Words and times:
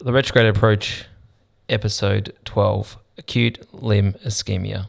The 0.00 0.12
Retrograde 0.12 0.46
Approach, 0.46 1.06
Episode 1.68 2.32
12 2.44 2.98
Acute 3.18 3.66
Limb 3.74 4.12
Ischemia. 4.24 4.88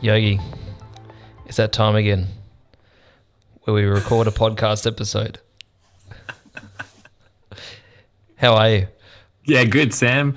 Yogi, 0.00 0.38
it's 1.46 1.56
that 1.56 1.72
time 1.72 1.96
again 1.96 2.28
where 3.62 3.74
we 3.74 3.84
record 3.84 4.26
a 4.26 4.30
podcast 4.30 4.86
episode. 4.86 5.38
How 8.36 8.54
are 8.54 8.70
you? 8.70 8.86
Yeah, 9.44 9.64
good, 9.64 9.92
Sam. 9.92 10.36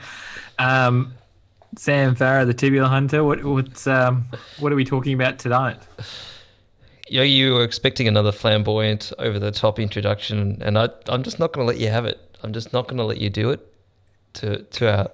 Um, 0.60 1.14
Sam 1.78 2.16
Farah, 2.16 2.46
the 2.46 2.54
tibial 2.54 2.88
hunter. 2.88 3.24
What 3.24 3.44
what's 3.44 3.88
um, 3.88 4.26
what 4.60 4.72
are 4.72 4.76
we 4.76 4.84
talking 4.84 5.14
about 5.14 5.40
tonight? 5.40 5.80
Yogi, 7.08 7.30
you 7.30 7.54
were 7.54 7.64
expecting 7.64 8.08
another 8.08 8.32
flamboyant, 8.32 9.14
over 9.20 9.40
the 9.40 9.52
top 9.52 9.80
introduction, 9.80 10.62
and 10.62 10.78
I, 10.78 10.90
I'm 11.08 11.24
just 11.24 11.40
not 11.40 11.54
going 11.54 11.66
to 11.66 11.72
let 11.72 11.80
you 11.80 11.90
have 11.90 12.06
it. 12.06 12.38
I'm 12.44 12.54
just 12.54 12.74
not 12.74 12.88
going 12.88 12.98
to 12.98 13.04
let 13.04 13.20
you 13.20 13.30
do 13.30 13.52
it 13.52 13.66
to 14.34 14.64
to 14.64 14.98
our 14.98 15.12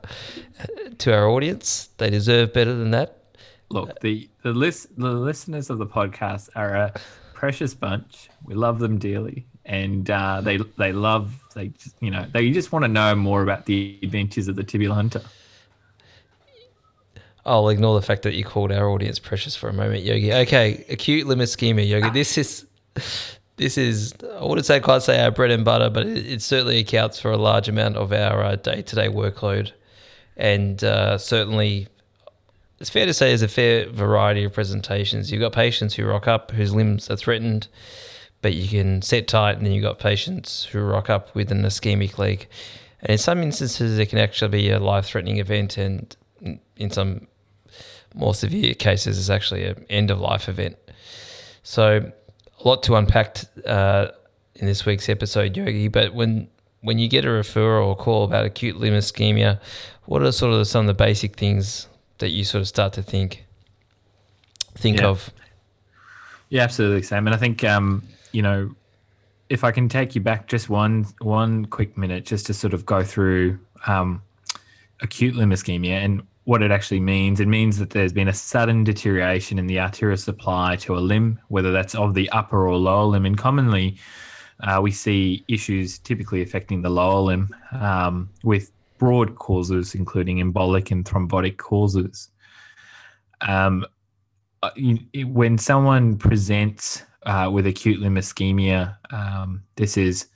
to 0.98 1.14
our 1.14 1.30
audience. 1.30 1.90
They 1.98 2.10
deserve 2.10 2.54
better 2.54 2.74
than 2.74 2.92
that. 2.92 3.18
Look, 3.70 4.00
the 4.00 4.30
the 4.42 4.52
list 4.52 4.98
the 4.98 5.12
listeners 5.12 5.70
of 5.70 5.78
the 5.78 5.86
podcast 5.86 6.50
are 6.56 6.76
a 6.76 6.94
precious 7.40 7.74
bunch. 7.74 8.30
We 8.44 8.54
love 8.54 8.80
them 8.80 9.00
dearly, 9.00 9.46
and 9.64 10.10
uh, 10.12 10.42
they 10.42 10.58
they 10.78 10.92
love 10.92 11.42
they 11.56 11.72
you 12.02 12.12
know 12.12 12.26
they 12.34 12.52
just 12.52 12.74
want 12.74 12.84
to 12.84 12.90
know 12.90 13.16
more 13.16 13.42
about 13.42 13.66
the 13.66 13.98
adventures 14.04 14.50
of 14.50 14.58
the 14.58 14.64
tibial 14.64 14.94
hunter. 14.94 15.22
I'll 17.46 17.70
ignore 17.70 17.96
the 17.96 18.06
fact 18.06 18.24
that 18.24 18.36
you 18.36 18.44
called 18.44 18.74
our 18.74 18.90
audience 18.90 19.18
precious 19.18 19.56
for 19.56 19.70
a 19.70 19.74
moment, 19.74 20.04
Yogi. 20.04 20.34
Okay, 20.34 20.86
acute 20.90 21.26
limb 21.28 21.40
ischemia, 21.40 21.88
Yogi. 21.88 22.10
This 22.10 22.38
is 22.38 22.66
this 23.56 23.78
is 23.78 24.14
I 24.38 24.44
wouldn't 24.46 24.66
say 24.66 24.82
quite 24.82 25.02
say 25.02 25.24
our 25.24 25.32
bread 25.32 25.52
and 25.52 25.64
butter, 25.64 25.90
but 25.90 26.06
it, 26.06 26.26
it 26.28 26.42
certainly 26.42 26.80
accounts 26.80 27.22
for 27.22 27.32
a 27.32 27.38
large 27.38 27.70
amount 27.70 27.96
of 27.96 28.12
our 28.12 28.58
day 28.58 28.82
to 28.82 28.96
day 28.96 29.08
workload, 29.08 29.72
and 30.36 30.84
uh, 30.84 31.18
certainly 31.18 31.88
it's 32.80 32.90
fair 32.90 33.06
to 33.06 33.14
say 33.14 33.28
there's 33.28 33.42
a 33.42 33.48
fair 33.48 33.90
variety 33.90 34.44
of 34.46 34.54
presentations. 34.54 35.32
You've 35.32 35.42
got 35.42 35.52
patients 35.52 35.96
who 35.96 36.06
rock 36.06 36.28
up 36.28 36.52
whose 36.52 36.74
limbs 36.74 37.10
are 37.10 37.18
threatened, 37.18 37.68
but 38.42 38.54
you 38.54 38.70
can 38.70 39.02
set 39.02 39.28
tight, 39.28 39.58
and 39.58 39.66
then 39.66 39.74
you've 39.74 39.84
got 39.84 40.00
patients 40.00 40.66
who 40.66 40.80
rock 40.80 41.10
up 41.10 41.36
with 41.36 41.52
an 41.52 41.64
ischemic 41.64 42.18
leg. 42.18 42.48
And 43.02 43.12
in 43.12 43.18
some 43.18 43.44
instances, 43.44 44.00
it 44.00 44.08
can 44.08 44.20
actually 44.20 44.50
be 44.50 44.70
a 44.70 44.80
life 44.80 45.06
threatening 45.08 45.38
event, 45.38 45.78
and 45.78 46.16
in 46.78 46.90
some 46.90 47.28
more 48.16 48.34
severe 48.34 48.74
cases, 48.74 49.20
it's 49.20 49.30
actually 49.30 49.66
an 49.66 49.86
end 49.90 50.10
of 50.10 50.22
life 50.22 50.48
event. 50.48 50.78
So, 51.64 52.12
a 52.60 52.68
lot 52.68 52.82
to 52.84 52.96
unpack 52.96 53.40
uh, 53.66 54.08
in 54.56 54.66
this 54.66 54.86
week's 54.86 55.10
episode, 55.10 55.56
Yogi. 55.58 55.90
But 55.90 56.14
when 56.14 56.48
when 56.82 56.98
you 56.98 57.10
get 57.10 57.26
a 57.26 57.28
referral 57.28 57.88
or 57.88 57.96
call 57.98 58.24
about 58.24 58.46
acute 58.46 58.78
limb 58.78 58.94
ischemia, 58.94 59.60
what 60.06 60.24
are 60.24 60.32
sort 60.32 60.54
of 60.54 60.66
some 60.66 60.82
of 60.82 60.88
the 60.88 60.94
basic 60.94 61.36
things 61.36 61.89
that 62.20 62.30
you 62.30 62.44
sort 62.44 62.62
of 62.62 62.68
start 62.68 62.94
to 62.94 63.02
think 63.04 63.46
think 64.76 65.00
Yeah. 65.00 65.08
of. 65.08 65.32
Yeah, 66.50 66.64
absolutely, 66.64 67.04
Sam. 67.04 67.28
And 67.28 67.34
I 67.36 67.38
think 67.38 67.64
um, 67.64 68.04
you 68.32 68.42
know, 68.42 68.76
if 69.50 69.64
I 69.64 69.72
can 69.72 69.90
take 69.90 70.16
you 70.16 70.22
back 70.22 70.48
just 70.48 70.70
one 70.70 71.06
one 71.22 71.66
quick 71.66 71.98
minute, 71.98 72.26
just 72.26 72.46
to 72.48 72.54
sort 72.54 72.74
of 72.74 72.86
go 72.86 73.04
through 73.04 73.60
um, 73.88 74.22
acute 75.02 75.36
limb 75.36 75.52
ischemia 75.52 76.04
and 76.04 76.24
what 76.46 76.64
it 76.64 76.72
actually 76.72 77.00
means. 77.00 77.40
It 77.40 77.48
means 77.48 77.78
that 77.78 77.92
there's 77.92 78.12
been 78.12 78.28
a 78.28 78.34
sudden 78.34 78.84
deterioration 78.84 79.60
in 79.60 79.68
the 79.68 79.80
arterial 79.80 80.18
supply 80.18 80.78
to 80.78 80.98
a 80.98 81.00
limb, 81.00 81.40
whether 81.50 81.72
that's 81.72 81.94
of 81.94 82.16
the 82.16 82.28
upper 82.32 82.68
or 82.68 82.76
lower 82.76 83.04
limb. 83.04 83.28
And 83.28 83.38
commonly, 83.38 83.98
uh, 84.62 84.80
we 84.82 84.90
see 84.92 85.46
issues 85.48 86.00
typically 86.00 86.42
affecting 86.42 86.82
the 86.82 86.90
lower 86.90 87.20
limb 87.22 87.56
um, 87.72 88.30
with 88.44 88.72
broad 89.00 89.36
causes, 89.36 89.96
including 89.96 90.38
embolic 90.38 90.92
and 90.92 91.04
thrombotic 91.06 91.58
causes. 91.58 92.30
Um, 93.42 93.86
uh, 94.62 94.72
when 95.26 95.58
someone 95.58 96.18
presents 96.18 97.04
uh, 97.26 97.50
with 97.52 97.66
acute 97.66 98.00
limb 98.00 98.16
ischemia, 98.16 98.98
um, 99.12 99.64
this 99.76 99.98
is 99.98 100.28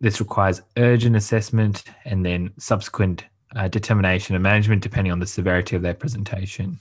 this 0.00 0.20
requires 0.20 0.62
urgent 0.76 1.16
assessment 1.16 1.84
and 2.04 2.24
then 2.24 2.50
subsequent 2.58 3.24
uh, 3.56 3.68
determination 3.68 4.34
and 4.34 4.42
management 4.42 4.82
depending 4.82 5.12
on 5.12 5.18
the 5.18 5.26
severity 5.26 5.76
of 5.76 5.82
their 5.82 5.94
presentation. 5.94 6.78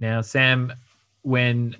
Now, 0.00 0.20
Sam, 0.20 0.72
when 1.22 1.76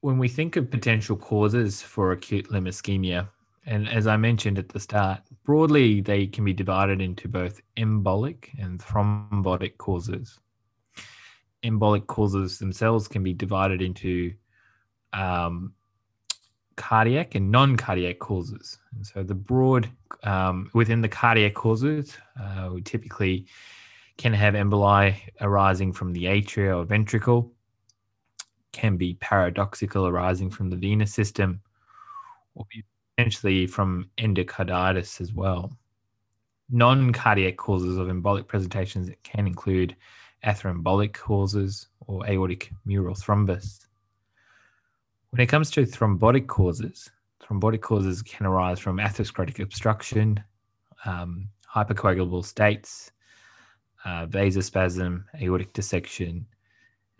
when 0.00 0.18
we 0.18 0.28
think 0.28 0.56
of 0.56 0.70
potential 0.70 1.16
causes 1.16 1.82
for 1.82 2.12
acute 2.12 2.50
limb 2.50 2.66
ischemia, 2.66 3.28
and 3.66 3.88
as 3.88 4.06
I 4.06 4.16
mentioned 4.16 4.58
at 4.58 4.68
the 4.68 4.80
start, 4.80 5.20
broadly 5.44 6.00
they 6.00 6.26
can 6.26 6.44
be 6.44 6.52
divided 6.52 7.00
into 7.00 7.28
both 7.28 7.60
embolic 7.76 8.48
and 8.58 8.78
thrombotic 8.80 9.76
causes. 9.78 10.38
Embolic 11.64 12.06
causes 12.06 12.58
themselves 12.58 13.08
can 13.08 13.22
be 13.22 13.34
divided 13.34 13.82
into 13.82 14.32
um, 15.12 15.74
cardiac 16.76 17.34
and 17.34 17.50
non-cardiac 17.50 18.20
causes. 18.20 18.78
And 18.94 19.04
so 19.04 19.22
the 19.22 19.34
broad 19.34 19.90
um, 20.22 20.70
within 20.72 21.00
the 21.00 21.08
cardiac 21.08 21.54
causes, 21.54 22.16
uh, 22.40 22.70
we 22.72 22.82
typically 22.82 23.46
can 24.16 24.32
have 24.32 24.54
emboli 24.54 25.16
arising 25.40 25.92
from 25.92 26.12
the 26.12 26.24
atria 26.24 26.76
or 26.76 26.84
ventricle, 26.84 27.52
can 28.72 28.96
be 28.96 29.14
paradoxical 29.14 30.06
arising 30.06 30.50
from 30.50 30.70
the 30.70 30.76
venous 30.76 31.12
system, 31.12 31.60
or 32.54 32.66
potentially 33.16 33.66
from 33.66 34.10
endocarditis 34.18 35.20
as 35.20 35.32
well. 35.32 35.72
Non 36.70 37.12
cardiac 37.12 37.56
causes 37.56 37.96
of 37.96 38.08
embolic 38.08 38.46
presentations 38.46 39.10
can 39.22 39.46
include 39.46 39.96
atheroembolic 40.44 41.14
causes 41.14 41.88
or 42.06 42.26
aortic 42.26 42.70
mural 42.84 43.14
thrombus. 43.14 43.86
When 45.30 45.40
it 45.40 45.46
comes 45.46 45.70
to 45.72 45.82
thrombotic 45.82 46.46
causes, 46.46 47.10
thrombotic 47.42 47.80
causes 47.80 48.22
can 48.22 48.46
arise 48.46 48.78
from 48.78 48.98
atherosclerotic 48.98 49.60
obstruction, 49.60 50.42
um, 51.04 51.48
hypercoagulable 51.74 52.44
states, 52.44 53.12
uh, 54.04 54.26
vasospasm, 54.26 55.24
aortic 55.40 55.72
dissection, 55.72 56.46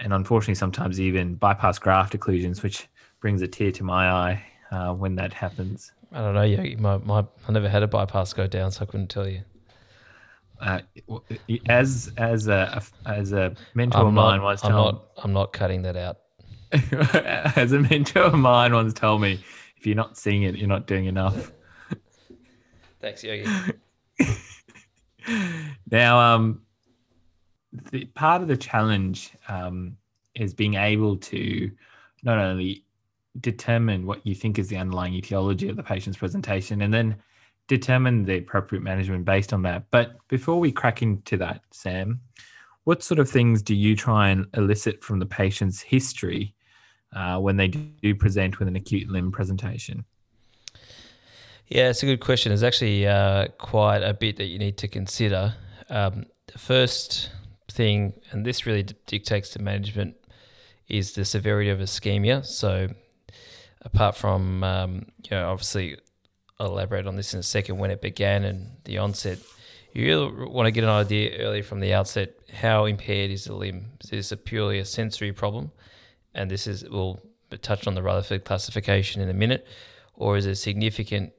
and 0.00 0.12
unfortunately, 0.12 0.54
sometimes 0.54 1.00
even 1.00 1.34
bypass 1.34 1.78
graft 1.78 2.16
occlusions, 2.16 2.62
which 2.62 2.88
brings 3.20 3.42
a 3.42 3.48
tear 3.48 3.72
to 3.72 3.84
my 3.84 4.10
eye 4.10 4.44
uh, 4.70 4.94
when 4.94 5.14
that 5.16 5.32
happens. 5.32 5.92
I 6.12 6.20
don't 6.20 6.34
know, 6.34 6.42
Yogi. 6.42 6.76
My, 6.76 6.98
my 6.98 7.25
I 7.47 7.53
never 7.53 7.69
had 7.69 7.82
a 7.82 7.88
bypass 7.88 8.32
go 8.32 8.47
down, 8.47 8.70
so 8.70 8.82
I 8.82 8.87
couldn't 8.87 9.08
tell 9.08 9.28
you. 9.28 9.42
Uh, 10.60 10.81
as 11.69 12.10
as 12.16 12.48
a 12.48 12.82
as 13.06 13.32
a 13.32 13.54
mentor 13.75 14.00
I'm 14.00 14.06
of 14.08 14.14
not, 14.14 14.31
mine 14.31 14.42
once 14.42 14.64
I'm 14.64 14.72
told 14.72 14.94
not. 14.94 15.04
I'm 15.19 15.32
not 15.32 15.53
cutting 15.53 15.82
that 15.82 15.97
out. 15.97 16.19
as 17.56 17.72
a 17.72 17.81
mentor 17.81 18.22
of 18.22 18.34
mine 18.34 18.72
once 18.72 18.92
told 18.92 19.20
me, 19.20 19.41
if 19.76 19.87
you're 19.87 19.97
not 19.97 20.16
seeing 20.16 20.42
it, 20.42 20.56
you're 20.56 20.69
not 20.69 20.87
doing 20.87 21.06
enough. 21.06 21.53
Thanks, 23.00 23.22
Yogi. 23.22 23.47
now, 25.91 26.19
um, 26.19 26.62
the, 27.73 28.05
part 28.06 28.43
of 28.43 28.49
the 28.49 28.56
challenge 28.56 29.32
um, 29.49 29.97
is 30.35 30.55
being 30.55 30.75
able 30.75 31.17
to 31.17 31.70
not 32.23 32.38
only 32.38 32.85
determine 33.41 34.06
what 34.06 34.26
you 34.26 34.35
think 34.35 34.59
is 34.59 34.69
the 34.69 34.76
underlying 34.76 35.15
etiology 35.15 35.69
of 35.69 35.76
the 35.76 35.82
patient's 35.82 36.19
presentation 36.19 36.82
and 36.82 36.93
then 36.93 37.17
determine 37.69 38.25
the 38.25 38.38
appropriate 38.38 38.82
management 38.82 39.25
based 39.25 39.53
on 39.53 39.62
that. 39.62 39.85
But 39.91 40.17
before 40.29 40.59
we 40.59 40.73
crack 40.73 41.03
into 41.03 41.37
that, 41.37 41.62
Sam, 41.70 42.20
what 42.85 43.03
sort 43.03 43.19
of 43.19 43.29
things 43.29 43.62
do 43.62 43.75
you 43.75 43.94
try 43.94 44.31
and 44.31 44.47
elicit 44.56 45.05
from 45.05 45.19
the 45.19 45.26
patient's 45.26 45.81
history 45.82 46.55
uh, 47.14 47.38
when 47.38 47.56
they 47.56 47.69
do 47.69 48.14
present 48.14 48.59
with 48.59 48.69
an 48.69 48.76
acute 48.76 49.09
limb 49.09 49.31
presentation? 49.31 50.05
Yeah, 51.69 51.91
it's 51.91 52.03
a 52.03 52.06
good 52.06 52.21
question. 52.21 52.50
There's 52.50 52.62
actually 52.62 53.06
uh, 53.06 53.49
quite 53.59 54.03
a 54.03 54.14
bit 54.14 54.37
that 54.37 54.47
you 54.47 54.59
need 54.59 54.79
to 54.79 54.88
consider. 54.88 55.55
Um, 55.91 56.25
first 56.56 57.31
thing, 57.70 58.15
and 58.31 58.44
this 58.44 58.67
really 58.67 58.87
dictates 59.06 59.53
the 59.53 59.62
management, 59.62 60.17
is 60.88 61.12
the 61.12 61.25
severity 61.25 61.70
of 61.70 61.79
ischemia. 61.79 62.44
So, 62.44 62.88
apart 63.82 64.17
from, 64.17 64.65
um, 64.65 65.06
you 65.25 65.31
know, 65.31 65.50
obviously, 65.50 65.97
I'll 66.59 66.69
elaborate 66.69 67.06
on 67.06 67.17
this 67.17 67.35
in 67.35 67.41
a 67.41 67.44
second 67.44 67.79
when 67.79 67.91
it 67.91 68.00
began 68.00 68.44
and 68.44 68.76
the 68.85 68.99
onset, 68.99 69.38
you 69.93 70.05
really 70.05 70.47
want 70.47 70.67
to 70.67 70.70
get 70.70 70.85
an 70.85 70.91
idea 70.91 71.38
early 71.38 71.62
from 71.62 71.81
the 71.81 71.94
outset 71.94 72.35
how 72.53 72.85
impaired 72.85 73.31
is 73.31 73.44
the 73.44 73.55
limb. 73.55 73.93
Is 74.03 74.11
this 74.11 74.32
a 74.32 74.37
purely 74.37 74.79
a 74.79 74.85
sensory 74.85 75.32
problem? 75.32 75.71
And 76.35 76.50
this 76.50 76.67
is 76.67 76.85
we'll 76.88 77.21
touch 77.62 77.87
on 77.87 77.94
the 77.94 78.03
Rutherford 78.03 78.44
classification 78.44 79.23
in 79.23 79.29
a 79.29 79.35
minute, 79.35 79.67
or 80.14 80.37
is 80.37 80.47
it 80.47 80.56
significant 80.56 81.32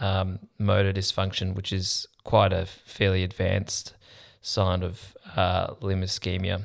um, 0.00 0.38
motor 0.58 0.92
dysfunction, 0.92 1.54
which 1.54 1.72
is 1.72 2.06
quite 2.24 2.52
a 2.52 2.66
fairly 2.66 3.22
advanced 3.22 3.94
sign 4.46 4.82
of 4.82 5.16
uh, 5.34 5.74
limb 5.80 6.02
ischemia. 6.02 6.62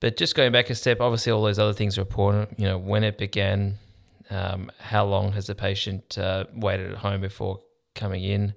But 0.00 0.16
just 0.16 0.34
going 0.34 0.52
back 0.52 0.68
a 0.68 0.74
step, 0.74 1.00
obviously 1.00 1.32
all 1.32 1.44
those 1.44 1.58
other 1.58 1.72
things 1.72 1.96
are 1.96 2.02
important. 2.02 2.58
You 2.58 2.66
know, 2.66 2.78
when 2.78 3.04
it 3.04 3.16
began, 3.16 3.78
um, 4.30 4.70
how 4.78 5.04
long 5.04 5.32
has 5.32 5.46
the 5.46 5.54
patient 5.54 6.18
uh, 6.18 6.44
waited 6.52 6.90
at 6.90 6.98
home 6.98 7.20
before 7.20 7.60
coming 7.94 8.24
in, 8.24 8.54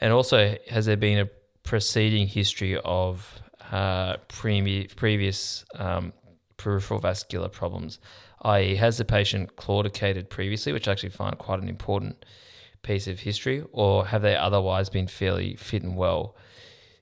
and 0.00 0.12
also 0.12 0.56
has 0.70 0.86
there 0.86 0.96
been 0.96 1.18
a 1.18 1.28
preceding 1.62 2.26
history 2.26 2.78
of 2.82 3.40
uh, 3.70 4.16
pre- 4.28 4.88
previous 4.96 5.64
um, 5.74 6.12
peripheral 6.56 6.98
vascular 6.98 7.48
problems, 7.48 7.98
i.e., 8.42 8.76
has 8.76 8.96
the 8.96 9.04
patient 9.04 9.54
claudicated 9.56 10.30
previously, 10.30 10.72
which 10.72 10.88
I 10.88 10.92
actually 10.92 11.10
find 11.10 11.36
quite 11.36 11.60
an 11.60 11.68
important 11.68 12.24
piece 12.82 13.06
of 13.06 13.20
history, 13.20 13.62
or 13.72 14.06
have 14.06 14.22
they 14.22 14.34
otherwise 14.34 14.88
been 14.88 15.06
fairly 15.06 15.56
fit 15.56 15.82
and 15.82 15.96
well? 15.96 16.34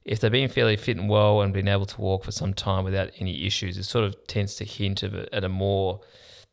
If 0.04 0.20
they've 0.20 0.32
been 0.32 0.48
fairly 0.48 0.76
fit 0.76 0.96
and 0.96 1.08
well 1.08 1.42
and 1.42 1.52
been 1.52 1.68
able 1.68 1.86
to 1.86 2.00
walk 2.00 2.24
for 2.24 2.32
some 2.32 2.54
time 2.54 2.84
without 2.84 3.10
any 3.18 3.44
issues, 3.46 3.76
it 3.76 3.84
sort 3.84 4.04
of 4.04 4.26
tends 4.26 4.54
to 4.56 4.64
hint 4.64 5.02
a, 5.02 5.28
at 5.34 5.44
a 5.44 5.48
more 5.48 6.00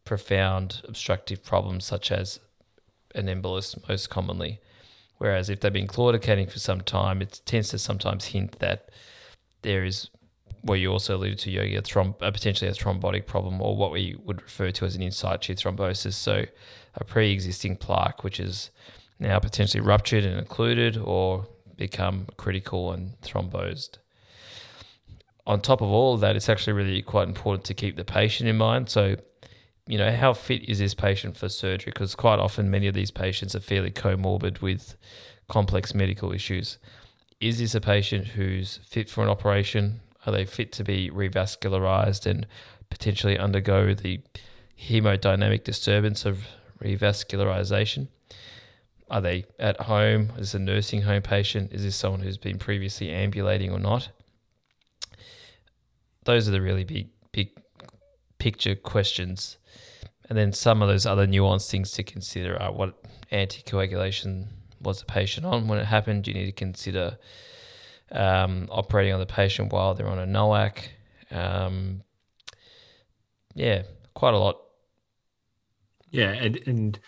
profound 0.03 0.81
obstructive 0.88 1.44
problem, 1.44 1.80
such 1.80 2.12
as 2.12 2.39
an 3.13 3.27
embolus, 3.27 3.75
most 3.88 4.09
commonly. 4.09 4.59
Whereas 5.18 5.50
if 5.50 5.62
they've 5.62 5.71
been 5.71 5.88
claudicating 5.88 6.51
for 6.51 6.59
some 6.59 6.81
time, 6.81 7.21
it 7.21 7.42
tends 7.45 7.69
to 7.69 7.80
sometimes 7.80 8.25
hint 8.25 8.59
that 8.59 8.89
there 9.62 9.86
is 9.86 10.09
what 10.62 10.80
you 10.80 10.92
also 10.92 11.15
alluded 11.15 11.39
to, 11.39 11.51
Yogi, 11.51 11.75
a, 11.75 11.80
a 11.80 12.31
potentially 12.31 12.69
a 12.69 12.74
thrombotic 12.74 13.27
problem, 13.27 13.62
or 13.62 13.77
what 13.77 13.92
we 13.92 14.15
would 14.24 14.42
refer 14.42 14.71
to 14.71 14.86
as 14.86 14.95
an 14.95 15.01
in 15.01 15.12
situ 15.12 15.53
thrombosis. 15.53 16.13
So, 16.13 16.45
a 16.95 17.03
pre 17.03 17.31
existing 17.31 17.77
plaque, 17.77 18.24
which 18.24 18.39
is 18.39 18.71
now 19.19 19.39
potentially 19.39 19.81
ruptured 19.81 20.24
and 20.25 20.39
occluded, 20.39 20.97
or 20.97 21.47
become 21.77 22.27
critical 22.38 22.92
and 22.92 23.19
thrombosed. 23.22 23.98
On 25.48 25.62
top 25.62 25.81
of 25.81 25.89
all 25.89 26.16
of 26.16 26.22
that, 26.22 26.36
it's 26.36 26.50
actually 26.50 26.74
really 26.74 27.01
quite 27.01 27.27
important 27.27 27.66
to 27.66 27.74
keep 27.74 27.95
the 27.95 28.06
patient 28.06 28.50
in 28.50 28.57
mind. 28.57 28.89
So, 28.89 29.16
you 29.88 29.98
know, 29.98 30.12
how 30.12 30.33
fit 30.33 30.68
is 30.68 30.80
this 30.80 30.95
patient 30.95 31.38
for 31.38 31.50
surgery? 31.50 31.92
Because 31.94 32.16
quite 32.16 32.39
often, 32.39 32.72
many 32.72 32.88
of 32.88 32.95
these 32.95 33.12
patients 33.12 33.56
are 33.56 33.60
fairly 33.60 33.92
comorbid 33.92 34.62
with 34.62 34.95
complex 35.48 35.94
medical 35.94 36.31
issues. 36.31 36.80
Is 37.39 37.60
this 37.60 37.75
a 37.75 37.81
patient 37.81 38.30
who's 38.30 38.80
fit 38.88 39.10
for 39.10 39.24
an 39.24 39.30
operation? 39.30 40.00
Are 40.25 40.31
they 40.31 40.45
fit 40.45 40.71
to 40.74 40.83
be 40.83 41.12
revascularized 41.12 42.25
and 42.25 42.48
potentially 42.89 43.38
undergo 43.38 43.94
the 43.94 44.21
hemodynamic 44.81 45.63
disturbance 45.63 46.25
of 46.25 46.48
revascularization? 46.81 48.07
Are 49.10 49.22
they 49.22 49.46
at 49.60 49.81
home? 49.81 50.31
Is 50.31 50.52
this 50.52 50.54
a 50.56 50.60
nursing 50.60 51.04
home 51.04 51.22
patient? 51.22 51.72
Is 51.72 51.84
this 51.84 51.96
someone 51.96 52.22
who's 52.22 52.38
been 52.38 52.57
previously 52.57 53.12
ambulating 53.12 53.72
or 53.72 53.80
not? 53.80 54.10
Those 56.24 56.48
are 56.48 56.52
the 56.52 56.62
really 56.62 56.84
big, 56.84 57.10
big 57.31 57.50
picture 58.40 58.75
questions. 58.75 59.57
And 60.28 60.38
then 60.38 60.54
some 60.54 60.81
of 60.81 60.88
those 60.88 61.06
other 61.06 61.28
nuanced 61.28 61.69
things 61.69 61.92
to 61.92 62.04
consider 62.04 62.60
are 62.60 62.72
what 62.72 62.96
anticoagulation 63.31 64.48
was 64.81 65.00
the 65.00 65.06
patient 65.06 65.46
on 65.46 65.68
when 65.68 65.78
it 65.78 65.86
happened. 65.86 66.28
You 66.28 66.34
need 66.34 66.46
to 66.46 66.52
consider 66.52 67.18
um, 68.12 68.68
operating 68.72 69.13
on 69.13 69.19
the 69.19 69.25
patient 69.28 69.72
while 69.72 69.94
they're 69.94 70.07
on 70.07 70.19
a 70.19 70.25
NOAC. 70.25 70.80
Um, 71.30 72.02
yeah, 73.54 73.84
quite 74.16 74.34
a 74.34 74.38
lot. 74.38 74.57
Yeah, 76.10 76.31
and, 76.31 76.60
and 76.66 77.00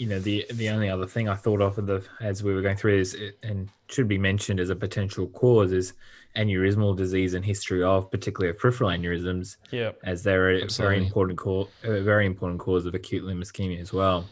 you 0.00 0.06
know 0.06 0.18
the 0.18 0.46
the 0.54 0.70
only 0.70 0.88
other 0.88 1.06
thing 1.06 1.28
I 1.28 1.34
thought 1.34 1.60
of 1.60 1.76
the 1.76 2.02
as 2.20 2.42
we 2.42 2.54
were 2.54 2.62
going 2.62 2.78
through 2.78 2.98
is 2.98 3.14
and 3.42 3.68
should 3.88 4.08
be 4.08 4.16
mentioned 4.16 4.58
as 4.58 4.70
a 4.70 4.74
potential 4.74 5.26
cause 5.28 5.72
is 5.72 5.92
aneurysmal 6.36 6.96
disease 6.96 7.34
and 7.34 7.44
history 7.44 7.82
of 7.82 8.10
particularly 8.10 8.48
of 8.48 8.58
peripheral 8.58 8.88
aneurysms. 8.88 9.58
Yeah, 9.70 9.92
as 10.02 10.22
they're 10.22 10.52
a 10.52 10.62
Absolutely. 10.62 10.94
very 10.94 11.06
important 11.06 11.38
cause, 11.38 11.68
a 11.84 12.00
very 12.00 12.24
important 12.24 12.60
cause 12.60 12.86
of 12.86 12.94
acute 12.94 13.24
limb 13.24 13.42
ischemia 13.42 13.78
as 13.78 13.92
well. 13.92 14.24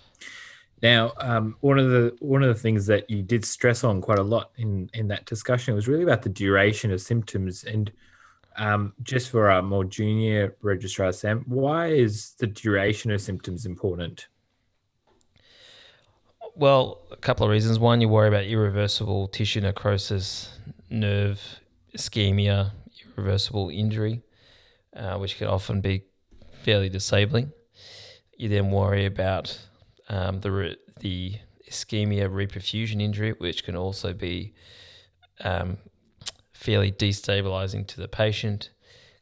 Now, 0.81 1.13
um, 1.19 1.57
one 1.61 1.79
of 1.79 1.91
the 1.91 2.17
one 2.21 2.43
of 2.43 2.49
the 2.49 2.61
things 2.61 2.87
that 2.87 3.11
you 3.11 3.23
did 3.23 3.45
stress 3.45 3.85
on 3.85 4.01
quite 4.01 4.19
a 4.19 4.23
lot 4.23 4.53
in 4.57 4.89
in 4.95 5.09
that 5.09 5.27
discussion 5.27 5.75
was 5.75 5.87
really 5.87 6.05
about 6.05 6.23
the 6.23 6.31
duration 6.31 6.91
of 6.91 7.01
symptoms 7.01 7.65
and. 7.65 7.93
Um, 8.57 8.93
just 9.05 9.31
for 9.31 9.53
our 9.53 9.63
more 9.63 9.85
junior 9.85 10.57
registrar, 10.63 11.13
Sam, 11.13 11.45
why 11.47 11.93
is 11.93 12.33
the 12.41 12.49
duration 12.49 13.13
of 13.13 13.21
symptoms 13.21 13.67
important? 13.67 14.27
Well, 16.59 17.03
a 17.13 17.17
couple 17.17 17.47
of 17.47 17.53
reasons. 17.53 17.79
One, 17.79 18.01
you 18.01 18.09
worry 18.09 18.27
about 18.27 18.43
irreversible 18.43 19.29
tissue 19.29 19.61
necrosis, 19.61 20.59
nerve 20.91 21.61
ischemia, 21.97 22.73
irreversible 23.17 23.69
injury, 23.69 24.23
uh, 24.97 25.19
which 25.19 25.39
can 25.39 25.47
often 25.47 25.81
be 25.81 26.03
fairly 26.65 26.89
disabling. 26.89 27.53
You 28.37 28.49
then 28.49 28.73
worry 28.73 29.07
about 29.07 29.57
um, 30.09 30.41
the 30.41 30.51
re- 30.51 30.77
the 30.99 31.37
ischemia 31.71 32.29
reperfusion 32.29 33.01
injury, 33.01 33.35
which 33.39 33.63
can 33.63 33.77
also 33.77 34.13
be 34.13 34.53
um, 35.45 35.79
fairly 36.53 36.91
destabilizing 36.91 37.87
to 37.87 38.01
the 38.01 38.09
patient. 38.09 38.71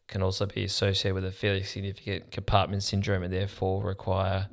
Can 0.09 0.23
also 0.23 0.47
be 0.47 0.65
associated 0.65 1.15
with 1.15 1.27
a 1.27 1.33
fairly 1.33 1.65
significant 1.65 2.31
compartment 2.31 2.83
syndrome 2.83 3.23
and 3.23 3.31
therefore 3.31 3.85
require 3.85 4.49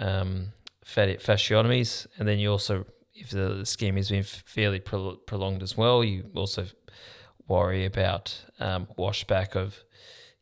um, 0.00 0.48
fasciotomies, 0.94 2.06
and 2.18 2.28
then 2.28 2.38
you 2.38 2.50
also, 2.50 2.86
if 3.14 3.30
the 3.30 3.64
scheme 3.64 3.96
has 3.96 4.10
been 4.10 4.22
fairly 4.22 4.80
prolonged 4.80 5.62
as 5.62 5.76
well, 5.76 6.04
you 6.04 6.30
also 6.34 6.66
worry 7.48 7.84
about 7.84 8.44
um, 8.60 8.86
washback 8.98 9.56
of 9.56 9.82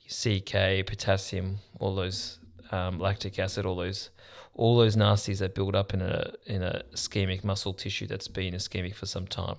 CK, 0.08 0.86
potassium, 0.86 1.58
all 1.78 1.94
those 1.94 2.38
um, 2.72 2.98
lactic 2.98 3.38
acid, 3.38 3.64
all 3.66 3.76
those 3.76 4.10
all 4.54 4.76
those 4.76 4.96
nasties 4.96 5.38
that 5.38 5.54
build 5.54 5.74
up 5.74 5.94
in 5.94 6.02
a 6.02 6.32
in 6.46 6.62
a 6.62 6.82
ischemic 6.92 7.44
muscle 7.44 7.72
tissue 7.72 8.06
that's 8.06 8.28
been 8.28 8.54
ischemic 8.54 8.94
for 8.94 9.06
some 9.06 9.26
time. 9.26 9.56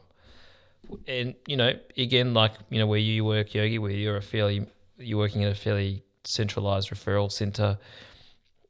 And 1.07 1.35
you 1.47 1.57
know, 1.57 1.73
again, 1.97 2.33
like 2.33 2.53
you 2.69 2.79
know, 2.79 2.87
where 2.87 2.99
you 2.99 3.23
work, 3.23 3.53
Yogi, 3.53 3.79
where 3.79 3.91
you're 3.91 4.17
a 4.17 4.21
fairly 4.21 4.67
you're 4.97 5.17
working 5.17 5.41
in 5.41 5.47
a 5.47 5.55
fairly 5.55 6.03
centralized 6.23 6.89
referral 6.89 7.31
center. 7.31 7.77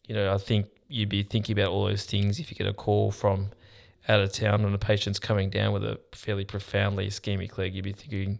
You 0.06 0.16
know, 0.16 0.34
I 0.34 0.38
think 0.38 0.68
you'd 0.92 1.10
be 1.10 1.24
thinking 1.24 1.58
about 1.58 1.72
all 1.72 1.86
those 1.86 2.06
things 2.06 2.40
if 2.40 2.52
you 2.52 2.58
get 2.58 2.68
a 2.68 2.74
call 2.74 3.12
from 3.12 3.52
out 4.08 4.20
of 4.20 4.32
town 4.32 4.66
and 4.66 4.74
a 4.74 4.78
patient's 4.78 5.20
coming 5.20 5.50
down 5.50 5.74
with 5.74 5.84
a 5.84 6.00
fairly 6.12 6.44
profoundly 6.44 7.08
ischemic 7.08 7.58
leg, 7.58 7.74
you'd 7.74 7.84
be 7.84 7.94
thinking, 7.94 8.40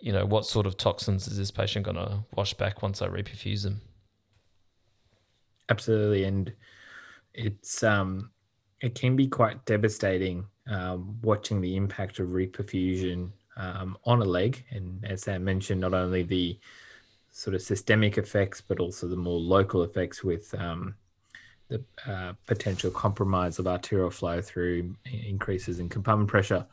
you 0.00 0.12
know, 0.12 0.24
what 0.24 0.46
sort 0.46 0.66
of 0.66 0.76
toxins 0.76 1.26
is 1.26 1.36
this 1.36 1.50
patient 1.50 1.84
going 1.84 1.96
to 1.96 2.20
wash 2.34 2.54
back 2.54 2.82
once 2.82 3.02
I 3.02 3.08
reperfuse 3.08 3.64
them? 3.64 3.80
Absolutely, 5.68 6.24
and 6.24 6.52
it's 7.34 7.82
um, 7.82 8.30
it 8.80 8.94
can 8.94 9.16
be 9.16 9.26
quite 9.26 9.64
devastating 9.66 10.46
um, 10.68 11.18
watching 11.22 11.60
the 11.60 11.76
impact 11.76 12.18
of 12.20 12.28
reperfusion 12.28 13.30
um, 13.56 13.98
on 14.04 14.22
a 14.22 14.24
leg, 14.24 14.64
and 14.70 15.04
as 15.04 15.22
Sam 15.22 15.44
mentioned, 15.44 15.80
not 15.80 15.92
only 15.92 16.22
the 16.22 16.58
sort 17.30 17.54
of 17.54 17.60
systemic 17.60 18.16
effects, 18.16 18.60
but 18.60 18.80
also 18.80 19.08
the 19.08 19.16
more 19.16 19.38
local 19.38 19.82
effects 19.82 20.24
with 20.24 20.54
um, 20.54 20.94
the 21.68 21.82
uh, 22.06 22.32
potential 22.46 22.90
compromise 22.90 23.58
of 23.58 23.66
arterial 23.66 24.10
flow 24.10 24.40
through 24.40 24.94
increases 25.04 25.78
in 25.78 25.88
compartment 25.88 26.30
pressure. 26.30 26.66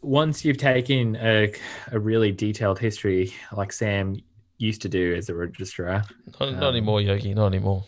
Once 0.00 0.44
you've 0.44 0.58
taken 0.58 1.16
a, 1.16 1.52
a 1.92 1.98
really 1.98 2.32
detailed 2.32 2.78
history, 2.78 3.32
like 3.52 3.72
Sam 3.72 4.16
used 4.56 4.82
to 4.82 4.88
do 4.88 5.14
as 5.14 5.28
a 5.28 5.34
registrar, 5.34 6.04
not, 6.40 6.52
not 6.52 6.62
um, 6.62 6.74
anymore, 6.74 7.00
Yogi, 7.00 7.34
not 7.34 7.48
anymore. 7.48 7.84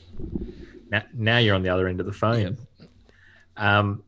Now, 0.90 1.02
now 1.14 1.38
you're 1.38 1.54
on 1.54 1.62
the 1.62 1.68
other 1.68 1.88
end 1.88 2.00
of 2.00 2.06
the 2.06 2.12
phone. 2.12 2.58
Yep. 2.78 2.88
Um, 3.56 4.02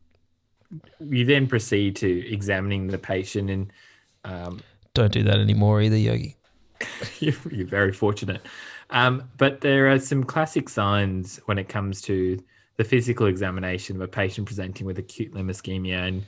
you 0.99 1.25
then 1.25 1.47
proceed 1.47 1.95
to 1.97 2.31
examining 2.31 2.87
the 2.87 2.97
patient 2.97 3.49
and 3.49 3.73
um, 4.25 4.61
don't 4.93 5.11
do 5.11 5.23
that 5.23 5.39
anymore 5.39 5.81
either, 5.81 5.97
Yogi. 5.97 6.37
you're, 7.19 7.35
you're 7.51 7.67
very 7.67 7.93
fortunate. 7.93 8.41
Um, 8.93 9.29
but 9.37 9.61
there 9.61 9.91
are 9.91 9.99
some 9.99 10.23
classic 10.23 10.69
signs 10.69 11.41
when 11.45 11.57
it 11.57 11.67
comes 11.67 11.99
to 12.03 12.41
the 12.77 12.83
physical 12.83 13.25
examination 13.25 13.95
of 13.95 14.01
a 14.01 14.07
patient 14.07 14.45
presenting 14.47 14.85
with 14.85 14.99
acute 14.99 15.33
limb 15.33 15.49
ischemia. 15.49 16.07
And 16.07 16.25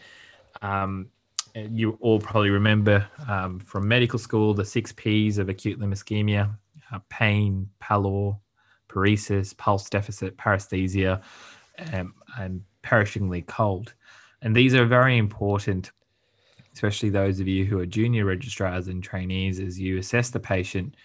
um, 0.61 1.07
you 1.53 1.97
all 2.01 2.19
probably 2.19 2.49
remember 2.49 3.07
um, 3.29 3.59
from 3.59 3.87
medical 3.87 4.19
school 4.19 4.53
the 4.53 4.65
six 4.65 4.91
P's 4.91 5.37
of 5.37 5.47
acute 5.47 5.79
limb 5.79 5.93
ischemia 5.93 6.57
uh, 6.91 6.99
pain, 7.09 7.69
pallor, 7.79 8.35
paresis, 8.89 9.55
pulse 9.55 9.89
deficit, 9.89 10.35
paresthesia, 10.37 11.21
um, 11.93 12.13
and 12.39 12.63
perishingly 12.83 13.45
cold. 13.45 13.93
And 14.41 14.55
these 14.55 14.75
are 14.75 14.85
very 14.85 15.17
important, 15.17 15.91
especially 16.73 17.09
those 17.09 17.39
of 17.39 17.47
you 17.47 17.65
who 17.65 17.79
are 17.79 17.85
junior 17.85 18.25
registrars 18.25 18.87
and 18.87 19.03
trainees 19.03 19.59
as 19.59 19.79
you 19.79 19.97
assess 19.97 20.29
the 20.29 20.39
patient 20.39 20.95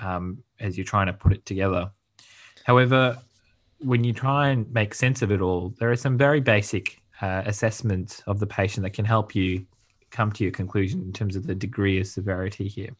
um, 0.00 0.42
as 0.60 0.76
you're 0.76 0.84
trying 0.84 1.06
to 1.06 1.12
put 1.12 1.32
it 1.32 1.44
together. 1.46 1.90
However, 2.64 3.18
when 3.80 4.04
you 4.04 4.12
try 4.12 4.48
and 4.48 4.70
make 4.72 4.94
sense 4.94 5.22
of 5.22 5.30
it 5.30 5.40
all, 5.40 5.74
there 5.78 5.90
are 5.90 5.96
some 5.96 6.18
very 6.18 6.40
basic 6.40 7.00
uh, 7.20 7.42
assessments 7.46 8.22
of 8.26 8.40
the 8.40 8.46
patient 8.46 8.82
that 8.84 8.92
can 8.92 9.04
help 9.04 9.34
you 9.34 9.64
come 10.10 10.32
to 10.32 10.44
your 10.44 10.52
conclusion 10.52 11.02
in 11.02 11.12
terms 11.12 11.36
of 11.36 11.46
the 11.46 11.54
degree 11.54 12.00
of 12.00 12.06
severity 12.06 12.68
here. 12.68 12.90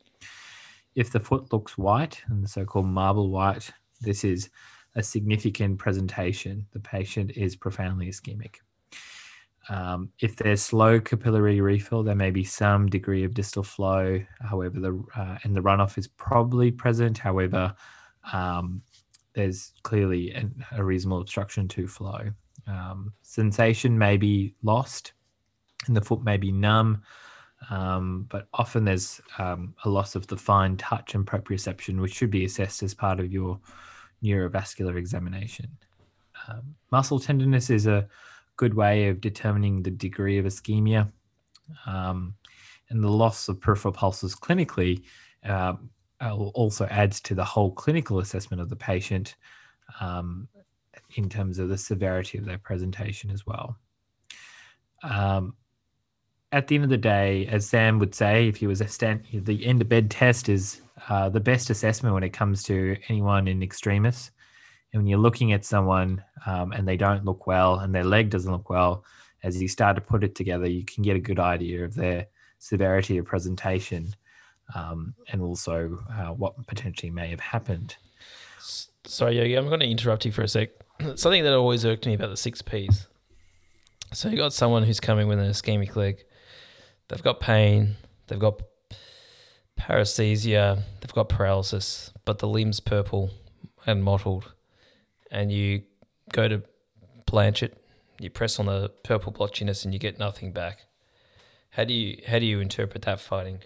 If 0.95 1.11
the 1.11 1.21
foot 1.21 1.53
looks 1.53 1.79
white 1.79 2.23
and 2.29 2.43
the 2.43 2.49
so 2.49 2.65
called 2.65 2.87
marble 2.87 3.31
white, 3.31 3.71
this 4.00 4.25
is 4.25 4.50
a 4.95 5.03
significant 5.03 5.79
presentation. 5.79 6.67
The 6.73 6.81
patient 6.81 7.33
is 7.37 7.57
profoundly 7.57 8.09
ischemic. 8.09 8.57
Um, 9.68 10.10
if 10.20 10.37
there's 10.37 10.62
slow 10.62 10.98
capillary 11.00 11.60
refill, 11.60 12.02
there 12.02 12.14
may 12.14 12.30
be 12.30 12.44
some 12.44 12.88
degree 12.88 13.25
of 13.25 13.34
distal 13.34 13.62
flow. 13.62 14.22
However, 14.40 14.80
the 14.80 15.04
uh, 15.14 15.38
and 15.44 15.54
the 15.54 15.60
runoff 15.60 15.98
is 15.98 16.08
probably 16.08 16.70
present. 16.70 17.18
However, 17.18 17.75
um, 18.32 18.82
there's 19.34 19.72
clearly 19.82 20.32
an, 20.32 20.64
a 20.72 20.82
reasonable 20.82 21.20
obstruction 21.20 21.68
to 21.68 21.87
flow. 21.87 22.30
Um, 22.66 23.12
sensation 23.22 23.98
may 23.98 24.16
be 24.16 24.54
lost, 24.62 25.12
and 25.87 25.96
the 25.96 26.00
foot 26.00 26.22
may 26.22 26.37
be 26.37 26.52
numb. 26.52 27.02
Um, 27.70 28.26
but 28.28 28.46
often 28.54 28.84
there's 28.84 29.20
um, 29.38 29.75
a 29.84 29.90
loss 29.90 30.14
of 30.14 30.26
the 30.28 30.37
fine 30.37 30.76
touch 30.76 31.14
and 31.14 31.26
proprioception, 31.26 32.00
which 32.00 32.14
should 32.14 32.30
be 32.30 32.44
assessed 32.44 32.82
as 32.82 32.94
part 32.94 33.20
of 33.20 33.32
your 33.32 33.58
neurovascular 34.22 34.96
examination. 34.96 35.68
Um, 36.48 36.75
muscle 36.90 37.18
tenderness 37.18 37.68
is 37.68 37.87
a 37.87 38.06
good 38.59 38.75
way 38.75 39.09
of 39.09 39.23
determining 39.23 39.83
the 39.83 39.91
degree 39.91 40.37
of 40.37 40.45
ischemia. 40.45 41.11
Um, 41.87 42.35
and 42.91 43.03
the 43.03 43.09
loss 43.09 43.49
of 43.49 43.61
peripheral 43.61 43.95
pulses 43.95 44.35
clinically 44.35 45.03
uh, 45.49 45.75
also 46.55 46.87
adds 46.87 47.21
to 47.21 47.35
the 47.35 47.45
whole 47.45 47.71
clinical 47.73 48.19
assessment 48.19 48.61
of 48.61 48.69
the 48.69 48.77
patient 48.77 49.37
um, 50.00 50.49
in 51.15 51.29
terms 51.29 51.59
of 51.59 51.69
the 51.69 51.79
severity 51.79 52.37
of 52.37 52.45
their 52.45 52.59
presentation 52.59 53.31
as 53.31 53.47
well. 53.47 53.79
Um, 55.03 55.55
at 56.50 56.67
the 56.67 56.77
end 56.77 56.85
of 56.85 56.91
the 56.91 56.97
day, 56.97 57.47
as 57.47 57.69
Sam 57.69 57.99
would 57.99 58.15
say, 58.15 58.49
if 58.49 58.57
he 58.57 58.67
was 58.67 58.81
a 58.81 58.88
stand, 58.88 59.25
the 59.33 59.65
end 59.67 59.83
of 59.83 59.88
bed 59.88 60.11
test 60.11 60.49
is 60.49 60.81
uh, 61.09 61.29
the 61.29 61.41
best 61.41 61.71
assessment 61.71 62.15
when 62.15 62.25
it 62.25 62.33
comes 62.33 62.62
to 62.65 62.97
anyone 63.09 63.47
in 63.47 63.62
extremis. 63.62 64.31
And 64.92 65.02
when 65.02 65.07
you're 65.07 65.18
looking 65.18 65.52
at 65.52 65.64
someone 65.64 66.23
um, 66.47 66.73
and 66.73 66.88
they 66.88 66.97
don't 66.97 67.25
look 67.25 67.47
well 67.47 67.80
and 67.80 67.95
their 67.95 68.04
leg 68.04 68.30
doesn't 68.30 68.50
look 68.50 68.71
well, 68.71 69.04
as 69.42 69.61
you 69.61 69.68
start 69.68 69.97
to 69.97 70.00
put 70.00 70.25
it 70.25 70.35
together, 70.35 70.68
you 70.68 70.85
can 70.85 71.02
get 71.02 71.16
a 71.16 71.21
good 71.21 71.38
idea 71.38 71.85
of 71.85 71.95
their 71.95 72.26
severity 72.59 73.18
of 73.18 73.26
presentation 73.26 74.14
um, 74.75 75.14
and 75.30 75.40
also 75.40 75.99
uh, 76.11 76.33
what 76.33 76.66
potentially 76.66 77.11
may 77.11 77.28
have 77.28 77.40
happened. 77.40 77.97
Sorry, 79.04 79.38
Yogi, 79.38 79.54
I'm 79.54 79.68
going 79.68 79.80
to 79.80 79.87
interrupt 79.87 80.25
you 80.25 80.33
for 80.33 80.42
a 80.42 80.49
sec. 80.49 80.71
Something 81.14 81.45
that 81.45 81.54
always 81.54 81.85
irked 81.85 82.07
me 82.07 82.14
about 82.14 82.30
the 82.30 82.37
six 82.37 82.62
Ps. 82.62 83.07
So 84.12 84.28
you 84.28 84.37
got 84.37 84.52
someone 84.52 84.85
who's 84.85 85.00
coming 85.00 85.28
with 85.28 85.38
an 85.38 85.50
ischemic 85.50 85.95
leg. 85.97 86.25
They've 87.09 87.23
got 87.23 87.40
pain. 87.40 87.97
They've 88.26 88.38
got 88.38 88.62
paresthesia. 89.78 90.83
They've 91.00 91.12
got 91.12 91.28
paralysis, 91.28 92.12
but 92.25 92.38
the 92.38 92.49
limb's 92.49 92.80
purple 92.80 93.30
and 93.87 94.02
mottled 94.02 94.52
and 95.30 95.52
you 95.52 95.82
go 96.32 96.49
to 96.49 96.62
blanch 97.26 97.62
it, 97.62 97.76
you 98.20 98.30
press 98.30 98.58
on 98.58 98.66
the 98.66 98.90
purple 99.04 99.32
blotchiness, 99.32 99.85
and 99.85 99.92
you 99.92 100.00
get 100.00 100.18
nothing 100.18 100.52
back. 100.52 100.80
How 101.70 101.85
do 101.85 101.92
you 101.94 102.23
how 102.26 102.38
do 102.38 102.47
you 102.47 102.61
interpret 102.61 103.02
that 103.02 103.20
fighting? 103.20 103.61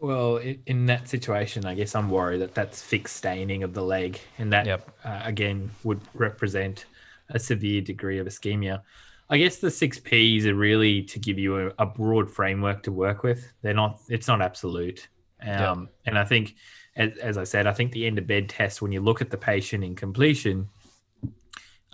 Well, 0.00 0.38
in 0.66 0.86
that 0.86 1.08
situation, 1.08 1.64
I 1.64 1.74
guess 1.74 1.94
I'm 1.94 2.10
worried 2.10 2.40
that 2.40 2.54
that's 2.56 2.82
fixed 2.82 3.16
staining 3.16 3.62
of 3.62 3.72
the 3.72 3.82
leg, 3.82 4.20
and 4.38 4.52
that 4.52 4.66
yep. 4.66 4.90
uh, 5.04 5.20
again 5.24 5.70
would 5.84 6.00
represent 6.12 6.86
a 7.28 7.38
severe 7.38 7.80
degree 7.80 8.18
of 8.18 8.26
ischemia. 8.26 8.82
I 9.30 9.38
guess 9.38 9.58
the 9.58 9.70
six 9.70 9.98
P's 9.98 10.44
are 10.44 10.54
really 10.54 11.04
to 11.04 11.18
give 11.18 11.38
you 11.38 11.68
a, 11.68 11.72
a 11.78 11.86
broad 11.86 12.30
framework 12.30 12.82
to 12.82 12.92
work 12.92 13.22
with. 13.22 13.52
They're 13.62 13.74
not. 13.74 14.00
It's 14.08 14.28
not 14.28 14.42
absolute. 14.42 15.08
Um, 15.40 15.48
yep. 15.80 15.88
And 16.06 16.18
I 16.18 16.24
think 16.24 16.56
as, 16.96 17.16
as 17.18 17.38
I 17.38 17.44
said, 17.44 17.66
I 17.66 17.72
think 17.72 17.92
the 17.92 18.06
end 18.06 18.18
of 18.18 18.26
bed 18.26 18.48
test, 18.48 18.82
when 18.82 18.92
you 18.92 19.00
look 19.00 19.20
at 19.20 19.30
the 19.30 19.38
patient 19.38 19.84
in 19.84 19.94
completion, 19.94 20.68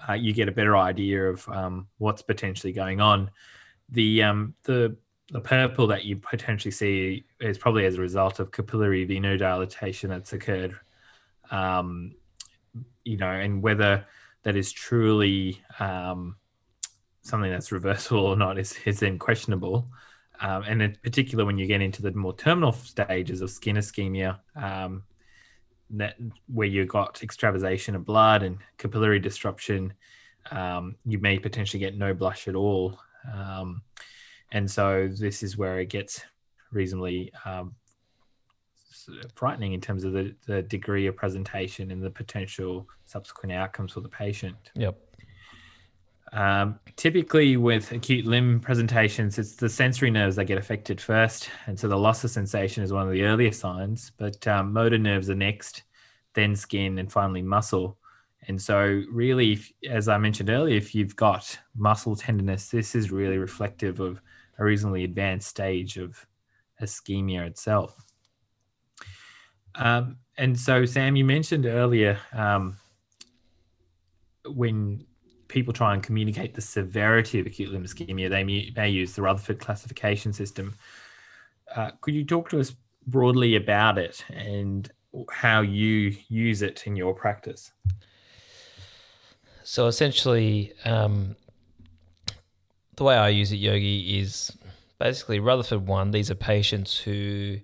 uh, 0.08 0.14
you 0.14 0.32
get 0.32 0.48
a 0.48 0.52
better 0.52 0.76
idea 0.76 1.28
of 1.28 1.48
um, 1.48 1.88
what's 1.98 2.22
potentially 2.22 2.72
going 2.72 3.00
on. 3.00 3.30
The 3.90 4.22
um, 4.22 4.54
the 4.64 4.96
the 5.30 5.40
purple 5.40 5.86
that 5.88 6.04
you 6.04 6.16
potentially 6.16 6.72
see 6.72 7.24
is 7.40 7.58
probably 7.58 7.84
as 7.84 7.96
a 7.96 8.00
result 8.00 8.40
of 8.40 8.50
capillary 8.50 9.06
venodilatation 9.06 10.08
that's 10.08 10.32
occurred. 10.32 10.78
Um, 11.50 12.14
you 13.04 13.18
know, 13.18 13.30
and 13.30 13.62
whether 13.62 14.06
that 14.42 14.56
is 14.56 14.72
truly 14.72 15.62
um, 15.78 16.36
something 17.22 17.50
that's 17.50 17.72
reversible 17.72 18.26
or 18.26 18.36
not 18.36 18.58
is, 18.58 18.74
is 18.84 19.00
then 19.00 19.18
questionable 19.18 19.88
um, 20.40 20.62
and 20.64 20.82
in 20.82 20.96
particular 21.02 21.44
when 21.44 21.58
you 21.58 21.66
get 21.66 21.82
into 21.82 22.02
the 22.02 22.12
more 22.12 22.34
terminal 22.34 22.72
stages 22.72 23.40
of 23.40 23.50
skin 23.50 23.76
ischemia, 23.76 24.38
um, 24.56 25.02
that 25.90 26.16
where 26.52 26.68
you've 26.68 26.88
got 26.88 27.22
extravasation 27.22 27.94
of 27.94 28.04
blood 28.04 28.42
and 28.42 28.58
capillary 28.76 29.18
disruption, 29.18 29.92
um, 30.50 30.96
you 31.04 31.18
may 31.18 31.38
potentially 31.38 31.80
get 31.80 31.96
no 31.96 32.14
blush 32.14 32.48
at 32.48 32.54
all. 32.54 32.98
Um, 33.32 33.82
and 34.52 34.70
so 34.70 35.08
this 35.08 35.42
is 35.42 35.56
where 35.56 35.80
it 35.80 35.88
gets 35.88 36.22
reasonably 36.70 37.32
um, 37.44 37.74
frightening 39.34 39.72
in 39.72 39.80
terms 39.80 40.04
of 40.04 40.12
the, 40.12 40.34
the 40.46 40.62
degree 40.62 41.06
of 41.06 41.16
presentation 41.16 41.90
and 41.90 42.02
the 42.02 42.10
potential 42.10 42.86
subsequent 43.06 43.52
outcomes 43.52 43.92
for 43.92 44.00
the 44.00 44.08
patient. 44.08 44.56
Yep. 44.74 44.98
Um, 46.32 46.78
typically, 46.96 47.56
with 47.56 47.90
acute 47.92 48.26
limb 48.26 48.60
presentations, 48.60 49.38
it's 49.38 49.56
the 49.56 49.68
sensory 49.68 50.10
nerves 50.10 50.36
that 50.36 50.44
get 50.44 50.58
affected 50.58 51.00
first. 51.00 51.50
And 51.66 51.78
so 51.78 51.88
the 51.88 51.96
loss 51.96 52.24
of 52.24 52.30
sensation 52.30 52.82
is 52.82 52.92
one 52.92 53.06
of 53.06 53.12
the 53.12 53.22
earlier 53.24 53.52
signs, 53.52 54.12
but 54.16 54.46
um, 54.46 54.72
motor 54.72 54.98
nerves 54.98 55.30
are 55.30 55.34
next, 55.34 55.84
then 56.34 56.54
skin, 56.54 56.98
and 56.98 57.10
finally 57.10 57.42
muscle. 57.42 57.98
And 58.46 58.60
so, 58.60 59.02
really, 59.10 59.52
if, 59.52 59.72
as 59.88 60.08
I 60.08 60.16
mentioned 60.18 60.48
earlier, 60.48 60.76
if 60.76 60.94
you've 60.94 61.16
got 61.16 61.58
muscle 61.74 62.16
tenderness, 62.16 62.68
this 62.68 62.94
is 62.94 63.10
really 63.10 63.38
reflective 63.38 64.00
of 64.00 64.20
a 64.58 64.64
reasonably 64.64 65.04
advanced 65.04 65.48
stage 65.48 65.96
of 65.96 66.24
ischemia 66.80 67.46
itself. 67.46 67.94
Um, 69.74 70.18
and 70.36 70.58
so, 70.58 70.84
Sam, 70.84 71.16
you 71.16 71.24
mentioned 71.24 71.66
earlier 71.66 72.18
um, 72.32 72.76
when 74.46 75.04
people 75.48 75.72
try 75.72 75.94
and 75.94 76.02
communicate 76.02 76.54
the 76.54 76.60
severity 76.60 77.40
of 77.40 77.46
acute 77.46 77.70
limb 77.70 77.84
ischemia, 77.84 78.28
they 78.28 78.44
may, 78.44 78.88
use 78.88 79.14
the 79.14 79.22
Rutherford 79.22 79.58
classification 79.58 80.32
system. 80.32 80.74
Uh, 81.74 81.90
could 82.00 82.14
you 82.14 82.24
talk 82.24 82.50
to 82.50 82.60
us 82.60 82.74
broadly 83.06 83.56
about 83.56 83.98
it 83.98 84.24
and 84.30 84.90
how 85.30 85.62
you 85.62 86.14
use 86.28 86.62
it 86.62 86.86
in 86.86 86.96
your 86.96 87.14
practice? 87.14 87.72
So 89.64 89.86
essentially, 89.86 90.72
um, 90.84 91.36
the 92.96 93.04
way 93.04 93.16
I 93.16 93.28
use 93.28 93.52
it, 93.52 93.56
Yogi, 93.56 94.18
is 94.18 94.56
basically 94.98 95.40
Rutherford 95.40 95.86
one. 95.86 96.10
These 96.10 96.30
are 96.30 96.34
patients 96.34 96.98
who 96.98 97.58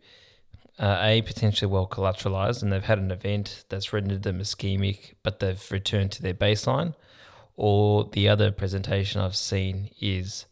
are 0.78 0.98
a 1.02 1.22
potentially 1.22 1.70
well 1.70 1.86
collateralized 1.86 2.62
and 2.62 2.72
they've 2.72 2.82
had 2.82 2.98
an 2.98 3.10
event 3.10 3.64
that's 3.68 3.92
rendered 3.92 4.22
them 4.22 4.40
ischemic, 4.40 5.14
but 5.22 5.40
they've 5.40 5.70
returned 5.70 6.12
to 6.12 6.22
their 6.22 6.34
baseline 6.34 6.94
or 7.56 8.04
the 8.12 8.28
other 8.28 8.50
presentation 8.50 9.20
I've 9.20 9.36
seen 9.36 9.90
is 10.00 10.46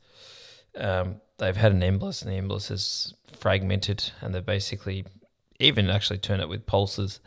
um, 0.76 1.16
they've 1.38 1.56
had 1.56 1.72
an 1.72 1.80
embolus 1.80 2.22
and 2.22 2.30
the 2.30 2.40
embolus 2.40 2.70
is 2.70 3.14
fragmented 3.36 4.12
and 4.20 4.34
they've 4.34 4.44
basically 4.44 5.04
even 5.58 5.90
actually 5.90 6.18
turned 6.18 6.42
it 6.42 6.48
with 6.48 6.66
pulses. 6.66 7.20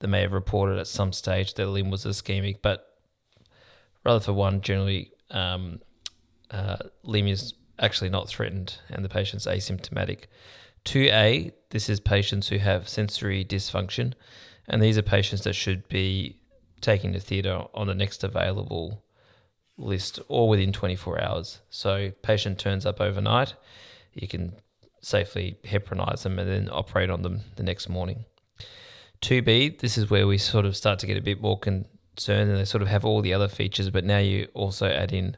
They 0.00 0.08
may 0.08 0.22
have 0.22 0.32
reported 0.32 0.78
at 0.78 0.86
some 0.86 1.12
stage 1.12 1.54
their 1.54 1.66
limb 1.66 1.90
was 1.90 2.04
ischemic, 2.04 2.58
but 2.62 2.86
Rutherford 4.04 4.36
one, 4.36 4.60
generally 4.60 5.10
um, 5.30 5.80
uh, 6.50 6.76
limb 7.02 7.26
is 7.26 7.54
actually 7.78 8.10
not 8.10 8.28
threatened 8.28 8.78
and 8.88 9.04
the 9.04 9.08
patient's 9.08 9.46
asymptomatic. 9.46 10.24
2A, 10.84 11.52
this 11.70 11.88
is 11.88 11.98
patients 11.98 12.48
who 12.48 12.58
have 12.58 12.88
sensory 12.88 13.44
dysfunction, 13.44 14.12
and 14.68 14.80
these 14.80 14.96
are 14.96 15.02
patients 15.02 15.42
that 15.42 15.54
should 15.54 15.88
be 15.88 16.38
taken 16.80 17.12
to 17.12 17.18
theatre 17.18 17.64
on 17.74 17.88
the 17.88 17.94
next 17.94 18.22
available 18.22 19.02
list 19.78 20.20
or 20.28 20.48
within 20.48 20.72
24 20.72 21.22
hours. 21.22 21.60
So 21.70 22.12
patient 22.22 22.58
turns 22.58 22.86
up 22.86 23.00
overnight, 23.00 23.54
you 24.14 24.26
can 24.28 24.54
safely 25.00 25.58
heparinize 25.64 26.22
them 26.22 26.38
and 26.38 26.48
then 26.48 26.68
operate 26.70 27.10
on 27.10 27.22
them 27.22 27.40
the 27.56 27.62
next 27.62 27.88
morning. 27.88 28.24
2B, 29.22 29.78
this 29.78 29.96
is 29.96 30.10
where 30.10 30.26
we 30.26 30.38
sort 30.38 30.66
of 30.66 30.76
start 30.76 30.98
to 31.00 31.06
get 31.06 31.16
a 31.16 31.22
bit 31.22 31.40
more 31.40 31.58
concerned 31.58 32.50
and 32.50 32.58
they 32.58 32.64
sort 32.64 32.82
of 32.82 32.88
have 32.88 33.04
all 33.04 33.22
the 33.22 33.32
other 33.32 33.48
features, 33.48 33.90
but 33.90 34.04
now 34.04 34.18
you 34.18 34.48
also 34.54 34.88
add 34.88 35.12
in 35.12 35.36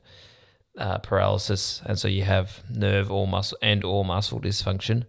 uh, 0.76 0.98
paralysis, 0.98 1.82
and 1.84 1.98
so 1.98 2.06
you 2.06 2.22
have 2.22 2.62
nerve 2.70 3.10
or 3.10 3.26
muscle 3.26 3.58
and 3.60 3.84
or 3.84 4.04
muscle 4.04 4.40
dysfunction, 4.40 5.06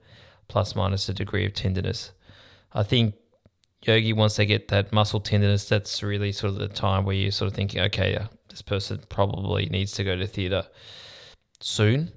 plus 0.48 0.76
minus 0.76 1.08
a 1.08 1.14
degree 1.14 1.46
of 1.46 1.54
tenderness. 1.54 2.12
I 2.74 2.84
think 2.84 3.16
yogi 3.84 4.14
once 4.14 4.36
they 4.36 4.46
get 4.46 4.68
that 4.70 4.92
muscle 4.92 5.20
tenderness, 5.20 5.70
that's 5.70 6.02
really 6.02 6.32
sort 6.32 6.54
of 6.54 6.60
the 6.60 6.68
time 6.68 7.06
where 7.06 7.16
you're 7.16 7.32
sort 7.32 7.52
of 7.52 7.56
thinking, 7.56 7.82
okay, 7.82 8.28
this 8.60 8.62
person 8.62 9.00
probably 9.08 9.68
needs 9.68 9.94
to 9.94 10.04
go 10.04 10.16
to 10.18 10.28
theatre 10.28 10.68
soon, 11.62 12.12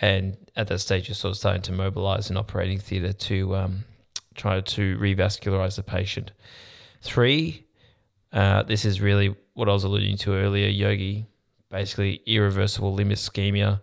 and 0.00 0.36
at 0.56 0.66
that 0.66 0.80
stage 0.80 1.08
you're 1.08 1.14
sort 1.14 1.30
of 1.30 1.38
starting 1.38 1.62
to 1.62 1.72
mobilize 1.72 2.28
an 2.28 2.36
operating 2.36 2.78
theatre 2.78 3.12
to 3.12 3.54
um, 3.54 3.84
try 4.34 4.60
to 4.60 4.98
revascularize 4.98 5.76
the 5.76 5.82
patient. 5.82 6.32
Three, 7.02 7.66
uh, 8.32 8.64
this 8.64 8.84
is 8.84 9.00
really 9.00 9.36
what 9.54 9.68
I 9.68 9.72
was 9.72 9.84
alluding 9.84 10.16
to 10.18 10.34
earlier, 10.34 10.68
yogi 10.68 11.26
basically 11.70 12.20
irreversible 12.26 12.92
limb 12.92 13.10
ischemia. 13.10 13.80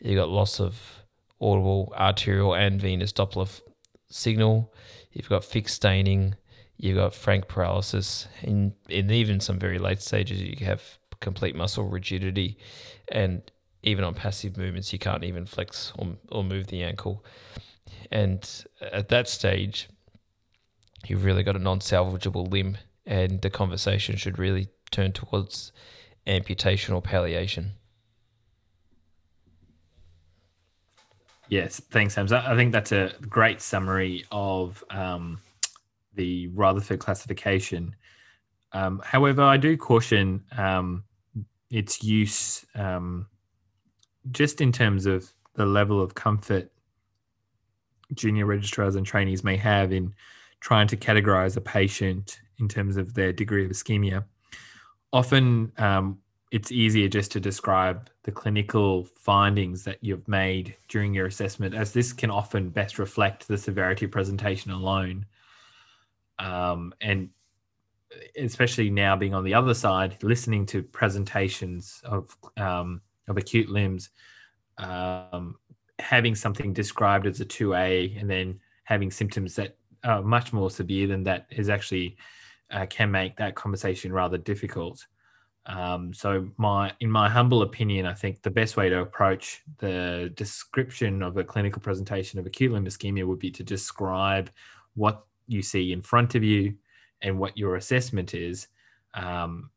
You've 0.00 0.16
got 0.16 0.30
loss 0.30 0.58
of 0.58 1.02
audible, 1.38 1.92
arterial, 1.94 2.54
and 2.54 2.80
venous 2.80 3.12
Doppler 3.12 3.60
signal. 4.08 4.72
You've 5.12 5.28
got 5.28 5.44
fixed 5.44 5.76
staining. 5.76 6.36
You've 6.78 6.96
got 6.96 7.14
frank 7.14 7.46
paralysis. 7.46 8.26
In 8.42 8.72
in 8.88 9.10
even 9.10 9.40
some 9.40 9.58
very 9.58 9.78
late 9.78 10.00
stages, 10.00 10.40
you 10.40 10.64
have 10.64 10.98
complete 11.20 11.54
muscle 11.54 11.88
rigidity, 11.88 12.58
and 13.08 13.42
even 13.82 14.04
on 14.04 14.14
passive 14.14 14.56
movements, 14.56 14.92
you 14.92 14.98
can't 14.98 15.24
even 15.24 15.46
flex 15.46 15.92
or, 15.98 16.16
or 16.30 16.44
move 16.44 16.66
the 16.68 16.82
ankle. 16.82 17.24
And 18.10 18.64
at 18.80 19.08
that 19.08 19.28
stage, 19.28 19.88
you've 21.06 21.24
really 21.24 21.42
got 21.42 21.56
a 21.56 21.60
non-salvageable 21.60 22.50
limb, 22.50 22.78
and 23.04 23.42
the 23.42 23.50
conversation 23.50 24.16
should 24.16 24.38
really 24.38 24.68
turn 24.90 25.12
towards 25.12 25.72
amputation 26.26 26.94
or 26.94 27.02
palliation. 27.02 27.72
Yes, 31.48 31.80
thanks, 31.90 32.14
Sam. 32.14 32.26
I 32.32 32.56
think 32.56 32.72
that's 32.72 32.90
a 32.90 33.12
great 33.28 33.60
summary 33.60 34.24
of 34.32 34.82
um, 34.90 35.38
the 36.14 36.48
Rutherford 36.48 36.98
classification. 36.98 37.94
Um, 38.76 39.00
however, 39.04 39.42
I 39.42 39.56
do 39.56 39.76
caution 39.76 40.44
um, 40.56 41.04
its 41.70 42.02
use 42.02 42.64
um, 42.74 43.26
just 44.30 44.60
in 44.60 44.72
terms 44.72 45.06
of 45.06 45.32
the 45.54 45.66
level 45.66 46.00
of 46.02 46.14
comfort 46.14 46.70
junior 48.14 48.46
registrars 48.46 48.94
and 48.94 49.06
trainees 49.06 49.42
may 49.42 49.56
have 49.56 49.92
in 49.92 50.14
trying 50.60 50.86
to 50.88 50.96
categorize 50.96 51.56
a 51.56 51.60
patient 51.60 52.38
in 52.58 52.68
terms 52.68 52.96
of 52.96 53.14
their 53.14 53.32
degree 53.32 53.64
of 53.64 53.70
ischemia 53.70 54.24
often 55.12 55.72
um, 55.78 56.18
it's 56.52 56.70
easier 56.70 57.08
just 57.08 57.32
to 57.32 57.40
describe 57.40 58.08
the 58.22 58.32
clinical 58.32 59.04
findings 59.16 59.82
that 59.84 59.98
you've 60.00 60.26
made 60.28 60.76
during 60.88 61.12
your 61.14 61.26
assessment, 61.26 61.74
as 61.74 61.92
this 61.92 62.12
can 62.12 62.30
often 62.30 62.70
best 62.70 62.98
reflect 62.98 63.48
the 63.48 63.58
severity 63.58 64.06
presentation 64.06 64.70
alone. 64.70 65.26
Um, 66.38 66.92
and 67.00 67.30
especially 68.38 68.90
now 68.90 69.16
being 69.16 69.34
on 69.34 69.44
the 69.44 69.54
other 69.54 69.74
side, 69.74 70.16
listening 70.22 70.66
to 70.66 70.82
presentations 70.82 72.00
of 72.04 72.36
um, 72.56 73.00
of 73.28 73.36
acute 73.36 73.68
limbs, 73.68 74.10
um, 74.78 75.56
having 75.98 76.34
something 76.34 76.72
described 76.72 77.26
as 77.26 77.40
a 77.40 77.44
2A 77.44 78.20
and 78.20 78.30
then 78.30 78.60
having 78.84 79.10
symptoms 79.10 79.56
that 79.56 79.76
are 80.04 80.22
much 80.22 80.52
more 80.52 80.70
severe 80.70 81.08
than 81.08 81.24
that 81.24 81.46
is 81.50 81.68
actually 81.68 82.16
uh, 82.70 82.86
can 82.86 83.10
make 83.10 83.36
that 83.36 83.54
conversation 83.54 84.12
rather 84.12 84.38
difficult. 84.38 85.06
Um, 85.66 86.14
so, 86.14 86.48
my 86.58 86.92
in 87.00 87.10
my 87.10 87.28
humble 87.28 87.62
opinion, 87.62 88.06
I 88.06 88.14
think 88.14 88.42
the 88.42 88.50
best 88.50 88.76
way 88.76 88.88
to 88.88 89.00
approach 89.00 89.62
the 89.78 90.32
description 90.36 91.22
of 91.22 91.36
a 91.36 91.44
clinical 91.44 91.82
presentation 91.82 92.38
of 92.38 92.46
acute 92.46 92.72
limb 92.72 92.86
ischemia 92.86 93.26
would 93.26 93.40
be 93.40 93.50
to 93.50 93.64
describe 93.64 94.50
what 94.94 95.24
you 95.48 95.62
see 95.62 95.92
in 95.92 96.02
front 96.02 96.36
of 96.36 96.44
you 96.44 96.74
and 97.22 97.38
what 97.38 97.56
your 97.56 97.76
assessment 97.76 98.34
is. 98.34 98.68
Um, 99.14 99.70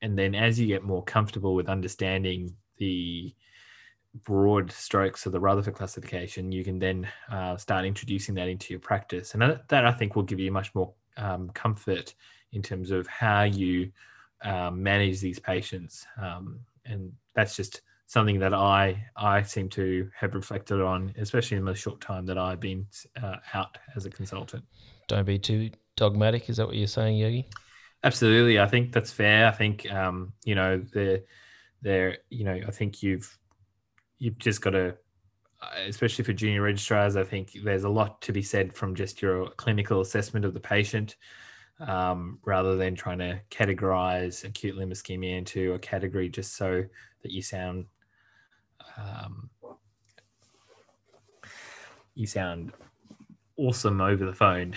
and 0.00 0.18
then, 0.18 0.34
as 0.34 0.58
you 0.58 0.66
get 0.66 0.82
more 0.82 1.02
comfortable 1.02 1.54
with 1.54 1.68
understanding 1.68 2.54
the 2.78 3.34
broad 4.24 4.70
strokes 4.70 5.24
of 5.24 5.32
the 5.32 5.40
Rutherford 5.40 5.74
classification, 5.74 6.52
you 6.52 6.64
can 6.64 6.78
then 6.78 7.08
uh, 7.30 7.56
start 7.56 7.84
introducing 7.84 8.34
that 8.34 8.48
into 8.48 8.72
your 8.72 8.80
practice. 8.80 9.34
And 9.34 9.42
that, 9.68 9.86
I 9.86 9.92
think 9.92 10.14
will 10.14 10.22
give 10.22 10.40
you 10.40 10.52
much 10.52 10.74
more 10.74 10.92
um, 11.16 11.50
comfort 11.50 12.14
in 12.52 12.62
terms 12.62 12.90
of 12.90 13.06
how 13.06 13.44
you 13.44 13.90
um, 14.42 14.82
manage 14.82 15.20
these 15.20 15.38
patients. 15.38 16.06
Um, 16.20 16.60
and 16.84 17.12
that's 17.34 17.56
just 17.56 17.82
something 18.06 18.38
that 18.40 18.52
I 18.52 19.02
I 19.16 19.42
seem 19.42 19.68
to 19.70 20.10
have 20.14 20.34
reflected 20.34 20.80
on, 20.80 21.14
especially 21.16 21.56
in 21.56 21.64
the 21.64 21.74
short 21.74 22.00
time 22.00 22.26
that 22.26 22.36
I've 22.36 22.60
been 22.60 22.86
uh, 23.22 23.36
out 23.54 23.78
as 23.96 24.04
a 24.04 24.10
consultant. 24.10 24.64
Don't 25.08 25.24
be 25.24 25.38
too 25.38 25.70
dogmatic. 25.96 26.48
Is 26.48 26.56
that 26.56 26.66
what 26.66 26.76
you're 26.76 26.86
saying, 26.86 27.16
Yogi? 27.16 27.48
Absolutely. 28.04 28.58
I 28.58 28.66
think 28.66 28.92
that's 28.92 29.12
fair. 29.12 29.46
I 29.46 29.52
think 29.52 29.90
um, 29.92 30.32
you 30.44 30.54
know 30.54 30.78
the 30.78 31.24
there 31.80 32.18
you 32.30 32.44
know 32.44 32.60
I 32.66 32.70
think 32.70 33.02
you've 33.02 33.38
you've 34.18 34.38
just 34.38 34.60
got 34.60 34.70
to 34.70 34.96
especially 35.86 36.24
for 36.24 36.32
junior 36.32 36.62
registrars, 36.62 37.16
I 37.16 37.24
think 37.24 37.56
there's 37.64 37.84
a 37.84 37.88
lot 37.88 38.20
to 38.22 38.32
be 38.32 38.42
said 38.42 38.74
from 38.74 38.94
just 38.94 39.22
your 39.22 39.48
clinical 39.50 40.00
assessment 40.00 40.44
of 40.44 40.54
the 40.54 40.60
patient 40.60 41.16
um, 41.80 42.38
rather 42.44 42.76
than 42.76 42.94
trying 42.94 43.18
to 43.18 43.40
categorize 43.50 44.44
acute 44.44 44.76
limb 44.76 44.90
ischemia 44.90 45.36
into 45.36 45.74
a 45.74 45.78
category 45.78 46.28
just 46.28 46.56
so 46.56 46.84
that 47.22 47.32
you 47.32 47.42
sound 47.42 47.86
um, 48.96 49.50
you 52.14 52.26
sound 52.26 52.72
awesome 53.56 54.00
over 54.00 54.24
the 54.24 54.34
phone. 54.34 54.74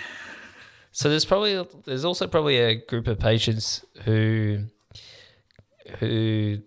So 0.95 1.09
there's 1.09 1.25
probably 1.25 1.61
there's 1.83 2.05
also 2.05 2.25
probably 2.25 2.57
a 2.57 2.75
group 2.75 3.09
of 3.09 3.19
patients 3.19 3.83
who 4.05 4.59
who 5.99 6.59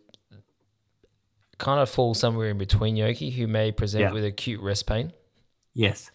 kind 1.56 1.80
of 1.80 1.88
fall 1.88 2.12
somewhere 2.12 2.50
in 2.50 2.58
between 2.58 2.94
Yogi 2.94 3.30
who 3.30 3.46
may 3.46 3.72
present 3.72 4.02
yeah. 4.02 4.12
with 4.12 4.26
acute 4.26 4.60
rest 4.60 4.86
pain. 4.86 5.14
Yes. 5.72 6.10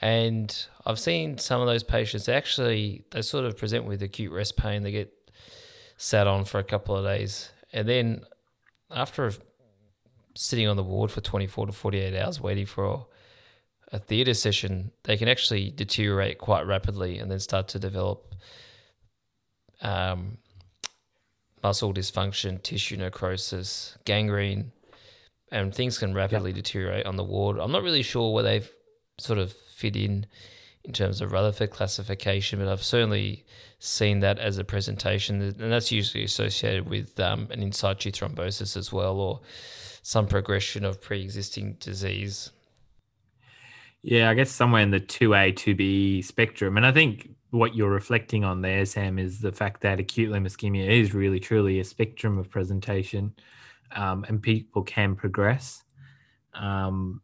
And 0.00 0.66
I've 0.86 0.98
seen 0.98 1.36
some 1.36 1.60
of 1.60 1.66
those 1.66 1.82
patients 1.82 2.26
actually, 2.26 3.04
they 3.10 3.20
sort 3.20 3.44
of 3.44 3.54
present 3.54 3.84
with 3.84 4.02
acute 4.02 4.32
rest 4.32 4.56
pain. 4.56 4.82
They 4.82 4.90
get 4.90 5.12
sat 5.98 6.26
on 6.26 6.46
for 6.46 6.58
a 6.58 6.64
couple 6.64 6.96
of 6.96 7.04
days. 7.04 7.52
And 7.70 7.86
then 7.86 8.22
after 8.90 9.30
sitting 10.34 10.66
on 10.66 10.78
the 10.78 10.82
ward 10.82 11.10
for 11.10 11.20
24 11.20 11.66
to 11.66 11.72
48 11.72 12.18
hours 12.18 12.40
waiting 12.40 12.64
for 12.64 13.06
a 13.92 13.98
theatre 13.98 14.34
session, 14.34 14.92
they 15.04 15.16
can 15.16 15.28
actually 15.28 15.70
deteriorate 15.70 16.38
quite 16.38 16.66
rapidly 16.66 17.18
and 17.18 17.30
then 17.30 17.40
start 17.40 17.68
to 17.68 17.78
develop 17.78 18.34
um, 19.82 20.38
muscle 21.62 21.92
dysfunction, 21.92 22.62
tissue 22.62 22.96
necrosis, 22.96 23.98
gangrene, 24.04 24.72
and 25.50 25.74
things 25.74 25.98
can 25.98 26.14
rapidly 26.14 26.50
yep. 26.50 26.56
deteriorate 26.56 27.06
on 27.06 27.16
the 27.16 27.24
ward. 27.24 27.58
I'm 27.58 27.72
not 27.72 27.82
really 27.82 28.02
sure 28.02 28.32
where 28.32 28.44
they've 28.44 28.70
sort 29.18 29.38
of 29.38 29.52
fit 29.52 29.96
in 29.96 30.26
in 30.84 30.92
terms 30.92 31.20
of 31.20 31.32
Rutherford 31.32 31.70
classification, 31.70 32.58
but 32.58 32.68
I've 32.68 32.82
certainly 32.82 33.44
seen 33.78 34.20
that 34.20 34.38
as 34.38 34.56
a 34.56 34.64
presentation, 34.64 35.42
and 35.42 35.72
that's 35.72 35.92
usually 35.92 36.24
associated 36.24 36.88
with 36.88 37.18
um, 37.20 37.48
an 37.50 37.62
in 37.62 37.72
situ 37.72 38.10
thrombosis 38.10 38.76
as 38.76 38.92
well, 38.92 39.18
or 39.18 39.40
some 40.02 40.26
progression 40.26 40.84
of 40.84 41.02
pre-existing 41.02 41.76
disease. 41.80 42.50
Yeah, 44.02 44.30
I 44.30 44.34
guess 44.34 44.50
somewhere 44.50 44.82
in 44.82 44.90
the 44.90 45.00
two 45.00 45.34
A, 45.34 45.52
two 45.52 45.74
B 45.74 46.22
spectrum, 46.22 46.76
and 46.76 46.86
I 46.86 46.92
think 46.92 47.30
what 47.50 47.74
you're 47.74 47.90
reflecting 47.90 48.44
on 48.44 48.62
there, 48.62 48.86
Sam, 48.86 49.18
is 49.18 49.40
the 49.40 49.52
fact 49.52 49.82
that 49.82 50.00
acute 50.00 50.30
limb 50.30 50.46
ischemia 50.46 50.88
is 50.88 51.12
really 51.12 51.40
truly 51.40 51.80
a 51.80 51.84
spectrum 51.84 52.38
of 52.38 52.48
presentation, 52.48 53.34
um, 53.94 54.24
and 54.28 54.42
people 54.42 54.82
can 54.82 55.16
progress. 55.16 55.82
Um, 56.54 57.20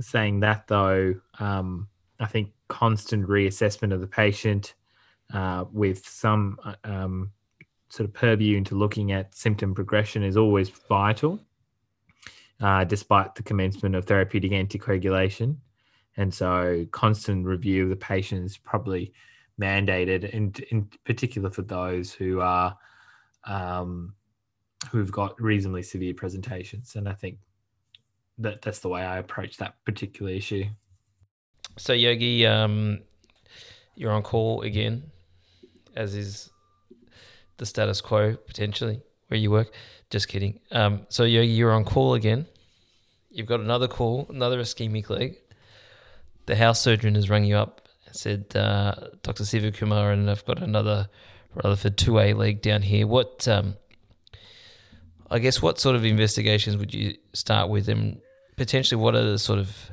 saying 0.00 0.40
that 0.40 0.66
though, 0.66 1.14
um, 1.38 1.88
I 2.20 2.26
think 2.26 2.52
constant 2.68 3.26
reassessment 3.26 3.92
of 3.92 4.00
the 4.00 4.06
patient 4.06 4.74
uh, 5.32 5.64
with 5.72 6.06
some 6.06 6.58
uh, 6.64 6.74
um, 6.84 7.32
sort 7.90 8.08
of 8.08 8.14
purview 8.14 8.56
into 8.56 8.74
looking 8.74 9.12
at 9.12 9.34
symptom 9.34 9.74
progression 9.74 10.22
is 10.22 10.36
always 10.36 10.70
vital, 10.70 11.40
uh, 12.60 12.84
despite 12.84 13.34
the 13.34 13.42
commencement 13.42 13.94
of 13.94 14.04
therapeutic 14.06 14.52
anticoagulation. 14.52 15.56
And 16.18 16.34
so, 16.34 16.84
constant 16.90 17.46
review 17.46 17.84
of 17.84 17.90
the 17.90 17.96
patient 17.96 18.44
is 18.44 18.58
probably 18.58 19.12
mandated, 19.60 20.34
and 20.34 20.58
in 20.70 20.88
particular 21.04 21.48
for 21.48 21.62
those 21.62 22.12
who 22.12 22.40
are 22.40 22.76
um, 23.44 24.14
who've 24.90 25.12
got 25.12 25.40
reasonably 25.40 25.82
severe 25.82 26.14
presentations. 26.14 26.96
And 26.96 27.08
I 27.08 27.14
think 27.14 27.38
that 28.38 28.62
that's 28.62 28.80
the 28.80 28.88
way 28.88 29.02
I 29.02 29.18
approach 29.18 29.56
that 29.58 29.76
particular 29.84 30.32
issue. 30.32 30.64
So 31.76 31.92
Yogi, 31.92 32.44
um, 32.46 32.98
you're 33.94 34.12
on 34.12 34.22
call 34.22 34.62
again, 34.62 35.04
as 35.94 36.14
is 36.14 36.50
the 37.58 37.66
status 37.66 38.00
quo 38.00 38.34
potentially. 38.34 39.00
where 39.28 39.38
you 39.38 39.50
work. 39.50 39.72
Just 40.10 40.28
kidding. 40.28 40.58
Um, 40.72 41.06
so 41.10 41.24
you're, 41.24 41.42
you're 41.42 41.72
on 41.72 41.84
call 41.84 42.14
again. 42.14 42.46
You've 43.30 43.46
got 43.46 43.60
another 43.60 43.86
call, 43.86 44.26
another 44.30 44.58
ischemic 44.60 45.10
leg. 45.10 45.36
The 46.48 46.56
house 46.56 46.80
surgeon 46.80 47.14
has 47.14 47.28
rung 47.28 47.44
you 47.44 47.56
up 47.56 47.86
and 48.06 48.16
said, 48.16 48.56
uh, 48.56 48.94
Dr. 49.22 49.44
Sivakumar, 49.44 50.14
and 50.14 50.30
I've 50.30 50.46
got 50.46 50.62
another 50.62 51.10
Rutherford 51.54 51.98
2A 51.98 52.34
leg 52.34 52.62
down 52.62 52.80
here. 52.80 53.06
What, 53.06 53.46
um, 53.46 53.76
I 55.30 55.40
guess, 55.40 55.60
what 55.60 55.78
sort 55.78 55.94
of 55.94 56.06
investigations 56.06 56.78
would 56.78 56.94
you 56.94 57.18
start 57.34 57.68
with, 57.68 57.86
and 57.90 58.22
potentially 58.56 58.98
what 58.98 59.14
are 59.14 59.24
the 59.24 59.38
sort 59.38 59.58
of 59.58 59.90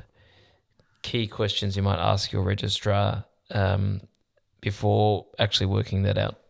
key 1.02 1.26
questions 1.26 1.76
you 1.76 1.82
might 1.82 1.98
ask 1.98 2.32
your 2.32 2.42
registrar 2.42 3.26
um, 3.50 4.00
before 4.62 5.26
actually 5.38 5.66
working 5.66 6.04
that 6.04 6.16
out? 6.16 6.40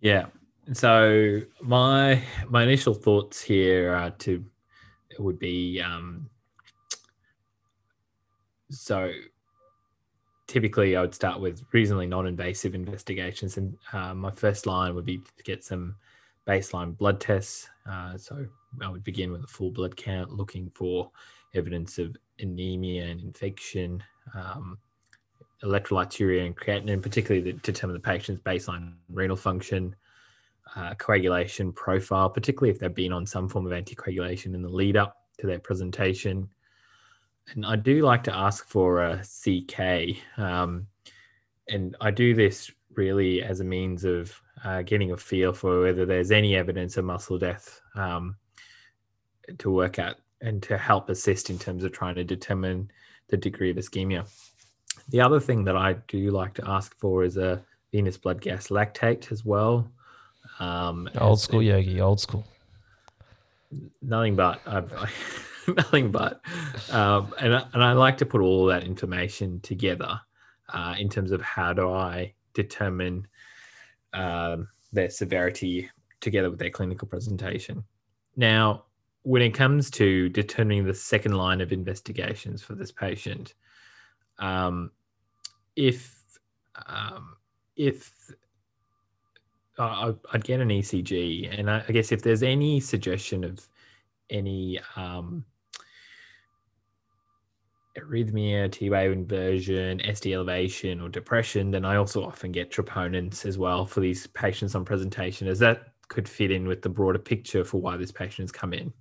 Yeah. 0.00 0.26
So 0.74 1.40
my 1.60 2.22
my 2.48 2.62
initial 2.62 2.94
thoughts 2.94 3.42
here 3.42 3.92
are 3.92 4.10
to 4.10 4.44
would 5.18 5.40
be 5.40 5.80
um, 5.80 6.29
so 8.70 9.12
typically 10.46 10.96
I 10.96 11.00
would 11.02 11.14
start 11.14 11.40
with 11.40 11.62
reasonably 11.72 12.06
non-invasive 12.06 12.74
investigations, 12.74 13.56
and 13.56 13.76
uh, 13.92 14.14
my 14.14 14.30
first 14.30 14.66
line 14.66 14.94
would 14.94 15.04
be 15.04 15.18
to 15.18 15.42
get 15.44 15.62
some 15.62 15.96
baseline 16.46 16.96
blood 16.96 17.20
tests. 17.20 17.68
Uh, 17.88 18.16
so 18.16 18.46
I 18.82 18.88
would 18.88 19.04
begin 19.04 19.30
with 19.30 19.44
a 19.44 19.46
full 19.46 19.70
blood 19.70 19.96
count, 19.96 20.32
looking 20.32 20.70
for 20.74 21.10
evidence 21.54 21.98
of 21.98 22.16
anemia 22.38 23.04
and 23.06 23.20
infection, 23.20 24.02
um, 24.34 24.78
electrolytes, 25.62 26.18
urea, 26.18 26.44
and 26.44 26.56
creatinine, 26.56 27.02
particularly 27.02 27.52
to 27.52 27.58
determine 27.58 27.94
the 27.94 28.00
patient's 28.00 28.42
baseline 28.42 28.94
renal 29.08 29.36
function, 29.36 29.94
uh, 30.76 30.94
coagulation 30.94 31.72
profile, 31.72 32.30
particularly 32.30 32.70
if 32.70 32.78
they've 32.78 32.94
been 32.94 33.12
on 33.12 33.26
some 33.26 33.48
form 33.48 33.66
of 33.66 33.72
anticoagulation 33.72 34.54
in 34.54 34.62
the 34.62 34.68
lead 34.68 34.96
up 34.96 35.16
to 35.38 35.46
their 35.46 35.58
presentation. 35.58 36.48
And 37.54 37.66
I 37.66 37.76
do 37.76 38.02
like 38.02 38.24
to 38.24 38.36
ask 38.36 38.66
for 38.66 39.02
a 39.02 39.22
CK. 39.22 40.16
Um, 40.38 40.86
and 41.68 41.96
I 42.00 42.10
do 42.10 42.34
this 42.34 42.70
really 42.94 43.42
as 43.42 43.60
a 43.60 43.64
means 43.64 44.04
of 44.04 44.40
uh, 44.64 44.82
getting 44.82 45.12
a 45.12 45.16
feel 45.16 45.52
for 45.52 45.82
whether 45.82 46.04
there's 46.04 46.30
any 46.30 46.56
evidence 46.56 46.96
of 46.96 47.04
muscle 47.04 47.38
death 47.38 47.80
um, 47.94 48.36
to 49.58 49.70
work 49.70 49.98
at 49.98 50.16
and 50.40 50.62
to 50.62 50.76
help 50.78 51.08
assist 51.08 51.50
in 51.50 51.58
terms 51.58 51.84
of 51.84 51.92
trying 51.92 52.14
to 52.14 52.24
determine 52.24 52.90
the 53.28 53.36
degree 53.36 53.70
of 53.70 53.76
ischemia. 53.76 54.26
The 55.10 55.20
other 55.20 55.40
thing 55.40 55.64
that 55.64 55.76
I 55.76 55.94
do 56.08 56.30
like 56.30 56.54
to 56.54 56.68
ask 56.68 56.96
for 56.98 57.24
is 57.24 57.36
a 57.36 57.62
venous 57.92 58.16
blood 58.16 58.40
gas 58.40 58.68
lactate 58.68 59.32
as 59.32 59.44
well. 59.44 59.90
Um, 60.58 61.08
old 61.18 61.40
school 61.40 61.62
yogi, 61.62 62.00
old 62.00 62.20
school. 62.20 62.46
Nothing 64.02 64.36
but 64.36 64.60
I've, 64.66 64.92
nothing 65.76 66.10
but, 66.10 66.40
um, 66.90 67.34
and 67.38 67.52
and 67.72 67.84
I 67.84 67.92
like 67.92 68.18
to 68.18 68.26
put 68.26 68.40
all 68.40 68.66
that 68.66 68.84
information 68.84 69.60
together 69.60 70.20
uh, 70.72 70.94
in 70.98 71.08
terms 71.08 71.32
of 71.32 71.40
how 71.42 71.72
do 71.72 71.90
I 71.90 72.34
determine 72.54 73.26
um, 74.12 74.68
their 74.92 75.10
severity 75.10 75.90
together 76.20 76.50
with 76.50 76.58
their 76.58 76.70
clinical 76.70 77.08
presentation. 77.08 77.84
Now, 78.36 78.84
when 79.22 79.42
it 79.42 79.50
comes 79.50 79.90
to 79.92 80.28
determining 80.28 80.84
the 80.84 80.94
second 80.94 81.32
line 81.32 81.60
of 81.60 81.72
investigations 81.72 82.62
for 82.62 82.74
this 82.74 82.92
patient, 82.92 83.54
um, 84.38 84.90
if 85.76 86.38
um, 86.86 87.36
if 87.76 88.12
I'd 89.78 90.44
get 90.44 90.60
an 90.60 90.68
ECG, 90.68 91.58
and 91.58 91.70
I, 91.70 91.80
guess 91.80 92.12
if 92.12 92.22
there's 92.22 92.42
any 92.42 92.80
suggestion 92.80 93.44
of 93.44 93.66
any 94.30 94.80
um, 94.96 95.44
arrhythmia, 97.98 98.70
T-wave 98.70 99.12
inversion, 99.12 100.00
ST 100.14 100.32
elevation, 100.32 101.00
or 101.00 101.08
depression, 101.08 101.70
then 101.70 101.84
I 101.84 101.96
also 101.96 102.24
often 102.24 102.52
get 102.52 102.70
troponins 102.70 103.44
as 103.44 103.58
well 103.58 103.84
for 103.84 104.00
these 104.00 104.26
patients 104.28 104.74
on 104.74 104.84
presentation, 104.84 105.48
as 105.48 105.58
that 105.60 105.88
could 106.08 106.28
fit 106.28 106.50
in 106.50 106.66
with 106.66 106.82
the 106.82 106.88
broader 106.88 107.18
picture 107.18 107.64
for 107.64 107.80
why 107.80 107.96
this 107.96 108.12
patient 108.12 108.44
has 108.44 108.52
come 108.52 108.72
in. 108.72 108.92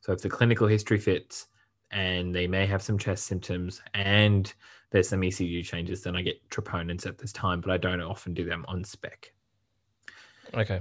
So 0.00 0.12
if 0.12 0.22
the 0.22 0.28
clinical 0.28 0.66
history 0.66 0.98
fits 0.98 1.48
and 1.90 2.34
they 2.34 2.46
may 2.46 2.66
have 2.66 2.82
some 2.82 2.98
chest 2.98 3.26
symptoms 3.26 3.80
and 3.94 4.52
there's 4.90 5.08
some 5.08 5.20
ECG 5.20 5.64
changes, 5.64 6.02
then 6.02 6.16
I 6.16 6.22
get 6.22 6.48
troponins 6.50 7.06
at 7.06 7.18
this 7.18 7.32
time, 7.32 7.60
but 7.60 7.70
I 7.70 7.76
don't 7.76 8.00
often 8.00 8.34
do 8.34 8.44
them 8.44 8.64
on 8.68 8.84
spec. 8.84 9.32
Okay. 10.54 10.80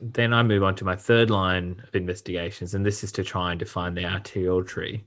Then 0.00 0.32
I 0.32 0.42
move 0.42 0.62
on 0.62 0.74
to 0.76 0.84
my 0.84 0.96
third 0.96 1.30
line 1.30 1.82
of 1.86 1.94
investigations, 1.94 2.74
and 2.74 2.84
this 2.84 3.02
is 3.04 3.12
to 3.12 3.24
try 3.24 3.50
and 3.50 3.58
define 3.58 3.94
the 3.94 4.04
arterial 4.04 4.64
tree. 4.64 5.04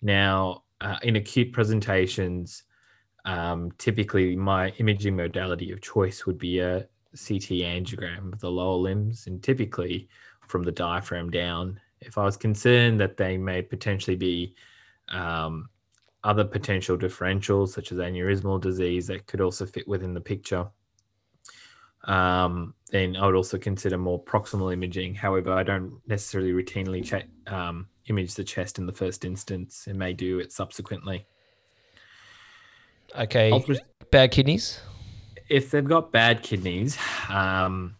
Now, 0.00 0.64
uh, 0.80 0.96
in 1.02 1.16
acute 1.16 1.52
presentations, 1.52 2.64
um, 3.24 3.70
typically 3.78 4.36
my 4.36 4.70
imaging 4.78 5.16
modality 5.16 5.70
of 5.70 5.80
choice 5.80 6.26
would 6.26 6.38
be 6.38 6.58
a 6.58 6.80
CT 7.14 7.62
angiogram 7.62 8.32
of 8.32 8.40
the 8.40 8.50
lower 8.50 8.76
limbs, 8.76 9.26
and 9.26 9.42
typically 9.42 10.08
from 10.48 10.62
the 10.62 10.72
diaphragm 10.72 11.30
down. 11.30 11.80
If 12.00 12.18
I 12.18 12.24
was 12.24 12.36
concerned 12.36 13.00
that 13.00 13.16
they 13.16 13.38
may 13.38 13.62
potentially 13.62 14.16
be 14.16 14.54
um, 15.08 15.68
other 16.24 16.44
potential 16.44 16.96
differentials, 16.96 17.68
such 17.68 17.92
as 17.92 17.98
aneurysmal 17.98 18.60
disease, 18.60 19.06
that 19.06 19.26
could 19.26 19.40
also 19.40 19.66
fit 19.66 19.86
within 19.86 20.14
the 20.14 20.20
picture, 20.20 20.66
um, 22.04 22.74
then 22.90 23.16
I 23.16 23.26
would 23.26 23.34
also 23.34 23.58
consider 23.58 23.96
more 23.96 24.22
proximal 24.22 24.72
imaging. 24.72 25.14
However, 25.14 25.52
I 25.52 25.62
don't 25.62 26.00
necessarily 26.06 26.52
routinely 26.52 27.04
check, 27.04 27.28
um, 27.46 27.88
image 28.06 28.34
the 28.34 28.44
chest 28.44 28.78
in 28.78 28.86
the 28.86 28.92
first 28.92 29.24
instance 29.24 29.86
and 29.86 29.98
may 29.98 30.12
do 30.12 30.38
it 30.40 30.52
subsequently. 30.52 31.26
Okay. 33.18 33.52
bad 34.10 34.30
kidneys? 34.32 34.80
If 35.48 35.70
they've 35.70 35.84
got 35.84 36.12
bad 36.12 36.42
kidneys, 36.42 36.98
um, 37.28 37.96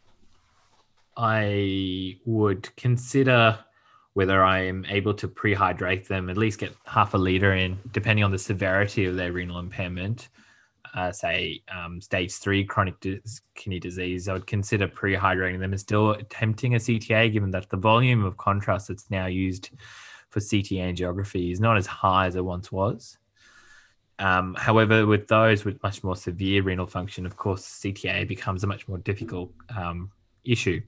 I 1.17 2.19
would 2.25 2.75
consider 2.77 3.59
whether 4.15 4.43
I 4.43 4.65
am 4.65 4.85
able 4.87 5.15
to 5.15 5.29
prehydrate 5.29 6.07
them, 6.07 6.29
at 6.29 6.37
least 6.37 6.59
get 6.59 6.75
half 6.85 7.15
a 7.15 7.19
liter 7.19 7.55
in, 7.55 7.79
depending 7.93 8.25
on 8.25 8.31
the 8.31 8.39
severity 8.39 9.07
of 9.07 9.17
their 9.17 9.33
renal 9.33 9.59
impairment 9.59 10.29
uh, 10.95 11.11
say 11.13 11.63
um, 11.75 12.01
stage 12.01 12.33
three 12.35 12.65
chronic 12.65 13.01
kidney 13.55 13.81
disease, 13.81 14.29
I 14.29 14.35
would 14.35 14.47
consider 14.47 14.89
pre-hydrating 14.89 15.61
them 15.61 15.73
and 15.73 15.81
still 15.81 16.11
attempting 16.13 16.75
a 16.75 16.79
CTA, 16.79 17.33
given 17.33 17.51
that 17.53 17.71
the 17.71 17.77
volume 17.77 18.25
of 18.25 18.37
contrast 18.37 18.89
that's 18.89 19.11
now 19.11 19.27
used 19.27 19.71
for 20.31 20.41
CT 20.41 20.81
angiography 20.81 21.53
is 21.53 21.61
not 21.61 21.77
as 21.77 21.87
high 21.87 22.27
as 22.27 22.37
it 22.37 22.45
once 22.45 22.71
was. 22.71 23.19
Um, 24.19 24.55
however, 24.59 25.07
with 25.07 25.29
those 25.29 25.65
with 25.65 25.83
much 25.83 26.05
more 26.05 26.17
severe 26.17 26.63
renal 26.63 26.87
function, 26.87 27.27
of 27.27 27.37
course, 27.37 27.67
CTA 27.67 28.29
becomes 28.29 28.63
a 28.63 28.67
much 28.67 28.87
more 28.87 28.99
difficult 28.99 29.53
um, 29.77 30.11
issue. 30.45 30.81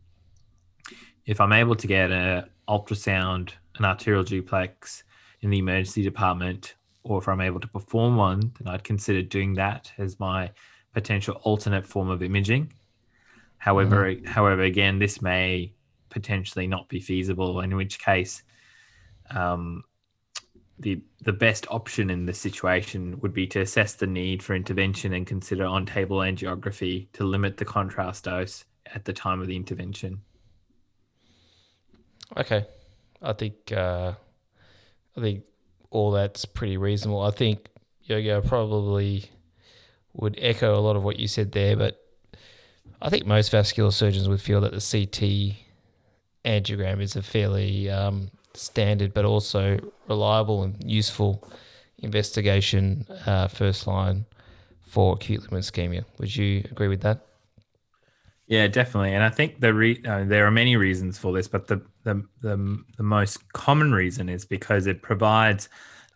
If 1.26 1.40
I'm 1.40 1.52
able 1.52 1.74
to 1.74 1.86
get 1.86 2.10
an 2.10 2.44
ultrasound, 2.68 3.52
an 3.76 3.84
arterial 3.84 4.22
duplex 4.22 5.04
in 5.40 5.50
the 5.50 5.58
emergency 5.58 6.02
department 6.02 6.74
or 7.04 7.18
if 7.18 7.28
I'm 7.28 7.40
able 7.40 7.60
to 7.60 7.68
perform 7.68 8.16
one, 8.16 8.52
then 8.58 8.72
I'd 8.72 8.82
consider 8.82 9.22
doing 9.22 9.54
that 9.54 9.92
as 9.98 10.18
my 10.18 10.50
potential 10.92 11.40
alternate 11.42 11.86
form 11.86 12.08
of 12.08 12.22
imaging. 12.22 12.72
However, 13.58 14.06
mm-hmm. 14.06 14.26
however, 14.26 14.62
again, 14.62 14.98
this 14.98 15.22
may 15.22 15.72
potentially 16.08 16.66
not 16.66 16.88
be 16.88 17.00
feasible. 17.00 17.60
In 17.60 17.76
which 17.76 17.98
case, 17.98 18.42
um, 19.30 19.84
the 20.78 21.02
the 21.22 21.32
best 21.32 21.66
option 21.70 22.10
in 22.10 22.26
this 22.26 22.38
situation 22.38 23.18
would 23.20 23.32
be 23.32 23.46
to 23.48 23.60
assess 23.60 23.94
the 23.94 24.06
need 24.06 24.42
for 24.42 24.54
intervention 24.54 25.12
and 25.12 25.26
consider 25.26 25.64
on 25.64 25.86
table 25.86 26.18
angiography 26.18 27.08
to 27.12 27.24
limit 27.24 27.56
the 27.56 27.64
contrast 27.64 28.24
dose 28.24 28.64
at 28.94 29.04
the 29.04 29.12
time 29.12 29.40
of 29.40 29.46
the 29.46 29.56
intervention. 29.56 30.20
Okay, 32.36 32.66
I 33.22 33.32
think 33.32 33.72
uh, 33.72 34.12
I 35.16 35.20
think 35.20 35.44
all 35.94 36.10
that's 36.10 36.44
pretty 36.44 36.76
reasonable. 36.76 37.22
I 37.22 37.30
think 37.30 37.68
Yogi 38.02 38.46
probably 38.46 39.30
would 40.12 40.36
echo 40.40 40.78
a 40.78 40.82
lot 40.82 40.96
of 40.96 41.04
what 41.04 41.20
you 41.20 41.28
said 41.28 41.52
there, 41.52 41.76
but 41.76 42.04
I 43.00 43.10
think 43.10 43.26
most 43.26 43.50
vascular 43.50 43.92
surgeons 43.92 44.28
would 44.28 44.40
feel 44.40 44.60
that 44.62 44.72
the 44.72 44.80
CT 44.80 45.56
angiogram 46.44 47.00
is 47.00 47.14
a 47.14 47.22
fairly 47.22 47.88
um, 47.88 48.30
standard 48.54 49.14
but 49.14 49.24
also 49.24 49.78
reliable 50.08 50.64
and 50.64 50.82
useful 50.84 51.48
investigation 51.98 53.06
uh, 53.24 53.46
first 53.46 53.86
line 53.86 54.26
for 54.82 55.14
acute 55.14 55.50
limb 55.50 55.60
ischemia. 55.60 56.04
Would 56.18 56.34
you 56.34 56.64
agree 56.70 56.88
with 56.88 57.02
that? 57.02 57.24
Yeah, 58.46 58.66
definitely. 58.66 59.14
And 59.14 59.24
I 59.24 59.30
think 59.30 59.60
the 59.60 59.72
re- 59.72 60.02
uh, 60.06 60.24
there 60.24 60.46
are 60.46 60.50
many 60.50 60.76
reasons 60.76 61.18
for 61.18 61.32
this, 61.32 61.48
but 61.48 61.66
the, 61.66 61.80
the, 62.02 62.22
the 62.42 62.84
the 62.98 63.02
most 63.02 63.50
common 63.52 63.92
reason 63.92 64.28
is 64.28 64.44
because 64.44 64.86
it 64.86 65.00
provides 65.00 65.68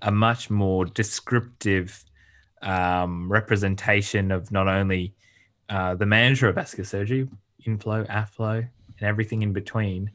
a 0.03 0.11
much 0.11 0.51
more 0.51 0.85
descriptive 0.85 2.05
um, 2.61 3.31
representation 3.33 4.31
of 4.31 4.53
not 4.53 4.69
only 4.69 5.15
uh, 5.71 5.95
the 5.95 6.07
manager 6.07 6.49
of 6.49 6.55
vascular 6.55 6.85
surgery, 6.85 7.29
inflow, 7.67 8.05
outflow, 8.09 8.57
and 8.57 9.03
everything 9.03 9.43
in 9.43 9.53
between. 9.53 10.11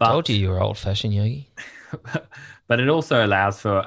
I 0.00 0.08
told 0.08 0.28
you 0.28 0.36
you 0.36 0.50
were 0.50 0.60
old 0.60 0.78
fashioned, 0.78 1.14
Yogi. 1.14 1.48
but 2.68 2.80
it 2.80 2.88
also 2.88 3.24
allows 3.24 3.60
for 3.60 3.86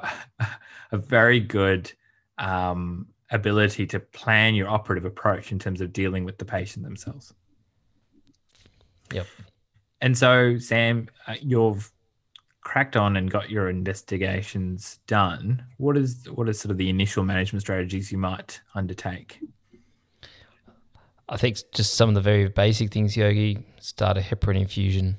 a 0.91 0.97
very 0.97 1.39
good 1.39 1.91
um, 2.37 3.07
ability 3.31 3.85
to 3.87 3.99
plan 3.99 4.55
your 4.55 4.69
operative 4.69 5.05
approach 5.05 5.51
in 5.51 5.59
terms 5.59 5.81
of 5.81 5.93
dealing 5.93 6.25
with 6.25 6.37
the 6.37 6.45
patient 6.45 6.83
themselves. 6.83 7.33
Yep. 9.13 9.27
And 10.01 10.17
so, 10.17 10.57
Sam, 10.57 11.07
uh, 11.27 11.35
you've 11.41 11.91
cracked 12.61 12.95
on 12.95 13.15
and 13.17 13.29
got 13.29 13.49
your 13.49 13.69
investigations 13.69 14.99
done. 15.07 15.63
What 15.77 15.97
is 15.97 16.27
what 16.29 16.49
are 16.49 16.53
sort 16.53 16.71
of 16.71 16.77
the 16.77 16.89
initial 16.89 17.23
management 17.23 17.61
strategies 17.61 18.11
you 18.11 18.17
might 18.17 18.61
undertake? 18.75 19.39
I 21.29 21.37
think 21.37 21.57
just 21.73 21.93
some 21.95 22.09
of 22.09 22.15
the 22.15 22.21
very 22.21 22.47
basic 22.49 22.91
things, 22.91 23.15
Yogi. 23.15 23.65
Start 23.79 24.17
a 24.17 24.21
heparin 24.21 24.59
infusion. 24.59 25.17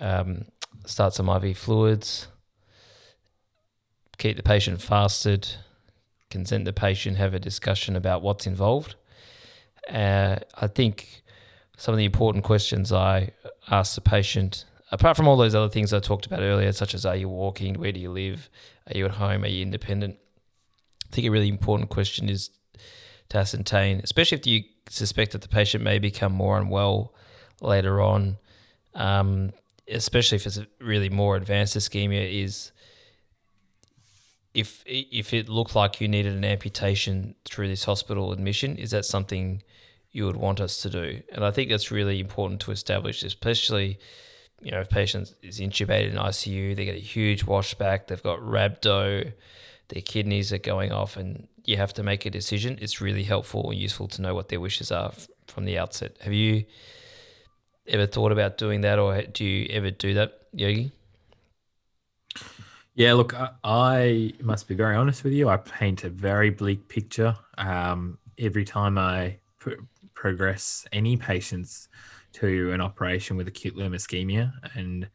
Um, 0.00 0.46
start 0.86 1.14
some 1.14 1.28
IV 1.28 1.56
fluids. 1.56 2.28
Keep 4.18 4.36
the 4.36 4.42
patient 4.42 4.80
fasted. 4.80 5.48
Consent 6.30 6.64
the 6.64 6.72
patient. 6.72 7.16
Have 7.16 7.34
a 7.34 7.38
discussion 7.38 7.96
about 7.96 8.22
what's 8.22 8.46
involved. 8.46 8.96
Uh, 9.90 10.36
I 10.54 10.66
think 10.68 11.22
some 11.76 11.92
of 11.94 11.98
the 11.98 12.04
important 12.04 12.44
questions 12.44 12.92
I 12.92 13.30
ask 13.70 13.94
the 13.94 14.00
patient, 14.00 14.64
apart 14.92 15.16
from 15.16 15.26
all 15.26 15.36
those 15.36 15.54
other 15.54 15.68
things 15.68 15.92
I 15.92 16.00
talked 16.00 16.26
about 16.26 16.40
earlier, 16.40 16.72
such 16.72 16.94
as 16.94 17.04
are 17.04 17.16
you 17.16 17.28
walking, 17.28 17.78
where 17.78 17.92
do 17.92 18.00
you 18.00 18.10
live, 18.10 18.48
are 18.86 18.96
you 18.96 19.04
at 19.06 19.12
home, 19.12 19.44
are 19.44 19.48
you 19.48 19.62
independent? 19.62 20.16
I 21.10 21.14
think 21.14 21.26
a 21.26 21.30
really 21.30 21.48
important 21.48 21.90
question 21.90 22.28
is 22.28 22.50
to 23.30 23.38
ascertain, 23.38 24.00
especially 24.04 24.38
if 24.38 24.46
you 24.46 24.64
suspect 24.88 25.32
that 25.32 25.42
the 25.42 25.48
patient 25.48 25.82
may 25.82 25.98
become 25.98 26.32
more 26.32 26.58
unwell 26.58 27.14
later 27.60 28.00
on, 28.00 28.36
um, 28.94 29.52
especially 29.88 30.36
if 30.36 30.46
it's 30.46 30.60
really 30.80 31.08
more 31.08 31.36
advanced 31.36 31.76
ischemia, 31.76 32.42
is 32.42 32.72
if 34.52 34.84
if 34.86 35.34
it 35.34 35.48
looked 35.48 35.74
like 35.74 36.00
you 36.00 36.08
needed 36.08 36.32
an 36.32 36.44
amputation 36.44 37.34
through 37.44 37.68
this 37.68 37.84
hospital 37.84 38.32
admission, 38.32 38.76
is 38.76 38.92
that 38.92 39.04
something 39.04 39.62
you 40.14 40.26
would 40.26 40.36
want 40.36 40.60
us 40.60 40.80
to 40.82 40.90
do? 40.90 41.22
And 41.32 41.44
I 41.44 41.50
think 41.50 41.70
that's 41.70 41.90
really 41.90 42.20
important 42.20 42.60
to 42.62 42.70
establish, 42.70 43.22
especially 43.22 43.98
you 44.62 44.70
know 44.70 44.80
if 44.80 44.88
patient 44.88 45.34
is 45.42 45.60
intubated 45.60 46.12
in 46.12 46.16
ICU, 46.16 46.74
they 46.76 46.84
get 46.84 46.94
a 46.94 47.00
huge 47.00 47.44
washback, 47.44 48.06
they've 48.06 48.22
got 48.22 48.38
rhabdo, 48.38 49.32
their 49.88 50.02
kidneys 50.02 50.52
are 50.52 50.58
going 50.58 50.92
off, 50.92 51.16
and 51.16 51.48
you 51.64 51.76
have 51.76 51.92
to 51.94 52.02
make 52.02 52.24
a 52.24 52.30
decision. 52.30 52.78
It's 52.80 53.00
really 53.00 53.24
helpful 53.24 53.70
and 53.70 53.78
useful 53.78 54.08
to 54.08 54.22
know 54.22 54.34
what 54.34 54.48
their 54.48 54.60
wishes 54.60 54.92
are 54.92 55.12
from 55.48 55.64
the 55.64 55.78
outset. 55.78 56.16
Have 56.20 56.32
you 56.32 56.64
ever 57.86 58.06
thought 58.06 58.32
about 58.32 58.56
doing 58.56 58.82
that, 58.82 58.98
or 58.98 59.20
do 59.22 59.44
you 59.44 59.66
ever 59.70 59.90
do 59.90 60.14
that, 60.14 60.42
Yogi? 60.52 60.92
Yeah, 62.94 63.14
look, 63.14 63.34
I 63.64 64.32
must 64.40 64.68
be 64.68 64.76
very 64.76 64.94
honest 64.94 65.24
with 65.24 65.32
you. 65.32 65.48
I 65.48 65.56
paint 65.56 66.04
a 66.04 66.08
very 66.08 66.50
bleak 66.50 66.88
picture 66.88 67.36
um, 67.58 68.18
every 68.38 68.64
time 68.64 68.98
I 68.98 69.38
progress 70.24 70.86
any 70.90 71.18
patients 71.18 71.90
to 72.32 72.72
an 72.72 72.80
operation 72.80 73.36
with 73.36 73.46
acute 73.46 73.76
limb 73.76 73.92
ischemia. 73.92 74.50
And 74.74 75.06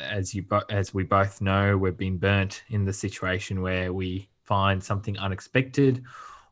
as 0.00 0.32
you 0.36 0.44
as 0.68 0.94
we 0.94 1.02
both 1.02 1.40
know, 1.40 1.76
we've 1.76 1.96
been 1.96 2.16
burnt 2.16 2.62
in 2.68 2.84
the 2.84 2.92
situation 2.92 3.60
where 3.60 3.92
we 3.92 4.28
find 4.44 4.80
something 4.80 5.18
unexpected, 5.18 6.04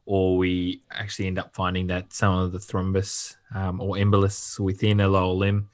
or 0.06 0.36
we 0.36 0.82
actually 0.90 1.28
end 1.28 1.38
up 1.38 1.54
finding 1.54 1.86
that 1.86 2.12
some 2.12 2.34
of 2.36 2.50
the 2.50 2.58
thrombus 2.58 3.36
um, 3.54 3.80
or 3.80 3.94
embolus 3.94 4.58
within 4.58 4.98
a 4.98 5.06
lower 5.06 5.32
limb 5.32 5.68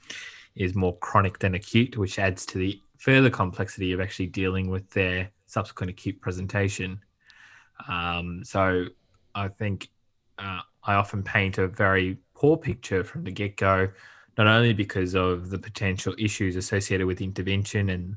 is 0.55 0.75
more 0.75 0.95
chronic 0.97 1.39
than 1.39 1.55
acute, 1.55 1.97
which 1.97 2.19
adds 2.19 2.45
to 2.45 2.59
the 2.59 2.79
further 2.99 3.31
complexity 3.31 3.93
of 3.93 3.99
actually 3.99 4.27
dealing 4.27 4.69
with 4.69 4.87
their 4.91 5.31
subsequent 5.47 5.89
acute 5.89 6.21
presentation. 6.21 6.99
Um, 7.87 8.43
so 8.43 8.85
I 9.33 9.47
think 9.47 9.89
uh, 10.37 10.61
I 10.85 10.95
often 10.95 11.23
paint 11.23 11.57
a 11.57 11.67
very 11.67 12.17
poor 12.33 12.57
picture 12.57 13.03
from 13.03 13.23
the 13.23 13.31
get 13.31 13.57
go, 13.57 13.89
not 14.37 14.47
only 14.47 14.73
because 14.73 15.15
of 15.15 15.49
the 15.49 15.57
potential 15.57 16.13
issues 16.17 16.55
associated 16.55 17.07
with 17.07 17.21
intervention 17.21 17.89
and 17.89 18.15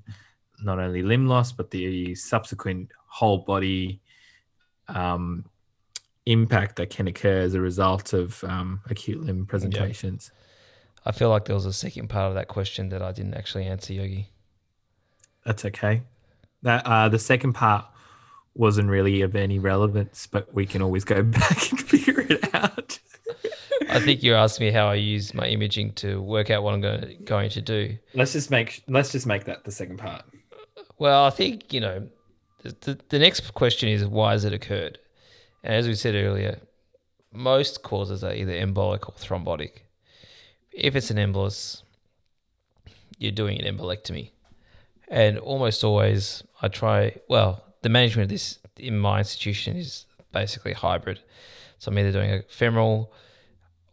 not 0.63 0.79
only 0.79 1.03
limb 1.03 1.27
loss, 1.27 1.53
but 1.53 1.71
the 1.71 2.15
subsequent 2.15 2.91
whole 3.07 3.39
body 3.39 4.01
um, 4.89 5.45
impact 6.27 6.77
that 6.77 6.91
can 6.91 7.07
occur 7.07 7.41
as 7.41 7.55
a 7.55 7.61
result 7.61 8.13
of 8.13 8.43
um, 8.45 8.81
acute 8.91 9.23
limb 9.25 9.47
presentations. 9.47 10.31
I 11.07 11.13
feel 11.13 11.31
like 11.31 11.47
there 11.47 11.55
was 11.55 11.67
a 11.67 11.73
second 11.73 12.09
part 12.09 12.29
of 12.29 12.35
that 12.35 12.49
question 12.49 12.91
that 12.91 13.03
I 13.03 13.13
didn't 13.13 13.35
actually 13.35 13.65
answer, 13.67 13.95
Yogi. 13.95 14.31
That's 15.47 15.65
okay. 15.65 16.03
That 16.63 16.85
uh, 16.85 17.09
the 17.09 17.19
second 17.19 17.55
part 17.55 17.87
wasn't 18.55 18.89
really 18.89 19.21
of 19.23 19.37
any 19.37 19.59
relevance, 19.59 20.27
but 20.27 20.53
we 20.53 20.67
can 20.67 20.83
always 20.83 21.05
go 21.05 21.23
back 21.23 21.71
and 21.71 21.81
figure 21.81 22.21
it 22.21 22.55
out. 22.55 22.99
I 23.91 24.01
think 24.01 24.23
you 24.23 24.35
asked 24.35 24.61
me 24.61 24.71
how 24.71 24.89
I 24.89 24.95
use 24.95 25.33
my 25.33 25.47
imaging 25.47 25.93
to 25.95 26.21
work 26.21 26.51
out 26.51 26.63
what 26.63 26.75
I'm 26.75 26.81
going 26.81 27.01
to, 27.01 27.15
going 27.15 27.51
to 27.51 27.63
do. 27.63 27.97
Let's 28.15 28.33
just 28.33 28.51
make 28.51 28.83
let's 28.87 29.13
just 29.13 29.27
make 29.27 29.45
that 29.45 29.65
the 29.65 29.71
second 29.71 29.99
part. 29.99 30.25
Well, 30.99 31.25
I 31.25 31.31
think 31.31 31.73
you 31.73 31.81
know 31.81 32.09
the, 32.63 32.77
the, 32.81 32.99
the 33.09 33.19
next 33.19 33.55
question 33.55 33.89
is 33.89 34.05
why 34.05 34.33
has 34.33 34.45
it 34.45 34.53
occurred? 34.53 34.99
And 35.63 35.75
as 35.75 35.87
we 35.87 35.95
said 35.95 36.15
earlier, 36.15 36.61
most 37.33 37.83
causes 37.83 38.23
are 38.25 38.33
either 38.33 38.53
embolic 38.53 39.09
or 39.09 39.15
thrombotic. 39.15 39.83
If 40.73 40.95
it's 40.95 41.11
an 41.11 41.17
embolus, 41.17 41.83
you're 43.19 43.33
doing 43.33 43.61
an 43.61 43.77
embolectomy. 43.77 44.31
And 45.09 45.39
almost 45.39 45.83
always, 45.85 46.43
I 46.61 46.69
try, 46.69 47.17
well, 47.29 47.65
the 47.83 47.89
management 47.89 48.25
of 48.25 48.31
this 48.31 48.59
in 48.77 48.99
my 48.99 49.19
institution 49.19 49.77
is 49.77 50.07
basically 50.33 50.73
hybrid. 50.73 51.21
So 51.79 51.91
I'm 51.91 51.99
either 51.99 52.13
doing 52.13 52.31
a 52.31 52.43
femoral 52.43 53.13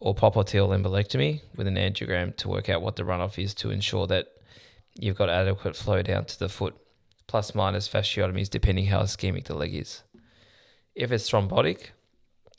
or 0.00 0.14
popliteal 0.14 0.68
embolectomy 0.68 1.42
with 1.54 1.66
an 1.66 1.76
angiogram 1.76 2.36
to 2.36 2.48
work 2.48 2.68
out 2.68 2.82
what 2.82 2.96
the 2.96 3.02
runoff 3.02 3.42
is 3.42 3.54
to 3.54 3.70
ensure 3.70 4.06
that 4.08 4.28
you've 4.94 5.16
got 5.16 5.28
adequate 5.28 5.76
flow 5.76 6.02
down 6.02 6.24
to 6.26 6.38
the 6.38 6.48
foot, 6.48 6.74
plus 7.26 7.54
minus 7.54 7.88
fasciotomies, 7.88 8.50
depending 8.50 8.86
how 8.86 9.00
ischemic 9.00 9.44
the 9.44 9.54
leg 9.54 9.74
is. 9.74 10.02
If 10.94 11.12
it's 11.12 11.30
thrombotic, 11.30 11.90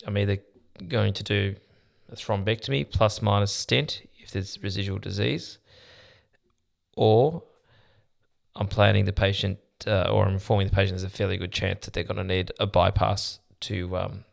I'm 0.06 0.16
either 0.16 0.38
going 0.86 1.12
to 1.14 1.24
do 1.24 1.56
a 2.10 2.14
thrombectomy 2.16 2.90
plus 2.90 3.20
minus 3.20 3.52
stent 3.52 4.02
if 4.18 4.30
there's 4.30 4.62
residual 4.62 4.98
disease, 4.98 5.58
or 6.96 7.42
I'm 8.56 8.68
planning 8.68 9.04
the 9.04 9.12
patient 9.12 9.58
uh, 9.86 10.10
or 10.10 10.28
informing 10.28 10.66
the 10.66 10.74
patient 10.74 10.98
there's 10.98 11.04
a 11.04 11.08
fairly 11.08 11.36
good 11.36 11.52
chance 11.52 11.84
that 11.84 11.94
they're 11.94 12.04
going 12.04 12.16
to 12.16 12.24
need 12.24 12.52
a 12.58 12.66
bypass 12.66 13.40
to 13.60 13.96
um, 13.96 14.24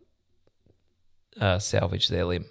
uh, 1.39 1.59
salvage 1.59 2.07
their 2.07 2.25
limb. 2.25 2.45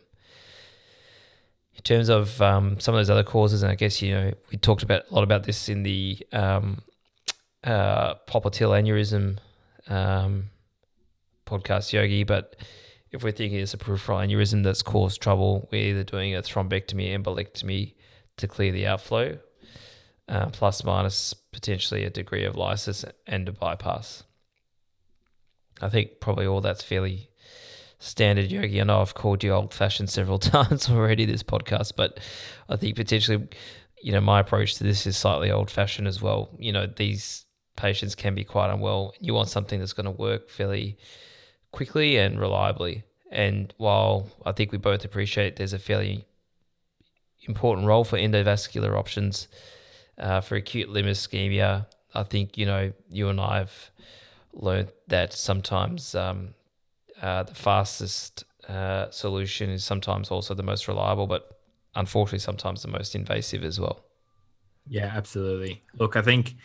In 1.76 1.82
terms 1.82 2.08
of 2.08 2.40
um, 2.40 2.78
some 2.78 2.94
of 2.94 3.00
those 3.00 3.10
other 3.10 3.24
causes, 3.24 3.62
and 3.62 3.72
I 3.72 3.74
guess 3.74 4.00
you 4.00 4.14
know 4.14 4.32
we 4.50 4.56
talked 4.58 4.82
about 4.82 5.02
a 5.10 5.14
lot 5.14 5.24
about 5.24 5.42
this 5.42 5.68
in 5.68 5.82
the 5.82 6.18
um, 6.32 6.82
uh, 7.64 8.14
popliteal 8.28 8.70
aneurysm 8.70 9.38
um, 9.88 10.50
podcast, 11.46 11.92
Yogi. 11.92 12.22
But 12.22 12.56
if 13.10 13.24
we're 13.24 13.32
thinking 13.32 13.58
it's 13.58 13.74
a 13.74 13.78
peripheral 13.78 14.18
aneurysm 14.18 14.62
that's 14.62 14.82
caused 14.82 15.20
trouble, 15.20 15.68
we're 15.72 15.90
either 15.90 16.04
doing 16.04 16.34
a 16.34 16.42
thrombectomy, 16.42 17.16
embolectomy 17.16 17.94
to 18.36 18.48
clear 18.48 18.72
the 18.72 18.86
outflow, 18.86 19.38
uh, 20.28 20.46
plus 20.46 20.84
minus 20.84 21.34
potentially 21.52 22.04
a 22.04 22.10
degree 22.10 22.44
of 22.44 22.56
lysis 22.56 23.04
and 23.26 23.48
a 23.48 23.52
bypass. 23.52 24.24
I 25.80 25.88
think 25.88 26.20
probably 26.20 26.46
all 26.46 26.60
that's 26.60 26.82
fairly 26.82 27.30
standard 27.98 28.50
yogi. 28.50 28.80
I 28.80 28.84
know 28.84 29.00
I've 29.00 29.14
called 29.14 29.42
you 29.42 29.52
old 29.52 29.74
fashioned 29.74 30.10
several 30.10 30.38
times 30.54 30.88
already 30.88 31.24
this 31.24 31.42
podcast, 31.42 31.92
but 31.96 32.20
I 32.68 32.76
think 32.76 32.96
potentially, 32.96 33.48
you 34.02 34.12
know, 34.12 34.20
my 34.20 34.40
approach 34.40 34.76
to 34.76 34.84
this 34.84 35.06
is 35.06 35.16
slightly 35.16 35.50
old 35.50 35.70
fashioned 35.70 36.08
as 36.08 36.20
well. 36.22 36.50
You 36.58 36.72
know, 36.72 36.86
these 36.86 37.44
patients 37.76 38.14
can 38.14 38.34
be 38.34 38.44
quite 38.44 38.72
unwell. 38.72 39.14
You 39.20 39.34
want 39.34 39.48
something 39.48 39.80
that's 39.80 39.92
going 39.92 40.04
to 40.04 40.10
work 40.10 40.48
fairly 40.48 40.96
quickly 41.72 42.16
and 42.16 42.38
reliably. 42.38 43.04
And 43.30 43.74
while 43.78 44.28
I 44.44 44.52
think 44.52 44.70
we 44.70 44.78
both 44.78 45.04
appreciate 45.04 45.56
there's 45.56 45.72
a 45.72 45.78
fairly 45.78 46.26
important 47.48 47.86
role 47.86 48.04
for 48.04 48.16
endovascular 48.16 48.96
options, 48.96 49.48
uh, 50.18 50.40
for 50.40 50.56
acute 50.56 50.88
limb 50.88 51.06
ischemia, 51.06 51.86
I 52.14 52.22
think 52.22 52.56
you 52.56 52.66
know 52.66 52.92
you 53.10 53.28
and 53.28 53.40
I 53.40 53.58
have 53.58 53.90
learned 54.52 54.92
that 55.08 55.32
sometimes 55.32 56.14
um, 56.14 56.54
uh, 57.20 57.42
the 57.42 57.54
fastest 57.54 58.44
uh, 58.68 59.10
solution 59.10 59.70
is 59.70 59.84
sometimes 59.84 60.30
also 60.30 60.54
the 60.54 60.62
most 60.62 60.88
reliable, 60.88 61.26
but 61.26 61.58
unfortunately 61.94 62.38
sometimes 62.38 62.82
the 62.82 62.88
most 62.88 63.14
invasive 63.14 63.64
as 63.64 63.80
well. 63.80 64.04
Yeah, 64.86 65.10
absolutely. 65.14 65.82
Look, 65.98 66.16
I 66.16 66.22
think 66.22 66.56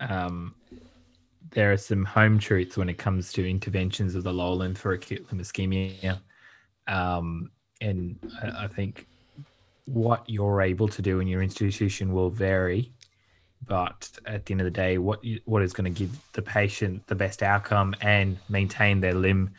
um, 0.00 0.54
there 1.50 1.72
are 1.72 1.76
some 1.76 2.04
home 2.04 2.38
truths 2.38 2.76
when 2.76 2.88
it 2.88 2.98
comes 2.98 3.32
to 3.34 3.48
interventions 3.48 4.14
of 4.14 4.24
the 4.24 4.32
lower 4.32 4.54
limb 4.54 4.74
for 4.74 4.92
acute 4.92 5.30
limb 5.30 5.40
ischemia. 5.40 6.20
Um, 6.86 7.50
and 7.80 8.18
I, 8.42 8.64
I 8.64 8.68
think 8.68 9.06
what 9.86 10.28
you're 10.28 10.62
able 10.62 10.88
to 10.88 11.02
do 11.02 11.20
in 11.20 11.26
your 11.26 11.42
institution 11.42 12.12
will 12.12 12.30
vary 12.30 12.92
but 13.66 14.10
at 14.26 14.46
the 14.46 14.54
end 14.54 14.60
of 14.60 14.64
the 14.64 14.70
day, 14.70 14.98
what 14.98 15.22
you, 15.24 15.40
what 15.44 15.62
is 15.62 15.72
going 15.72 15.92
to 15.92 15.98
give 15.98 16.18
the 16.32 16.42
patient 16.42 17.06
the 17.06 17.14
best 17.14 17.42
outcome 17.42 17.94
and 18.00 18.38
maintain 18.48 19.00
their 19.00 19.14
limb 19.14 19.50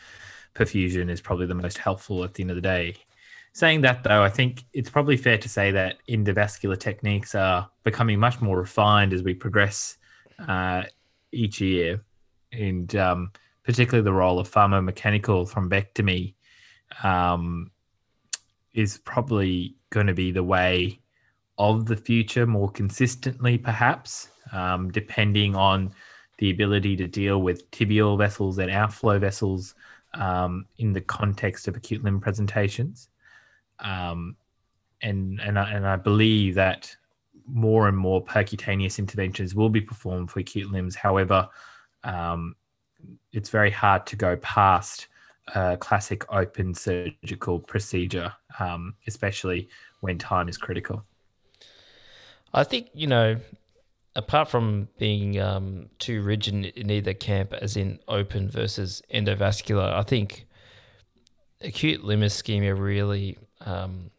perfusion 0.55 1.09
is 1.09 1.21
probably 1.21 1.45
the 1.45 1.55
most 1.55 1.77
helpful 1.77 2.23
at 2.23 2.33
the 2.33 2.43
end 2.43 2.51
of 2.51 2.55
the 2.55 2.62
day. 2.62 2.95
Saying 3.53 3.81
that 3.81 4.03
though, 4.03 4.23
I 4.23 4.29
think 4.29 4.63
it's 4.73 4.89
probably 4.89 5.15
fair 5.15 5.38
to 5.38 5.47
say 5.47 5.71
that 5.71 5.97
endovascular 6.09 6.77
techniques 6.77 7.36
are 7.36 7.69
becoming 7.83 8.19
much 8.19 8.41
more 8.41 8.57
refined 8.57 9.13
as 9.13 9.23
we 9.23 9.33
progress 9.33 9.97
uh, 10.47 10.83
each 11.31 11.62
year, 11.62 12.03
and 12.51 12.95
um, 12.95 13.31
particularly 13.63 14.03
the 14.03 14.13
role 14.13 14.39
of 14.39 14.51
pharmacomechanical 14.51 15.49
thrombectomy 15.49 16.33
um, 17.03 17.71
is 18.73 18.97
probably 18.97 19.75
going 19.89 20.07
to 20.07 20.13
be 20.13 20.31
the 20.31 20.43
way 20.43 20.99
of 21.57 21.86
the 21.86 21.95
future 21.95 22.47
more 22.47 22.69
consistently, 22.71 23.57
perhaps, 23.57 24.29
um, 24.51 24.91
depending 24.91 25.55
on 25.55 25.93
the 26.39 26.49
ability 26.49 26.95
to 26.95 27.07
deal 27.07 27.41
with 27.41 27.69
tibial 27.71 28.17
vessels 28.17 28.57
and 28.57 28.71
outflow 28.71 29.19
vessels 29.19 29.75
um, 30.15 30.65
in 30.77 30.93
the 30.93 31.01
context 31.01 31.67
of 31.67 31.75
acute 31.75 32.03
limb 32.03 32.19
presentations. 32.19 33.09
Um, 33.79 34.36
and, 35.01 35.39
and, 35.41 35.59
I, 35.59 35.71
and 35.71 35.86
I 35.86 35.95
believe 35.95 36.55
that 36.55 36.95
more 37.45 37.88
and 37.88 37.97
more 37.97 38.23
percutaneous 38.23 38.99
interventions 38.99 39.53
will 39.53 39.69
be 39.69 39.81
performed 39.81 40.31
for 40.31 40.39
acute 40.39 40.71
limbs. 40.71 40.95
However, 40.95 41.47
um, 42.03 42.55
it's 43.31 43.49
very 43.49 43.71
hard 43.71 44.05
to 44.07 44.15
go 44.15 44.38
past 44.38 45.07
a 45.53 45.77
classic 45.77 46.32
open 46.32 46.73
surgical 46.73 47.60
procedure, 47.60 48.34
um, 48.60 48.95
especially 49.08 49.67
when 50.01 50.17
time 50.17 50.47
is 50.47 50.58
critical. 50.58 51.03
I 52.53 52.63
think 52.63 52.89
you 52.93 53.08
know, 53.08 53.38
apart 54.15 54.47
from 54.47 54.88
being 54.97 55.39
um, 55.39 55.89
too 55.99 56.21
rigid 56.21 56.65
in 56.65 56.89
either 56.89 57.13
camp, 57.13 57.53
as 57.53 57.75
in 57.75 57.99
open 58.08 58.49
versus 58.49 59.01
endovascular, 59.13 59.91
I 59.93 60.03
think 60.03 60.45
acute 61.62 62.03
limb 62.03 62.21
ischemia 62.21 62.77
really 62.77 63.38
um, 63.62 64.12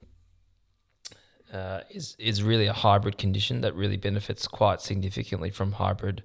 uh, 1.52 1.80
is 1.90 2.16
is 2.18 2.42
really 2.42 2.66
a 2.66 2.72
hybrid 2.72 3.18
condition 3.18 3.60
that 3.60 3.74
really 3.74 3.96
benefits 3.96 4.48
quite 4.48 4.80
significantly 4.80 5.50
from 5.50 5.72
hybrid 5.72 6.22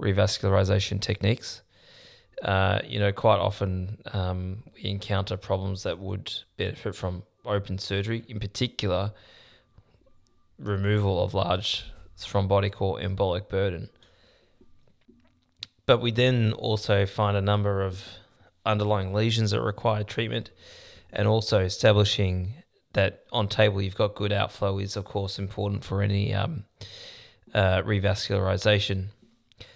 revascularization 0.00 1.00
techniques. 1.00 1.62
Uh, 2.42 2.80
you 2.84 2.98
know, 2.98 3.12
quite 3.12 3.38
often 3.38 3.98
um, 4.12 4.64
we 4.74 4.90
encounter 4.90 5.36
problems 5.36 5.84
that 5.84 6.00
would 6.00 6.32
benefit 6.56 6.94
from 6.94 7.22
open 7.46 7.78
surgery, 7.78 8.24
in 8.28 8.40
particular 8.40 9.12
removal 10.58 11.22
of 11.22 11.34
large 11.34 11.84
thrombotic 12.18 12.80
or 12.80 12.98
embolic 12.98 13.48
burden. 13.48 13.88
But 15.86 16.00
we 16.00 16.10
then 16.10 16.52
also 16.52 17.06
find 17.06 17.36
a 17.36 17.40
number 17.40 17.82
of 17.82 18.04
underlying 18.66 19.12
lesions 19.12 19.52
that 19.52 19.60
require 19.60 20.02
treatment, 20.02 20.50
and 21.12 21.28
also 21.28 21.60
establishing 21.60 22.54
that 22.92 23.24
on 23.32 23.48
table 23.48 23.80
you've 23.80 23.96
got 23.96 24.14
good 24.14 24.32
outflow 24.32 24.78
is, 24.78 24.96
of 24.96 25.04
course, 25.04 25.38
important 25.38 25.84
for 25.84 26.02
any 26.02 26.34
um, 26.34 26.64
uh, 27.54 27.82
revascularization. 27.82 29.06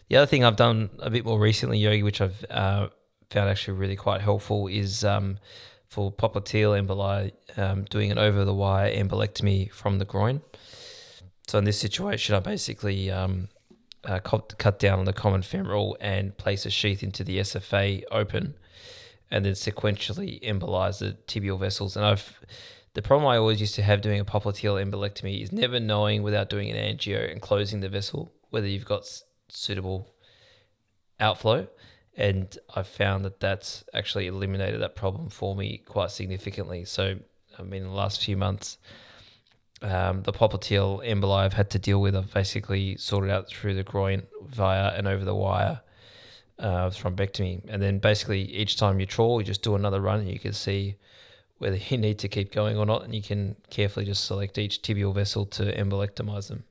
The 0.08 0.16
other 0.16 0.26
thing 0.26 0.44
I've 0.44 0.56
done 0.56 0.90
a 1.00 1.10
bit 1.10 1.24
more 1.24 1.38
recently, 1.38 1.78
Yogi, 1.78 2.02
which 2.02 2.20
I've 2.20 2.44
uh, 2.48 2.88
found 3.30 3.50
actually 3.50 3.78
really 3.78 3.96
quite 3.96 4.20
helpful, 4.20 4.68
is 4.68 5.04
um, 5.04 5.38
for 5.88 6.12
popliteal 6.12 6.80
emboli, 6.80 7.32
um, 7.56 7.84
doing 7.84 8.12
an 8.12 8.18
over 8.18 8.44
the 8.44 8.54
wire 8.54 8.92
embolectomy 8.92 9.70
from 9.72 9.98
the 9.98 10.04
groin. 10.04 10.42
So 11.48 11.58
in 11.58 11.64
this 11.64 11.78
situation, 11.78 12.34
I 12.34 12.40
basically 12.40 13.10
um, 13.10 13.48
uh, 14.04 14.20
cut, 14.20 14.78
down 14.78 15.00
on 15.00 15.04
the 15.06 15.12
common 15.12 15.42
femoral 15.42 15.96
and 16.00 16.36
place 16.36 16.66
a 16.66 16.70
sheath 16.70 17.02
into 17.02 17.24
the 17.24 17.38
SFA 17.38 18.02
open, 18.12 18.54
and 19.30 19.44
then 19.44 19.54
sequentially 19.54 20.40
embolize 20.42 20.98
the 20.98 21.16
tibial 21.26 21.58
vessels. 21.58 21.96
And 21.96 22.04
I've 22.04 22.40
the 22.94 23.02
problem 23.02 23.28
I 23.28 23.36
always 23.36 23.60
used 23.60 23.74
to 23.74 23.82
have 23.82 24.00
doing 24.00 24.20
a 24.20 24.24
popliteal 24.24 24.82
embolectomy 24.82 25.42
is 25.42 25.52
never 25.52 25.78
knowing 25.78 26.22
without 26.22 26.48
doing 26.48 26.70
an 26.70 26.76
angio 26.76 27.30
and 27.30 27.42
closing 27.42 27.80
the 27.80 27.90
vessel 27.90 28.32
whether 28.48 28.66
you've 28.66 28.86
got 28.86 29.04
suitable 29.48 30.14
outflow. 31.20 31.68
And 32.16 32.56
I've 32.74 32.88
found 32.88 33.24
that 33.24 33.40
that's 33.40 33.84
actually 33.92 34.26
eliminated 34.26 34.80
that 34.80 34.96
problem 34.96 35.28
for 35.28 35.54
me 35.54 35.78
quite 35.78 36.10
significantly. 36.10 36.84
So, 36.84 37.18
I 37.58 37.62
mean, 37.62 37.82
in 37.82 37.88
the 37.88 37.94
last 37.94 38.24
few 38.24 38.36
months, 38.36 38.78
um, 39.82 40.22
the 40.22 40.32
popliteal 40.32 41.06
emboli 41.06 41.44
I've 41.44 41.52
had 41.52 41.68
to 41.70 41.78
deal 41.78 42.00
with, 42.00 42.16
I've 42.16 42.32
basically 42.32 42.96
sorted 42.96 43.30
out 43.30 43.48
through 43.48 43.74
the 43.74 43.82
groin 43.82 44.22
via 44.42 44.96
and 44.96 45.06
over 45.06 45.24
the 45.24 45.34
wire 45.34 45.80
uh, 46.58 46.88
thrombectomy. 46.88 47.62
And 47.68 47.82
then 47.82 47.98
basically 47.98 48.42
each 48.42 48.76
time 48.76 48.98
you 49.00 49.06
trawl, 49.06 49.40
you 49.40 49.46
just 49.46 49.62
do 49.62 49.74
another 49.74 50.00
run 50.00 50.20
and 50.20 50.30
you 50.30 50.38
can 50.38 50.54
see 50.54 50.96
whether 51.58 51.76
you 51.76 51.98
need 51.98 52.18
to 52.20 52.28
keep 52.28 52.52
going 52.52 52.78
or 52.78 52.86
not. 52.86 53.04
And 53.04 53.14
you 53.14 53.22
can 53.22 53.56
carefully 53.68 54.06
just 54.06 54.24
select 54.24 54.56
each 54.56 54.82
tibial 54.82 55.14
vessel 55.14 55.44
to 55.46 55.76
embolectomize 55.76 56.48
them. 56.48 56.64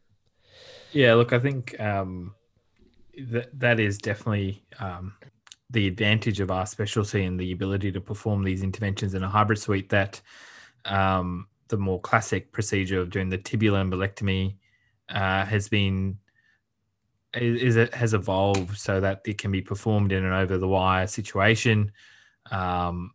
Yeah, 0.92 1.14
look, 1.16 1.34
I 1.34 1.40
think 1.40 1.80
um, 1.80 2.34
that, 3.30 3.60
that 3.60 3.80
is 3.80 3.98
definitely 3.98 4.64
um, 4.80 5.14
the 5.70 5.88
advantage 5.88 6.40
of 6.40 6.52
our 6.52 6.66
specialty 6.66 7.24
and 7.24 7.40
the 7.40 7.52
ability 7.52 7.92
to 7.92 8.02
perform 8.02 8.44
these 8.44 8.64
interventions 8.64 9.14
in 9.14 9.24
a 9.24 9.30
hybrid 9.30 9.60
suite 9.60 9.90
that. 9.90 10.22
Um, 10.86 11.48
the 11.68 11.78
more 11.78 12.00
classic 12.00 12.52
procedure 12.52 13.00
of 13.00 13.10
doing 13.10 13.30
the 13.30 13.38
tibial 13.38 13.74
embolectomy 13.74 14.56
uh, 15.10 15.46
has 15.46 15.68
been 15.68 16.18
is, 17.34 17.76
it 17.76 17.94
has 17.94 18.14
evolved 18.14 18.78
so 18.78 19.02
that 19.02 19.22
it 19.26 19.38
can 19.38 19.52
be 19.52 19.62
performed 19.62 20.12
in 20.12 20.24
an 20.24 20.32
over 20.32 20.58
the 20.58 20.68
wire 20.68 21.08
situation. 21.08 21.92
Um, 22.52 23.12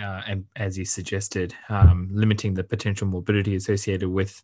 uh, 0.00 0.22
and 0.26 0.44
as 0.56 0.78
you 0.78 0.84
suggested, 0.84 1.54
um, 1.68 2.08
limiting 2.12 2.54
the 2.54 2.64
potential 2.64 3.06
morbidity 3.06 3.56
associated 3.56 4.08
with 4.08 4.42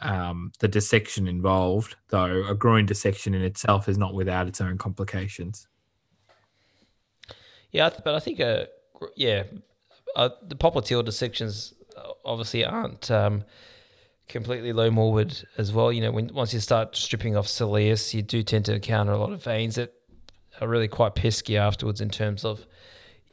um, 0.00 0.52
the 0.60 0.68
dissection 0.68 1.28
involved, 1.28 1.96
though 2.08 2.46
a 2.48 2.54
groin 2.54 2.86
dissection 2.86 3.34
in 3.34 3.42
itself 3.42 3.88
is 3.88 3.98
not 3.98 4.14
without 4.14 4.46
its 4.46 4.60
own 4.60 4.78
complications. 4.78 5.66
Yeah, 7.72 7.90
but 8.04 8.14
I 8.14 8.20
think, 8.20 8.40
uh, 8.40 8.66
yeah, 9.16 9.44
uh, 10.16 10.30
the 10.42 10.56
popliteal 10.56 11.04
dissections 11.04 11.74
obviously 12.24 12.64
aren't 12.64 13.10
um, 13.10 13.44
completely 14.28 14.72
low 14.72 14.90
morbid 14.90 15.46
as 15.58 15.72
well. 15.72 15.92
You 15.92 16.00
know, 16.00 16.12
when 16.12 16.32
once 16.34 16.52
you 16.52 16.60
start 16.60 16.96
stripping 16.96 17.36
off 17.36 17.46
soleus, 17.46 18.14
you 18.14 18.22
do 18.22 18.42
tend 18.42 18.64
to 18.66 18.74
encounter 18.74 19.12
a 19.12 19.18
lot 19.18 19.32
of 19.32 19.42
veins 19.42 19.76
that 19.76 19.92
are 20.60 20.68
really 20.68 20.88
quite 20.88 21.14
pesky 21.14 21.56
afterwards 21.56 22.00
in 22.00 22.10
terms 22.10 22.44
of 22.44 22.66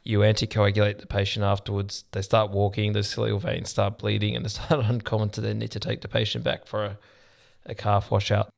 you 0.08 0.20
anticoagulate 0.20 1.00
the 1.00 1.06
patient 1.06 1.44
afterwards. 1.44 2.04
They 2.12 2.22
start 2.22 2.50
walking, 2.50 2.94
the 2.94 3.00
soleal 3.00 3.38
veins 3.38 3.68
start 3.68 3.98
bleeding, 3.98 4.34
and 4.34 4.46
it's 4.46 4.58
not 4.70 4.86
uncommon 4.86 5.28
to 5.30 5.42
then 5.42 5.58
need 5.58 5.70
to 5.72 5.80
take 5.80 6.00
the 6.00 6.08
patient 6.08 6.42
back 6.42 6.66
for 6.66 6.82
a, 6.82 6.98
a 7.66 7.74
calf 7.74 8.10
washout. 8.10 8.48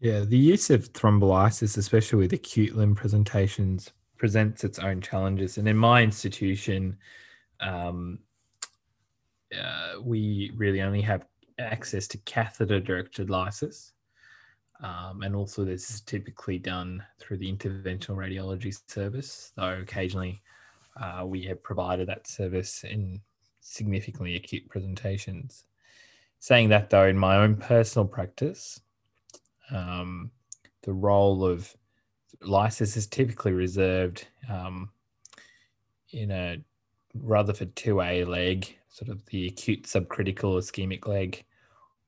Yeah, 0.00 0.20
the 0.20 0.36
use 0.36 0.70
of 0.70 0.92
thrombolysis, 0.92 1.78
especially 1.78 2.18
with 2.18 2.32
acute 2.32 2.74
limb 2.74 2.96
presentations, 2.96 3.92
presents 4.18 4.64
its 4.64 4.80
own 4.80 5.00
challenges. 5.02 5.56
And 5.56 5.68
in 5.68 5.76
my 5.76 6.02
institution, 6.02 6.96
um, 7.60 8.18
uh, 9.56 10.00
we 10.02 10.50
really 10.56 10.82
only 10.82 11.02
have 11.02 11.26
access 11.60 12.08
to 12.08 12.18
catheter 12.18 12.80
directed 12.80 13.30
lysis. 13.30 13.92
Um, 14.82 15.22
and 15.22 15.36
also, 15.36 15.64
this 15.64 15.90
is 15.90 16.00
typically 16.00 16.58
done 16.58 17.04
through 17.18 17.38
the 17.38 17.52
interventional 17.52 18.16
radiology 18.16 18.78
service, 18.90 19.52
though 19.56 19.78
occasionally 19.80 20.42
uh, 21.00 21.24
we 21.26 21.42
have 21.44 21.62
provided 21.62 22.08
that 22.08 22.26
service 22.26 22.84
in 22.84 23.20
significantly 23.60 24.36
acute 24.36 24.68
presentations. 24.68 25.64
Saying 26.38 26.70
that, 26.70 26.88
though, 26.88 27.06
in 27.06 27.18
my 27.18 27.36
own 27.36 27.56
personal 27.56 28.08
practice, 28.08 28.80
um, 29.70 30.30
the 30.82 30.92
role 30.92 31.44
of 31.44 31.76
lysis 32.40 32.96
is 32.96 33.06
typically 33.06 33.52
reserved 33.52 34.26
um, 34.48 34.90
in 36.12 36.30
a 36.30 36.56
Rutherford 37.14 37.76
2A 37.76 38.26
leg 38.26 38.78
sort 38.90 39.08
of 39.08 39.24
the 39.26 39.46
acute 39.46 39.84
subcritical 39.84 40.58
ischemic 40.58 41.06
leg, 41.06 41.44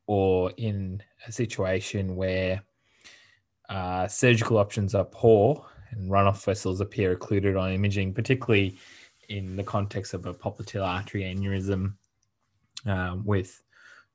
or 0.06 0.52
in 0.56 1.02
a 1.26 1.32
situation 1.32 2.16
where 2.16 2.62
uh, 3.68 4.06
surgical 4.08 4.58
options 4.58 4.94
are 4.94 5.04
poor 5.04 5.64
and 5.92 6.10
runoff 6.10 6.44
vessels 6.44 6.80
appear 6.80 7.12
occluded 7.12 7.56
on 7.56 7.72
imaging, 7.72 8.12
particularly 8.12 8.76
in 9.28 9.56
the 9.56 9.62
context 9.62 10.14
of 10.14 10.26
a 10.26 10.34
popliteal 10.34 10.86
artery 10.86 11.22
aneurysm 11.22 11.94
um, 12.86 13.24
with 13.24 13.62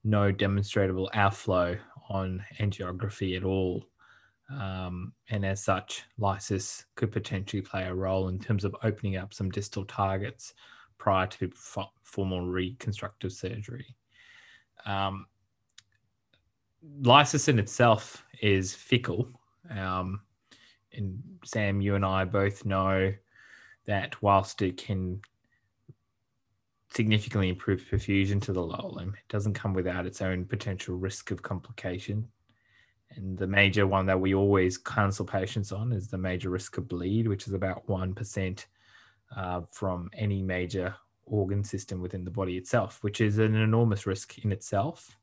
no 0.04 0.32
demonstrable 0.32 1.10
outflow 1.14 1.78
on 2.10 2.44
angiography 2.60 3.36
at 3.36 3.44
all. 3.44 3.84
Um, 4.50 5.14
and 5.30 5.46
as 5.46 5.64
such, 5.64 6.04
lysis 6.18 6.86
could 6.96 7.12
potentially 7.12 7.62
play 7.62 7.84
a 7.86 7.94
role 7.94 8.30
in 8.30 8.40
terms 8.40 8.64
of 8.64 8.76
opening 8.84 9.18
up 9.18 9.34
some 9.34 9.50
distal 9.50 9.86
targets 9.86 10.54
prior 10.98 11.28
to 11.28 11.52
formal 12.04 12.42
reconstructive 12.42 13.34
surgery. 13.34 13.96
Um, 14.86 15.26
lysis 17.02 17.48
in 17.48 17.60
itself 17.60 18.26
is 18.42 18.74
fickle. 18.74 19.30
Um, 19.70 20.22
and 20.94 21.22
Sam, 21.44 21.82
you 21.82 21.96
and 21.96 22.06
I 22.06 22.26
both 22.26 22.66
know 22.66 23.14
that 23.86 24.22
whilst 24.22 24.62
it 24.62 24.78
can 24.78 25.22
significantly 26.94 27.50
improve 27.50 27.86
perfusion 27.90 28.42
to 28.42 28.54
the 28.54 28.64
lower 28.64 28.90
limb, 28.90 29.10
it 29.10 29.32
doesn't 29.32 29.54
come 29.54 29.74
without 29.74 30.06
its 30.06 30.22
own 30.22 30.46
potential 30.46 30.96
risk 30.96 31.32
of 31.32 31.42
complication. 31.42 32.28
And 33.16 33.38
the 33.38 33.48
major 33.48 33.88
one 33.88 34.06
that 34.08 34.20
we 34.20 34.34
always 34.34 34.78
counsel 34.78 35.26
patients 35.26 35.72
on 35.72 35.92
is 35.92 36.08
the 36.08 36.18
major 36.18 36.50
risk 36.50 36.78
of 36.78 36.88
bleed, 36.88 37.28
which 37.28 37.48
is 37.48 37.54
about 37.54 37.86
1% 37.88 38.66
uh, 39.36 39.62
from 39.72 40.10
any 40.14 40.42
major 40.42 40.96
organ 41.26 41.64
system 41.64 42.02
within 42.02 42.24
the 42.24 42.32
body 42.32 42.58
itself, 42.58 43.00
which 43.02 43.22
is 43.22 43.38
an 43.38 43.56
enormous 43.56 44.06
risk 44.06 44.40
in 44.40 44.52
itself. 44.52 45.18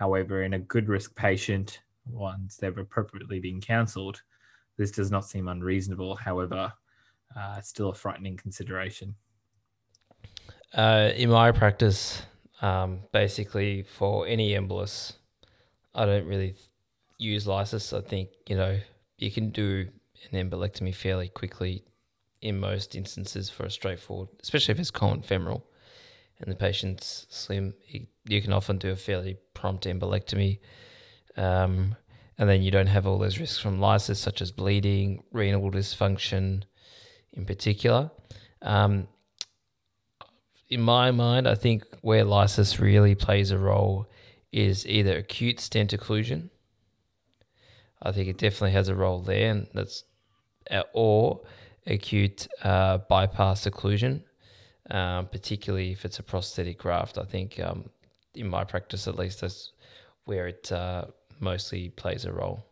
However, 0.00 0.44
in 0.44 0.54
a 0.54 0.58
good 0.58 0.88
risk 0.88 1.14
patient, 1.14 1.82
once 2.10 2.56
they've 2.56 2.78
appropriately 2.78 3.38
been 3.38 3.60
counseled, 3.60 4.22
this 4.78 4.90
does 4.90 5.10
not 5.10 5.26
seem 5.26 5.46
unreasonable. 5.46 6.16
However, 6.16 6.72
uh, 7.36 7.60
still 7.60 7.90
a 7.90 7.94
frightening 7.94 8.38
consideration. 8.38 9.14
Uh, 10.72 11.10
in 11.14 11.28
my 11.28 11.52
practice, 11.52 12.22
um, 12.62 13.00
basically 13.12 13.82
for 13.82 14.26
any 14.26 14.52
embolus, 14.52 15.12
I 15.94 16.06
don't 16.06 16.26
really 16.26 16.54
use 17.18 17.46
lysis. 17.46 17.92
I 17.92 18.00
think 18.00 18.30
you 18.48 18.56
know 18.56 18.78
you 19.18 19.30
can 19.30 19.50
do 19.50 19.86
an 20.32 20.50
embolectomy 20.50 20.94
fairly 20.94 21.28
quickly 21.28 21.84
in 22.40 22.58
most 22.58 22.96
instances 22.96 23.50
for 23.50 23.64
a 23.64 23.70
straightforward, 23.70 24.30
especially 24.42 24.72
if 24.72 24.78
it's 24.80 24.90
common 24.90 25.20
femoral 25.20 25.62
and 26.40 26.50
the 26.50 26.56
patient's 26.56 27.26
slim. 27.28 27.74
You 28.24 28.42
can 28.42 28.52
often 28.52 28.78
do 28.78 28.90
a 28.90 28.96
fairly 28.96 29.36
prompt 29.54 29.84
embolectomy. 29.84 30.60
Um, 31.36 31.96
and 32.38 32.48
then 32.48 32.62
you 32.62 32.70
don't 32.70 32.86
have 32.86 33.06
all 33.06 33.18
those 33.18 33.38
risks 33.38 33.58
from 33.58 33.80
lysis, 33.80 34.18
such 34.18 34.40
as 34.40 34.50
bleeding, 34.50 35.22
renal 35.32 35.70
dysfunction 35.70 36.62
in 37.32 37.44
particular. 37.44 38.10
Um, 38.62 39.08
in 40.68 40.80
my 40.80 41.10
mind, 41.10 41.46
I 41.46 41.54
think 41.54 41.84
where 42.00 42.24
lysis 42.24 42.80
really 42.80 43.14
plays 43.14 43.50
a 43.50 43.58
role 43.58 44.08
is 44.52 44.86
either 44.86 45.16
acute 45.16 45.60
stent 45.60 45.90
occlusion. 45.90 46.50
I 48.02 48.12
think 48.12 48.28
it 48.28 48.38
definitely 48.38 48.72
has 48.72 48.88
a 48.88 48.94
role 48.94 49.20
there, 49.20 49.50
and 49.50 49.66
that's 49.74 50.04
or 50.94 51.42
acute 51.86 52.48
uh, 52.62 52.98
bypass 53.08 53.66
occlusion, 53.66 54.22
um, 54.90 55.26
particularly 55.26 55.92
if 55.92 56.04
it's 56.04 56.18
a 56.18 56.22
prosthetic 56.22 56.78
graft. 56.78 57.18
I 57.18 57.24
think 57.24 57.60
um, 57.60 57.90
in 58.34 58.48
my 58.48 58.64
practice, 58.64 59.06
at 59.08 59.16
least, 59.18 59.40
that's 59.40 59.72
where 60.24 60.48
it 60.48 60.70
uh, 60.72 61.06
mostly 61.38 61.90
plays 61.90 62.24
a 62.24 62.32
role. 62.32 62.64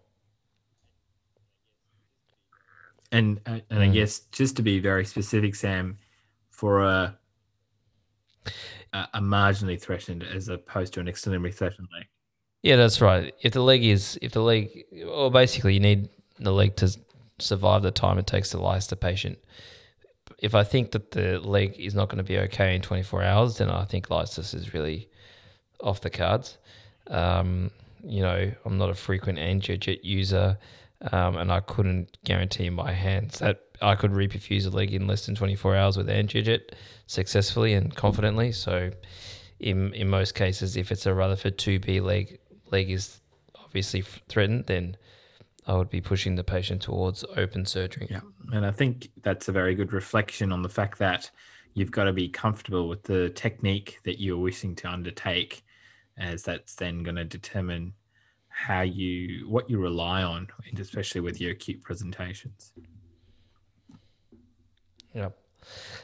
And 3.11 3.41
uh, 3.47 3.61
and 3.71 3.81
mm. 3.81 3.83
I 3.83 3.89
guess 3.89 4.21
just 4.33 4.57
to 4.57 4.63
be 4.63 4.81
very 4.81 5.05
specific, 5.05 5.55
Sam, 5.55 5.99
for 6.51 6.83
a 6.83 7.19
a 8.93 9.21
marginally 9.21 9.81
threatened 9.81 10.23
as 10.23 10.49
opposed 10.49 10.95
to 10.95 11.01
an 11.01 11.09
extremely 11.09 11.53
threatened 11.53 11.89
leg. 11.95 12.07
Yeah, 12.63 12.77
that's 12.77 13.01
right. 13.01 13.35
If 13.43 13.53
the 13.53 13.63
leg 13.63 13.85
is, 13.85 14.19
if 14.21 14.33
the 14.33 14.43
leg, 14.43 14.85
or 15.07 15.31
basically 15.31 15.75
you 15.75 15.81
need 15.81 16.09
the 16.39 16.53
leg 16.53 16.77
to 16.77 16.97
survive 17.39 17.83
the 17.83 17.91
time 17.91 18.19
it 18.19 18.27
takes 18.27 18.51
to 18.51 18.59
lyse 18.59 18.87
the 18.87 18.97
patient. 18.97 19.39
If 20.39 20.55
I 20.55 20.63
think 20.65 20.93
that 20.93 21.11
the 21.11 21.41
leg 21.41 21.75
is 21.79 21.95
not 21.95 22.09
going 22.09 22.19
to 22.19 22.25
be 22.25 22.39
okay 22.39 22.75
in 22.75 22.83
24 22.83 23.23
hours, 23.25 23.59
then 23.59 23.71
I 23.71 23.85
think 23.85 24.09
lysis 24.11 24.55
is 24.55 24.73
really 24.73 25.09
off 25.81 26.01
the 26.01 26.11
cards. 26.11 26.59
Um, 27.09 27.71
you 28.05 28.23
know, 28.23 28.53
I'm 28.65 28.79
not 28.79 28.91
a 28.91 28.95
frequent 28.95 29.39
angiojet 29.39 30.01
user, 30.05 30.59
um, 31.13 31.37
and 31.37 31.51
I 31.51 31.61
couldn't 31.61 32.19
guarantee 32.25 32.67
in 32.67 32.75
my 32.75 32.93
hands 32.93 33.39
that 33.41 33.63
I 33.81 33.95
could 33.95 34.13
reperfuse 34.13 34.67
a 34.67 34.71
leg 34.71 34.93
in 34.93 35.07
less 35.07 35.27
than 35.27 35.35
24 35.35 35.77
hours 35.77 35.97
with 35.97 36.09
angiojet 36.09 36.73
successfully 37.07 37.75
and 37.75 37.95
confidently. 37.95 38.53
So, 38.53 38.91
in 39.61 39.93
in 39.95 40.09
most 40.09 40.35
cases, 40.35 40.77
if 40.77 40.93
it's 40.93 41.07
a 41.07 41.15
Rutherford 41.15 41.59
2B 41.59 42.01
leg, 42.03 42.39
leg 42.71 42.91
is 42.91 43.21
obviously 43.57 44.03
threatened, 44.29 44.67
then 44.67 44.97
I 45.69 45.77
would 45.77 45.91
be 45.91 46.01
pushing 46.01 46.35
the 46.35 46.43
patient 46.43 46.81
towards 46.81 47.25
open 47.37 47.67
surgery. 47.67 48.09
Yeah. 48.11 48.21
And 48.53 48.65
I 48.65 48.71
think 48.71 49.11
that's 49.23 49.49
a 49.49 49.53
very 49.53 49.75
good 49.75 49.93
reflection 49.93 50.51
on 50.51 50.63
the 50.63 50.69
fact 50.69 50.99
that 50.99 51.31
you've 51.75 51.91
got 51.91 52.05
to 52.05 52.13
be 52.15 52.29
comfortable 52.29 52.89
with 52.89 53.03
the 53.03 53.29
technique 53.31 53.99
that 54.05 54.19
you're 54.19 54.39
wishing 54.39 54.75
to 54.77 54.89
undertake, 54.89 55.63
as 56.17 56.43
that's 56.43 56.75
then 56.75 57.03
going 57.03 57.17
to 57.17 57.25
determine 57.25 57.93
how 58.49 58.81
you 58.81 59.47
what 59.47 59.69
you 59.69 59.79
rely 59.79 60.23
on, 60.23 60.49
and 60.69 60.81
especially 60.81 61.21
with 61.21 61.39
your 61.39 61.53
acute 61.53 61.83
presentations. 61.83 62.73
Yeah. 65.15 65.29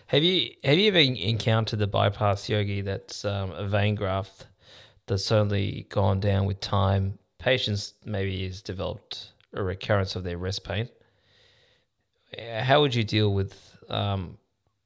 Have 0.08 0.22
you 0.22 0.50
have 0.62 0.78
you 0.78 0.88
ever 0.88 0.98
encountered 0.98 1.78
the 1.78 1.86
bypass 1.86 2.50
yogi 2.50 2.82
that's 2.82 3.24
um, 3.24 3.50
a 3.52 3.66
vein 3.66 3.94
graft 3.94 4.46
that's 5.06 5.32
only 5.32 5.86
gone 5.88 6.20
down 6.20 6.44
with 6.44 6.60
time? 6.60 7.18
Patients 7.38 7.94
maybe 8.04 8.46
has 8.46 8.62
developed 8.62 9.32
a 9.54 9.62
recurrence 9.62 10.16
of 10.16 10.24
their 10.24 10.38
rest 10.38 10.64
pain. 10.64 10.88
How 12.38 12.80
would 12.80 12.94
you 12.94 13.04
deal 13.04 13.32
with 13.32 13.78
um, 13.88 14.38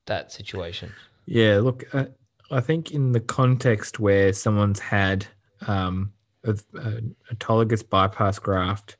that 0.06 0.32
situation? 0.32 0.92
Yeah, 1.26 1.58
look, 1.58 1.84
I, 1.94 2.08
I, 2.50 2.60
think 2.60 2.90
in 2.90 3.12
the 3.12 3.20
context 3.20 3.98
where 3.98 4.32
someone's 4.32 4.80
had 4.80 5.26
um, 5.66 6.12
a, 6.44 6.50
a, 6.50 7.34
autologous 7.34 7.88
bypass 7.88 8.38
graft, 8.38 8.96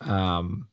um, 0.00 0.66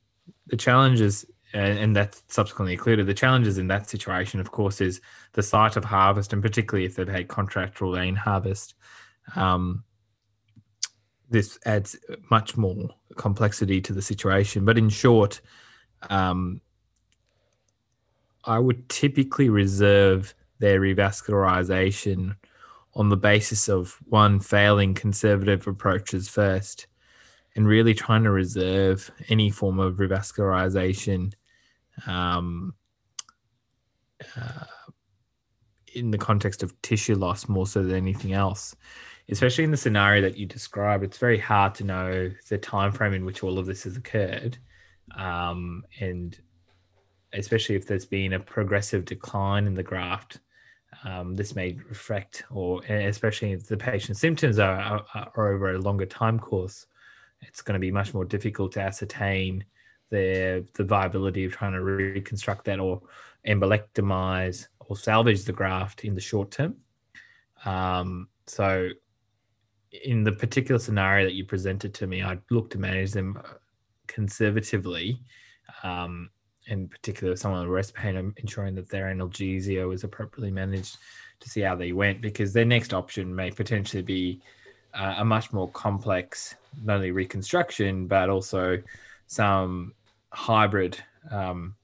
the 0.48 0.58
challenges, 0.58 1.26
and, 1.54 1.96
that's 1.96 2.24
subsequently 2.28 2.74
occluded, 2.74 3.08
the 3.08 3.14
challenges 3.14 3.58
in 3.58 3.68
that 3.68 3.90
situation, 3.90 4.40
of 4.40 4.52
course, 4.52 4.82
is 4.82 5.02
the 5.34 5.44
site 5.44 5.76
of 5.76 5.86
harvest, 5.86 6.34
and 6.34 6.42
particularly 6.42 6.86
if 6.86 6.96
they've 6.96 7.08
had 7.08 7.28
contralateral 7.28 7.96
vein 7.96 8.16
harvest. 8.16 8.76
Um, 9.36 9.84
this 11.30 11.60
adds 11.66 11.98
much 12.32 12.58
more 12.58 12.90
complexity 13.16 13.82
to 13.82 13.94
the 13.94 14.02
situation. 14.02 14.66
But 14.66 14.78
in 14.78 14.90
short, 14.90 15.42
um, 16.10 16.62
I 18.46 18.60
would 18.60 18.88
typically 18.88 19.50
reserve 19.50 20.34
their 20.60 20.80
revascularization 20.80 22.36
on 22.96 23.10
the 23.10 23.18
basis 23.18 23.68
of 23.68 23.98
one 24.06 24.40
failing 24.40 24.94
conservative 24.94 25.68
approaches 25.68 26.30
first 26.30 26.88
and 27.56 27.68
really 27.68 27.94
trying 27.94 28.24
to 28.24 28.32
reserve 28.32 29.12
any 29.30 29.50
form 29.50 29.80
of 29.80 29.96
revascularization 29.96 31.34
um, 32.06 32.74
uh, 34.36 34.66
in 35.94 36.12
the 36.12 36.18
context 36.18 36.64
of 36.64 36.80
tissue 36.82 37.16
loss 37.16 37.48
more 37.48 37.68
so 37.68 37.84
than 37.84 37.96
anything 37.96 38.34
else 38.34 38.76
especially 39.30 39.64
in 39.64 39.72
the 39.72 39.78
scenario 39.78 40.22
that 40.22 40.38
you 40.38 40.46
describe, 40.46 41.04
it's 41.04 41.18
very 41.18 41.38
hard 41.38 41.76
to 41.76 41.84
know 41.84 42.32
the 42.50 42.58
time 42.58 42.92
frame 42.92 43.14
in 43.14 43.26
which 43.26 43.44
all 43.44 43.60
of 43.60 43.66
this 43.66 43.84
has 43.84 43.98
occurred, 43.98 44.58
um, 45.16 45.84
and 46.00 46.40
especially 47.34 47.76
if 47.76 47.86
there's 47.86 48.06
been 48.06 48.34
a 48.34 48.40
progressive 48.40 49.06
decline 49.06 49.68
in 49.68 49.74
the 49.74 49.84
graft. 49.84 50.40
Um, 51.04 51.36
this 51.36 51.56
may 51.56 51.78
reflect, 51.90 52.44
or 52.50 52.82
especially 52.86 53.52
if 53.52 53.68
the 53.68 53.78
patient's 53.78 54.22
symptoms 54.22 54.58
are, 54.58 55.06
are, 55.14 55.32
are 55.36 55.54
over 55.54 55.74
a 55.74 55.78
longer 55.80 56.06
time 56.06 56.40
course, 56.40 56.88
it's 57.42 57.62
going 57.62 57.74
to 57.74 57.80
be 57.80 57.92
much 57.92 58.14
more 58.14 58.26
difficult 58.26 58.72
to 58.74 58.82
ascertain 58.82 59.64
the 60.10 60.66
the 60.76 60.84
viability 60.84 61.44
of 61.44 61.52
trying 61.52 61.74
to 61.74 61.84
reconstruct 61.84 62.66
that 62.66 62.80
or 62.80 63.02
embolectomize 63.46 64.68
or 64.80 64.98
salvage 64.98 65.44
the 65.44 65.52
graft 65.52 66.06
in 66.06 66.16
the 66.16 66.22
short 66.22 66.50
term. 66.52 66.76
Um, 67.66 68.30
so 68.48 68.90
in 69.92 70.24
the 70.24 70.32
particular 70.32 70.80
scenario 70.80 71.26
that 71.26 71.34
you 71.34 71.46
presented 71.46 71.94
to 71.96 72.08
me, 72.08 72.22
I'd 72.22 72.42
look 72.50 72.70
to 72.72 72.78
manage 72.78 73.12
them 73.12 73.42
conservatively. 74.08 75.20
Um, 75.84 76.30
in 76.68 76.88
particular, 76.88 77.36
someone 77.36 77.62
with 77.62 77.70
rest 77.70 77.94
pain, 77.94 78.18
I'm 78.18 78.34
ensuring 78.38 78.76
that 78.76 78.90
their 78.90 79.06
analgesia 79.06 79.94
is 79.94 80.04
appropriately 80.04 80.52
managed 80.52 80.98
to 81.40 81.50
see 81.50 81.62
how 81.62 81.76
they 81.76 81.92
went, 81.92 82.22
because 82.22 82.52
their 82.52 82.66
next 82.66 82.94
option 82.94 83.34
may 83.34 83.52
potentially 83.52 84.04
be 84.04 84.42
uh, 84.94 85.16
a 85.18 85.26
much 85.26 85.54
more 85.54 85.70
complex, 85.70 86.56
not 86.84 86.96
only 86.96 87.12
reconstruction, 87.12 88.08
but 88.08 88.30
also 88.30 88.82
some 89.28 89.94
hybrid 90.32 91.02
um, 91.32 91.76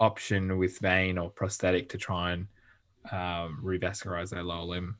option 0.00 0.58
with 0.58 0.78
vein 0.78 1.18
or 1.18 1.30
prosthetic 1.30 1.88
to 1.90 1.98
try 1.98 2.32
and 2.32 2.46
um, 3.12 3.60
revascularize 3.62 4.30
their 4.30 4.42
lower 4.42 4.64
limb. 4.64 4.96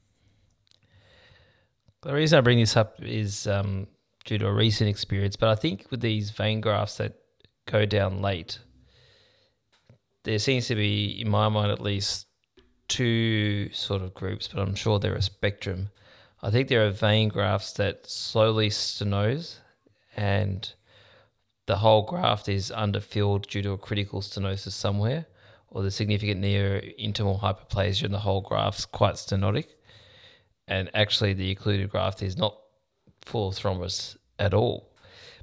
The 2.03 2.15
reason 2.15 2.39
I 2.39 2.43
bring 2.43 2.59
this 2.59 2.77
up 2.77 3.03
is 3.03 3.47
um, 3.49 3.89
due 4.25 4.39
to 4.39 4.47
a 4.47 4.53
recent 4.53 4.89
experience, 4.89 5.35
but 5.35 5.49
I 5.49 5.57
think 5.57 5.87
with 5.91 6.01
these 6.01 6.31
vein 6.31 6.61
grafts 6.61 6.99
that 6.99 7.15
go 7.67 7.87
down 7.87 8.23
late, 8.23 8.61
there 10.23 10.39
seems 10.39 10.69
to 10.69 10.77
be, 10.77 11.21
in 11.21 11.29
my 11.29 11.49
mind 11.49 11.73
at 11.73 11.81
least, 11.81 12.27
two 12.87 13.69
sort 13.73 14.03
of 14.03 14.15
groups, 14.15 14.49
but 14.49 14.61
I'm 14.61 14.75
sure 14.75 14.99
they're 14.99 15.15
a 15.15 15.23
spectrum. 15.23 15.91
I 16.41 16.51
think 16.51 16.69
there 16.69 16.87
are 16.87 16.91
vein 16.91 17.29
grafts 17.29 17.73
that 17.75 18.07
slowly 18.09 18.71
stenose 18.71 19.57
and 20.17 20.73
the 21.67 21.77
whole 21.77 22.03
graft 22.03 22.49
is 22.49 22.71
underfilled 22.71 23.49
due 23.49 23.63
to 23.63 23.73
a 23.73 23.79
critical 23.79 24.21
stenosis 24.21 24.73
somewhere 24.73 25.27
or 25.69 25.83
the 25.83 25.91
significant 25.91 26.41
neo-intimal 26.41 27.41
hyperplasia 27.41 28.05
and 28.05 28.15
the 28.15 28.21
whole 28.21 28.41
graft's 28.41 28.87
quite 28.87 29.15
stenotic. 29.15 29.67
And 30.69 30.91
actually 30.95 31.33
the 31.33 31.51
occluded 31.51 31.91
graft 31.91 32.23
is 32.23 32.37
not 32.37 32.57
full 33.25 33.49
of 33.49 33.55
thrombus 33.55 34.17
at 34.39 34.55
all. 34.55 34.93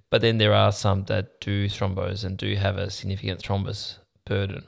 But 0.10 0.22
then 0.22 0.38
there 0.38 0.54
are 0.54 0.72
some 0.72 1.04
that 1.06 1.42
do 1.42 1.68
thrombose 1.68 2.24
and 2.24 2.38
do 2.38 2.56
have 2.56 2.78
a 2.78 2.90
significant 2.90 3.42
thrombus 3.42 3.98
burden. 4.26 4.64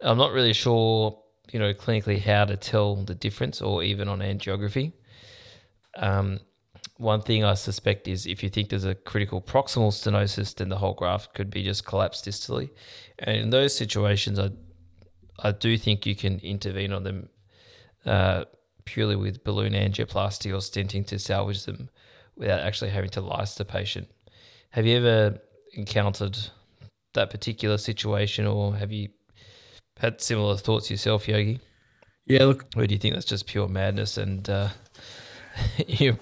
I'm 0.00 0.18
not 0.18 0.32
really 0.32 0.52
sure, 0.52 1.18
you 1.50 1.58
know, 1.58 1.72
clinically 1.72 2.20
how 2.20 2.44
to 2.44 2.56
tell 2.56 2.96
the 2.96 3.14
difference 3.14 3.62
or 3.62 3.82
even 3.82 4.08
on 4.08 4.20
angiography. 4.20 4.92
Um, 5.96 6.40
one 6.98 7.22
thing 7.22 7.44
I 7.44 7.54
suspect 7.54 8.06
is 8.06 8.26
if 8.26 8.42
you 8.42 8.50
think 8.50 8.68
there's 8.68 8.84
a 8.84 8.94
critical 8.94 9.40
proximal 9.40 9.90
stenosis, 9.90 10.54
then 10.54 10.68
the 10.68 10.78
whole 10.78 10.94
graft 10.94 11.34
could 11.34 11.50
be 11.50 11.62
just 11.62 11.86
collapsed 11.86 12.26
distally. 12.26 12.70
And 13.18 13.36
in 13.36 13.50
those 13.50 13.74
situations, 13.76 14.38
I, 14.38 14.50
I 15.42 15.52
do 15.52 15.76
think 15.78 16.06
you 16.06 16.14
can 16.14 16.38
intervene 16.40 16.92
on 16.92 17.02
them 17.04 17.28
uh, 18.04 18.44
purely 18.84 19.16
with 19.16 19.44
balloon 19.44 19.72
angioplasty 19.72 20.50
or 20.52 20.58
stenting 20.58 21.06
to 21.06 21.18
salvage 21.18 21.64
them 21.64 21.88
without 22.36 22.60
actually 22.60 22.90
having 22.90 23.10
to 23.10 23.20
lyse 23.20 23.54
the 23.54 23.64
patient. 23.64 24.08
Have 24.70 24.86
you 24.86 24.96
ever 24.96 25.38
encountered 25.74 26.38
that 27.14 27.30
particular 27.30 27.78
situation, 27.78 28.46
or 28.46 28.74
have 28.76 28.90
you 28.90 29.10
had 29.98 30.20
similar 30.20 30.56
thoughts 30.56 30.90
yourself, 30.90 31.28
Yogi? 31.28 31.60
Yeah, 32.26 32.44
look, 32.44 32.66
Or 32.76 32.86
do 32.86 32.94
you 32.94 32.98
think 32.98 33.14
that's 33.14 33.26
just 33.26 33.46
pure 33.46 33.68
madness 33.68 34.16
and 34.16 34.48
uh, 34.48 34.68
you, 35.86 36.16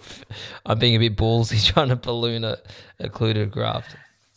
I'm 0.67 0.79
being 0.79 0.97
a 0.97 0.99
bit 0.99 1.17
ballsy 1.17 1.65
trying 1.73 1.91
to 1.91 1.97
balloon 1.97 2.45
a 2.45 2.59
occluded 2.99 3.51
graft? 3.51 3.97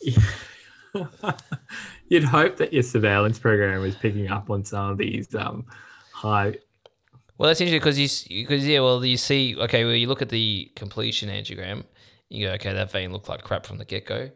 you'd 2.08 2.24
hope 2.24 2.56
that 2.58 2.72
your 2.72 2.82
surveillance 2.82 3.38
program 3.38 3.80
was 3.80 3.96
picking 3.96 4.28
up 4.30 4.50
on 4.50 4.64
some 4.64 4.90
of 4.90 4.98
these 4.98 5.34
um, 5.34 5.64
high. 6.12 6.56
Well, 7.36 7.48
that's 7.48 7.60
interesting 7.60 7.80
because 7.80 7.98
you 8.30 8.46
because 8.46 8.66
yeah, 8.66 8.80
well 8.80 9.04
you 9.04 9.16
see 9.16 9.56
okay, 9.58 9.84
well 9.84 9.94
you 9.94 10.06
look 10.06 10.22
at 10.22 10.28
the 10.28 10.70
completion 10.76 11.28
angiogram, 11.28 11.84
you 12.28 12.46
go 12.46 12.52
okay 12.54 12.72
that 12.72 12.92
vein 12.92 13.12
looked 13.12 13.28
like 13.28 13.42
crap 13.42 13.66
from 13.66 13.78
the 13.78 13.84
get 13.84 14.06
go, 14.06 14.30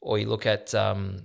or 0.00 0.18
you 0.18 0.26
look 0.26 0.46
at 0.46 0.74
um, 0.74 1.24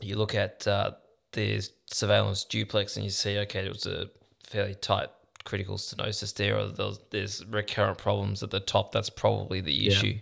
you 0.00 0.16
look 0.16 0.34
at 0.34 0.66
uh, 0.68 0.92
the 1.32 1.60
surveillance 1.86 2.44
duplex 2.44 2.96
and 2.96 3.04
you 3.04 3.10
see 3.10 3.38
okay 3.38 3.66
it 3.66 3.72
was 3.72 3.86
a 3.86 4.06
fairly 4.46 4.74
tight 4.76 5.08
critical 5.44 5.76
stenosis 5.76 6.34
there, 6.34 6.56
or 6.58 6.66
there's, 6.68 7.00
there's 7.10 7.46
recurrent 7.46 7.98
problems 7.98 8.42
at 8.42 8.50
the 8.50 8.60
top. 8.60 8.92
That's 8.92 9.10
probably 9.10 9.60
the 9.60 9.72
Yeah. 9.72 9.90
issue 9.90 10.18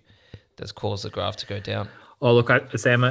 that's 0.56 0.72
caused 0.72 1.04
the 1.04 1.10
graft 1.10 1.40
to 1.40 1.46
go 1.46 1.60
down. 1.60 1.88
Oh, 2.22 2.34
look, 2.34 2.50
I, 2.50 2.60
Sam. 2.76 3.04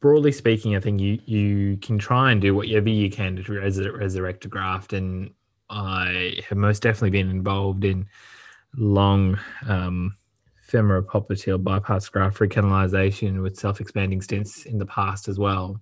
Broadly 0.00 0.32
speaking, 0.32 0.76
I 0.76 0.80
think 0.80 1.00
you 1.00 1.20
you 1.26 1.76
can 1.76 1.98
try 1.98 2.32
and 2.32 2.40
do 2.40 2.54
whatever 2.54 2.88
you 2.88 3.10
can 3.10 3.36
to 3.36 3.42
resur- 3.42 3.98
resurrect 3.98 4.46
a 4.46 4.48
graft, 4.48 4.94
and 4.94 5.30
I 5.68 6.36
have 6.48 6.56
most 6.56 6.82
definitely 6.82 7.10
been 7.10 7.30
involved 7.30 7.84
in 7.84 8.06
long 8.76 9.38
um, 9.68 10.16
femoropopliteal 10.70 11.62
bypass 11.62 12.08
graft 12.08 12.38
recanalization 12.38 13.42
with 13.42 13.58
self-expanding 13.58 14.20
stents 14.20 14.64
in 14.64 14.78
the 14.78 14.86
past 14.86 15.28
as 15.28 15.38
well. 15.38 15.80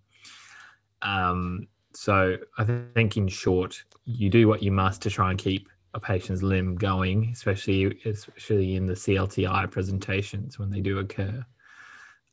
Um, 1.03 1.69
so 1.95 2.39
I 2.59 2.65
think, 2.65 3.17
in 3.17 3.29
short, 3.29 3.83
you 4.05 4.31
do 4.31 4.49
what 4.49 4.63
you 4.63 4.73
must 4.73 5.01
to 5.03 5.11
try 5.11 5.31
and 5.31 5.39
keep 5.39 5.69
a 5.95 6.01
patient's 6.01 6.43
limb 6.43 6.77
going, 6.77 7.31
especially 7.33 8.01
especially 8.05 8.75
in 8.75 8.87
the 8.87 8.95
CLTI 8.95 9.71
presentations 9.71 10.59
when 10.59 10.71
they 10.71 10.81
do 10.81 10.99
occur. 10.99 11.45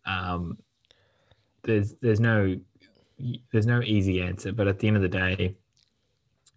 Um, 0.05 0.57
there's 1.66 1.93
there's 2.01 2.20
no 2.20 2.57
there's 3.51 3.66
no 3.66 3.82
easy 3.82 4.22
answer, 4.22 4.51
but 4.51 4.68
at 4.68 4.80
the 4.80 4.88
end 4.88 4.97
of 4.97 5.01
the 5.01 5.09
day, 5.09 5.55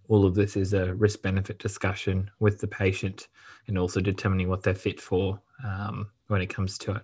all 0.09 0.24
of 0.24 0.34
this 0.34 0.56
is 0.56 0.72
a 0.72 0.94
risk 0.94 1.22
benefit 1.22 1.59
discussion 1.59 2.30
with 2.40 2.61
the 2.61 2.66
patient 2.66 3.28
and 3.66 3.78
also 3.78 4.00
determining 4.00 4.48
what 4.48 4.62
they're 4.62 4.74
fit 4.74 5.00
for 5.00 5.40
um, 5.64 6.09
when 6.28 6.40
it 6.40 6.46
comes 6.46 6.78
to 6.78 6.92
it. 6.92 7.02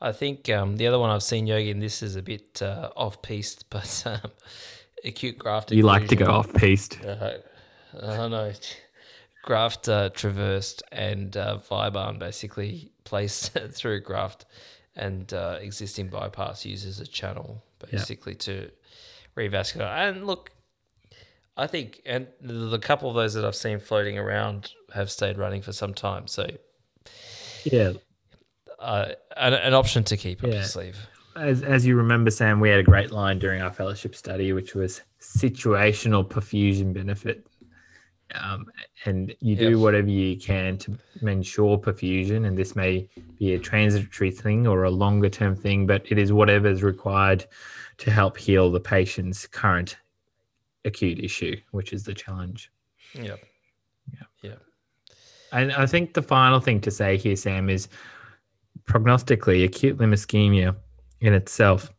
I 0.00 0.12
think 0.12 0.48
um, 0.50 0.76
the 0.76 0.86
other 0.86 0.98
one 0.98 1.10
I've 1.10 1.22
seen 1.22 1.46
Yogi, 1.46 1.70
and 1.70 1.82
this 1.82 2.02
is 2.02 2.16
a 2.16 2.22
bit 2.22 2.60
uh, 2.60 2.90
off 2.96 3.22
piste, 3.22 3.66
but 3.70 4.02
um, 4.06 4.30
acute 5.04 5.38
graft. 5.38 5.72
You 5.72 5.82
like 5.82 6.08
to 6.08 6.16
go 6.16 6.26
off 6.26 6.52
piste. 6.52 7.04
Uh, 7.04 7.34
I 8.02 8.28
know. 8.28 8.52
Graft 9.42 9.88
uh, 9.88 10.10
traversed 10.10 10.82
and 10.90 11.36
uh, 11.36 11.58
Viabahn 11.70 12.18
basically 12.18 12.90
placed 13.04 13.52
through 13.70 14.00
graft 14.00 14.44
and 14.96 15.32
uh, 15.32 15.58
existing 15.60 16.08
bypass 16.08 16.64
uses 16.64 17.00
a 17.00 17.06
channel 17.06 17.62
basically 17.90 18.34
to 18.34 18.70
revasculate. 19.36 19.88
And 20.08 20.26
look, 20.26 20.50
I 21.56 21.66
think, 21.66 22.02
and 22.06 22.26
the, 22.40 22.52
the 22.52 22.78
couple 22.78 23.08
of 23.08 23.14
those 23.14 23.34
that 23.34 23.44
I've 23.44 23.54
seen 23.56 23.78
floating 23.78 24.18
around 24.18 24.72
have 24.94 25.10
stayed 25.10 25.38
running 25.38 25.62
for 25.62 25.72
some 25.72 25.94
time. 25.94 26.26
So 26.26 26.48
Yeah, 27.64 27.92
uh, 28.78 29.08
an, 29.36 29.54
an 29.54 29.74
option 29.74 30.04
to 30.04 30.16
keep 30.16 30.42
up 30.42 30.48
Yeah. 30.48 30.54
your 30.56 30.64
sleeve. 30.64 30.98
as, 31.36 31.62
as 31.62 31.84
you 31.86 31.96
remember, 31.96 32.30
Sam, 32.30 32.60
we 32.60 32.70
had 32.70 32.78
a 32.80 32.82
great 32.84 33.10
line 33.10 33.38
during 33.38 33.60
our 33.62 33.72
fellowship 33.72 34.14
study, 34.14 34.52
which 34.52 34.74
was 34.74 35.02
situational 35.20 36.26
perfusion 36.26 36.92
benefit. 36.92 37.46
Um, 38.34 38.66
and 39.04 39.34
you 39.40 39.54
do 39.54 39.70
Yeah. 39.70 39.76
whatever 39.76 40.08
you 40.08 40.36
can 40.36 40.76
to 40.78 40.98
ensure 41.22 41.78
perfusion, 41.78 42.46
and 42.46 42.58
this 42.58 42.74
may 42.74 43.08
be 43.38 43.54
a 43.54 43.58
transitory 43.58 44.30
thing 44.32 44.66
or 44.66 44.84
a 44.84 44.90
longer 44.90 45.28
term 45.28 45.54
thing, 45.54 45.86
but 45.86 46.04
it 46.10 46.18
is 46.18 46.32
whatever 46.32 46.66
is 46.68 46.82
required 46.82 47.46
to 47.98 48.10
help 48.10 48.36
heal 48.36 48.70
the 48.70 48.80
patient's 48.80 49.46
current 49.46 49.96
acute 50.84 51.20
issue, 51.20 51.56
which 51.70 51.92
is 51.92 52.02
the 52.04 52.14
challenge. 52.14 52.70
Yep. 53.14 53.40
Yeah. 54.12 54.26
Yeah. 54.42 54.54
And 55.52 55.72
I 55.72 55.86
think 55.86 56.14
the 56.14 56.22
final 56.22 56.60
thing 56.60 56.80
to 56.82 56.90
say 56.90 57.16
here, 57.16 57.36
Sam, 57.36 57.70
is 57.70 57.88
prognostically, 58.86 59.64
acute 59.64 59.98
limb 59.98 60.12
ischemia 60.12 60.76
in 61.20 61.32
itself 61.32 61.92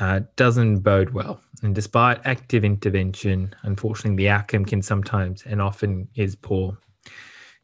uh, 0.00 0.20
doesn't 0.36 0.80
bode 0.80 1.10
well. 1.10 1.40
And 1.62 1.74
despite 1.74 2.20
active 2.24 2.64
intervention, 2.64 3.54
unfortunately, 3.62 4.16
the 4.16 4.30
outcome 4.30 4.64
can 4.64 4.82
sometimes 4.82 5.42
and 5.44 5.60
often 5.60 6.08
is 6.14 6.34
poor 6.34 6.78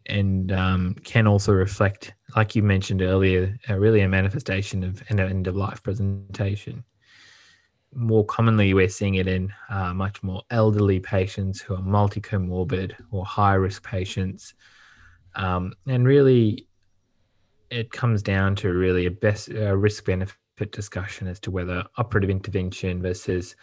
and 0.06 0.52
um, 0.52 0.94
can 1.02 1.26
also 1.26 1.52
reflect, 1.52 2.12
like 2.36 2.54
you 2.54 2.62
mentioned 2.62 3.02
earlier, 3.02 3.56
uh, 3.68 3.74
really 3.74 4.02
a 4.02 4.08
manifestation 4.08 4.84
of 4.84 5.02
an 5.08 5.18
end 5.18 5.46
of 5.46 5.56
life 5.56 5.82
presentation. 5.82 6.84
More 7.94 8.24
commonly, 8.24 8.74
we're 8.74 8.88
seeing 8.88 9.14
it 9.14 9.26
in 9.26 9.52
uh, 9.70 9.94
much 9.94 10.22
more 10.22 10.42
elderly 10.50 11.00
patients 11.00 11.60
who 11.60 11.74
are 11.74 11.82
multi-comorbid 11.82 12.94
or 13.10 13.24
high-risk 13.24 13.82
patients, 13.82 14.54
um, 15.34 15.72
and 15.86 16.06
really, 16.06 16.68
it 17.70 17.90
comes 17.90 18.22
down 18.22 18.54
to 18.56 18.72
really 18.72 19.06
a 19.06 19.10
best 19.10 19.50
uh, 19.50 19.76
risk-benefit 19.76 20.72
discussion 20.72 21.26
as 21.26 21.40
to 21.40 21.50
whether 21.50 21.84
operative 21.96 22.30
intervention 22.30 23.02
versus 23.02 23.56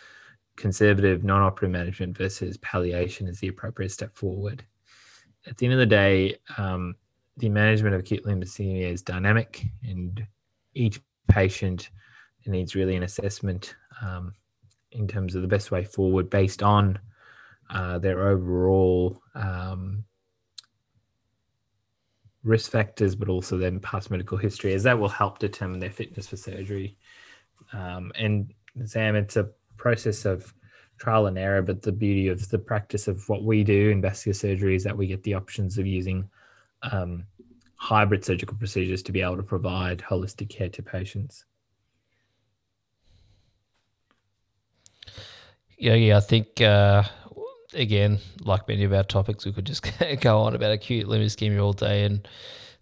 conservative 0.56 1.24
non-operative 1.24 1.72
management 1.72 2.18
versus 2.18 2.58
palliation 2.58 3.28
is 3.28 3.40
the 3.40 3.48
appropriate 3.48 3.92
step 3.92 4.16
forward. 4.16 4.64
At 5.48 5.58
the 5.58 5.66
end 5.66 5.74
of 5.74 5.80
the 5.80 5.86
day, 5.86 6.38
um, 6.58 6.96
the 7.38 7.50
management 7.50 7.96
of 7.96 8.02
acute 8.02 8.24
ischemia 8.24 8.92
is 8.92 9.02
dynamic, 9.02 9.66
and 9.84 10.26
each 10.74 11.02
patient 11.30 11.90
needs 12.46 12.76
really 12.76 12.96
an 12.96 13.04
assessment 13.04 13.76
um, 14.02 14.34
in 14.92 15.08
terms 15.08 15.36
of 15.36 15.42
the 15.42 15.48
best 15.48 15.72
way 15.72 15.84
forward 15.84 16.30
based 16.30 16.62
on 16.62 17.00
uh, 17.70 17.98
their 17.98 18.28
overall 18.28 19.22
um, 19.36 20.04
risk 22.44 22.72
factors, 22.72 23.16
but 23.16 23.30
also 23.30 23.58
then 23.58 23.80
past 23.80 24.12
medical 24.12 24.38
history, 24.38 24.74
as 24.74 24.84
that 24.84 25.00
will 25.00 25.10
help 25.10 25.40
determine 25.40 25.80
their 25.80 25.90
fitness 25.90 26.28
for 26.28 26.38
surgery. 26.38 26.98
Um, 27.72 28.12
and 28.16 28.54
Sam, 28.86 29.16
it's 29.16 29.38
a 29.38 29.50
process 29.84 30.24
of 30.24 30.54
trial 30.98 31.28
and 31.28 31.38
error, 31.38 31.62
but 31.62 31.82
the 31.82 31.92
beauty 31.92 32.30
of 32.30 32.48
the 32.50 32.58
practice 32.58 33.10
of 33.10 33.28
what 33.28 33.44
we 33.44 33.66
do 33.66 33.90
in 33.90 34.02
vascular 34.02 34.34
surgery 34.34 34.76
is 34.76 34.84
that 34.86 34.98
we 34.98 35.08
get 35.08 35.22
the 35.24 35.34
options 35.34 35.78
of 35.78 35.86
using 35.86 36.30
um, 36.84 37.26
hybrid 37.76 38.24
surgical 38.24 38.56
procedures 38.58 39.04
to 39.04 39.12
be 39.12 39.22
able 39.22 39.36
to 39.36 39.44
provide 39.44 40.00
holistic 40.00 40.50
care 40.50 40.70
to 40.70 40.82
patients. 40.82 41.44
Yeah, 45.78 45.96
yeah. 45.96 46.16
I 46.16 46.22
think 46.22 46.62
uh, 46.62 47.04
again, 47.74 48.20
like 48.46 48.66
many 48.70 48.86
of 48.86 48.94
our 48.94 49.04
topics, 49.04 49.46
we 49.46 49.52
could 49.52 49.66
just 49.66 49.86
go 50.22 50.40
on 50.40 50.56
about 50.56 50.72
acute 50.72 51.10
limb 51.10 51.22
ischemia 51.22 51.62
all 51.62 51.74
day 51.74 52.06
and 52.06 52.26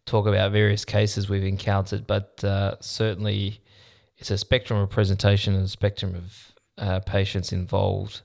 talk 0.06 0.28
about 0.28 0.52
various 0.52 0.86
cases 0.86 1.28
we've 1.28 1.44
encountered. 1.44 2.06
But 2.06 2.44
uh, 2.44 2.76
certainly, 2.80 3.62
it's 4.20 4.30
a 4.30 4.38
spectrum 4.38 4.80
of 4.80 4.92
presentation 4.92 5.56
and 5.56 5.66
a 5.66 5.68
spectrum 5.68 6.14
of 6.14 6.51
uh, 6.78 7.00
patients 7.00 7.52
involved, 7.52 8.22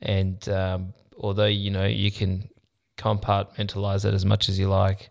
and 0.00 0.48
um, 0.48 0.94
although 1.18 1.46
you 1.46 1.70
know 1.70 1.86
you 1.86 2.10
can 2.10 2.48
compartmentalize 2.96 4.04
it 4.04 4.14
as 4.14 4.24
much 4.24 4.48
as 4.48 4.58
you 4.58 4.68
like, 4.68 5.10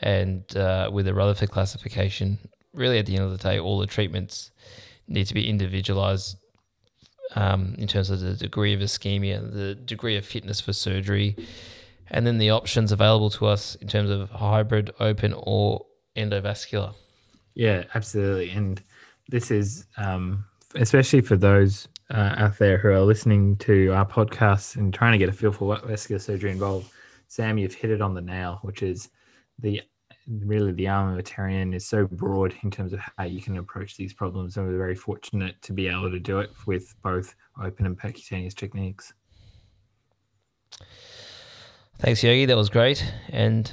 and 0.00 0.56
uh, 0.56 0.90
with 0.92 1.06
the 1.06 1.14
Rutherford 1.14 1.50
classification, 1.50 2.38
really 2.72 2.98
at 2.98 3.06
the 3.06 3.16
end 3.16 3.24
of 3.24 3.30
the 3.30 3.38
day, 3.38 3.58
all 3.58 3.78
the 3.78 3.86
treatments 3.86 4.50
need 5.08 5.26
to 5.26 5.34
be 5.34 5.48
individualized 5.48 6.36
um, 7.34 7.74
in 7.78 7.86
terms 7.86 8.10
of 8.10 8.20
the 8.20 8.34
degree 8.34 8.74
of 8.74 8.80
ischemia, 8.80 9.52
the 9.52 9.74
degree 9.74 10.16
of 10.16 10.24
fitness 10.24 10.60
for 10.60 10.72
surgery, 10.72 11.36
and 12.10 12.26
then 12.26 12.38
the 12.38 12.50
options 12.50 12.92
available 12.92 13.30
to 13.30 13.46
us 13.46 13.74
in 13.76 13.88
terms 13.88 14.10
of 14.10 14.30
hybrid, 14.30 14.92
open, 15.00 15.34
or 15.36 15.86
endovascular. 16.16 16.94
Yeah, 17.54 17.84
absolutely. 17.94 18.50
And 18.50 18.82
this 19.28 19.50
is 19.50 19.86
um, 19.96 20.44
especially 20.74 21.20
for 21.20 21.36
those 21.36 21.88
uh, 22.10 22.34
out 22.36 22.58
there 22.58 22.78
who 22.78 22.88
are 22.88 23.00
listening 23.00 23.56
to 23.56 23.88
our 23.92 24.06
podcast 24.06 24.76
and 24.76 24.92
trying 24.92 25.12
to 25.12 25.18
get 25.18 25.28
a 25.28 25.32
feel 25.32 25.52
for 25.52 25.66
what 25.66 25.84
vascular 25.84 26.18
surgery 26.18 26.50
involves. 26.50 26.90
Sam, 27.28 27.58
you've 27.58 27.74
hit 27.74 27.90
it 27.90 28.00
on 28.00 28.14
the 28.14 28.20
nail, 28.20 28.60
which 28.62 28.82
is 28.82 29.08
the 29.58 29.82
really 30.28 30.72
the 30.72 30.84
armamentarium 30.84 31.74
is 31.74 31.86
so 31.86 32.06
broad 32.06 32.54
in 32.62 32.70
terms 32.70 32.92
of 32.92 33.00
how 33.16 33.24
you 33.24 33.40
can 33.40 33.58
approach 33.58 33.96
these 33.96 34.12
problems, 34.12 34.56
and 34.56 34.66
we're 34.66 34.76
very 34.76 34.94
fortunate 34.94 35.60
to 35.62 35.72
be 35.72 35.88
able 35.88 36.10
to 36.10 36.18
do 36.18 36.40
it 36.40 36.50
with 36.66 36.94
both 37.02 37.34
open 37.62 37.86
and 37.86 37.98
percutaneous 37.98 38.54
techniques. 38.54 39.12
Thanks, 41.98 42.22
Yogi. 42.22 42.46
That 42.46 42.56
was 42.56 42.68
great, 42.68 43.04
and 43.30 43.72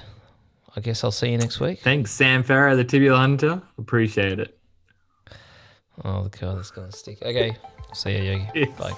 I 0.76 0.82
guess 0.82 1.04
I'll 1.04 1.12
see 1.12 1.32
you 1.32 1.38
next 1.38 1.60
week. 1.60 1.82
Thanks, 1.82 2.12
Sam 2.12 2.44
Farrow, 2.44 2.76
the 2.76 2.86
tibial 2.86 3.18
hunter. 3.18 3.62
Appreciate 3.78 4.40
it. 4.40 4.58
Oh 6.04 6.30
god, 6.40 6.58
that's 6.58 6.72
gonna 6.72 6.92
stick. 6.92 7.22
Okay, 7.22 7.56
see 7.94 8.18
you, 8.18 8.24
Yogi. 8.32 8.50
Yeah. 8.56 8.66
Bye. 8.78 8.94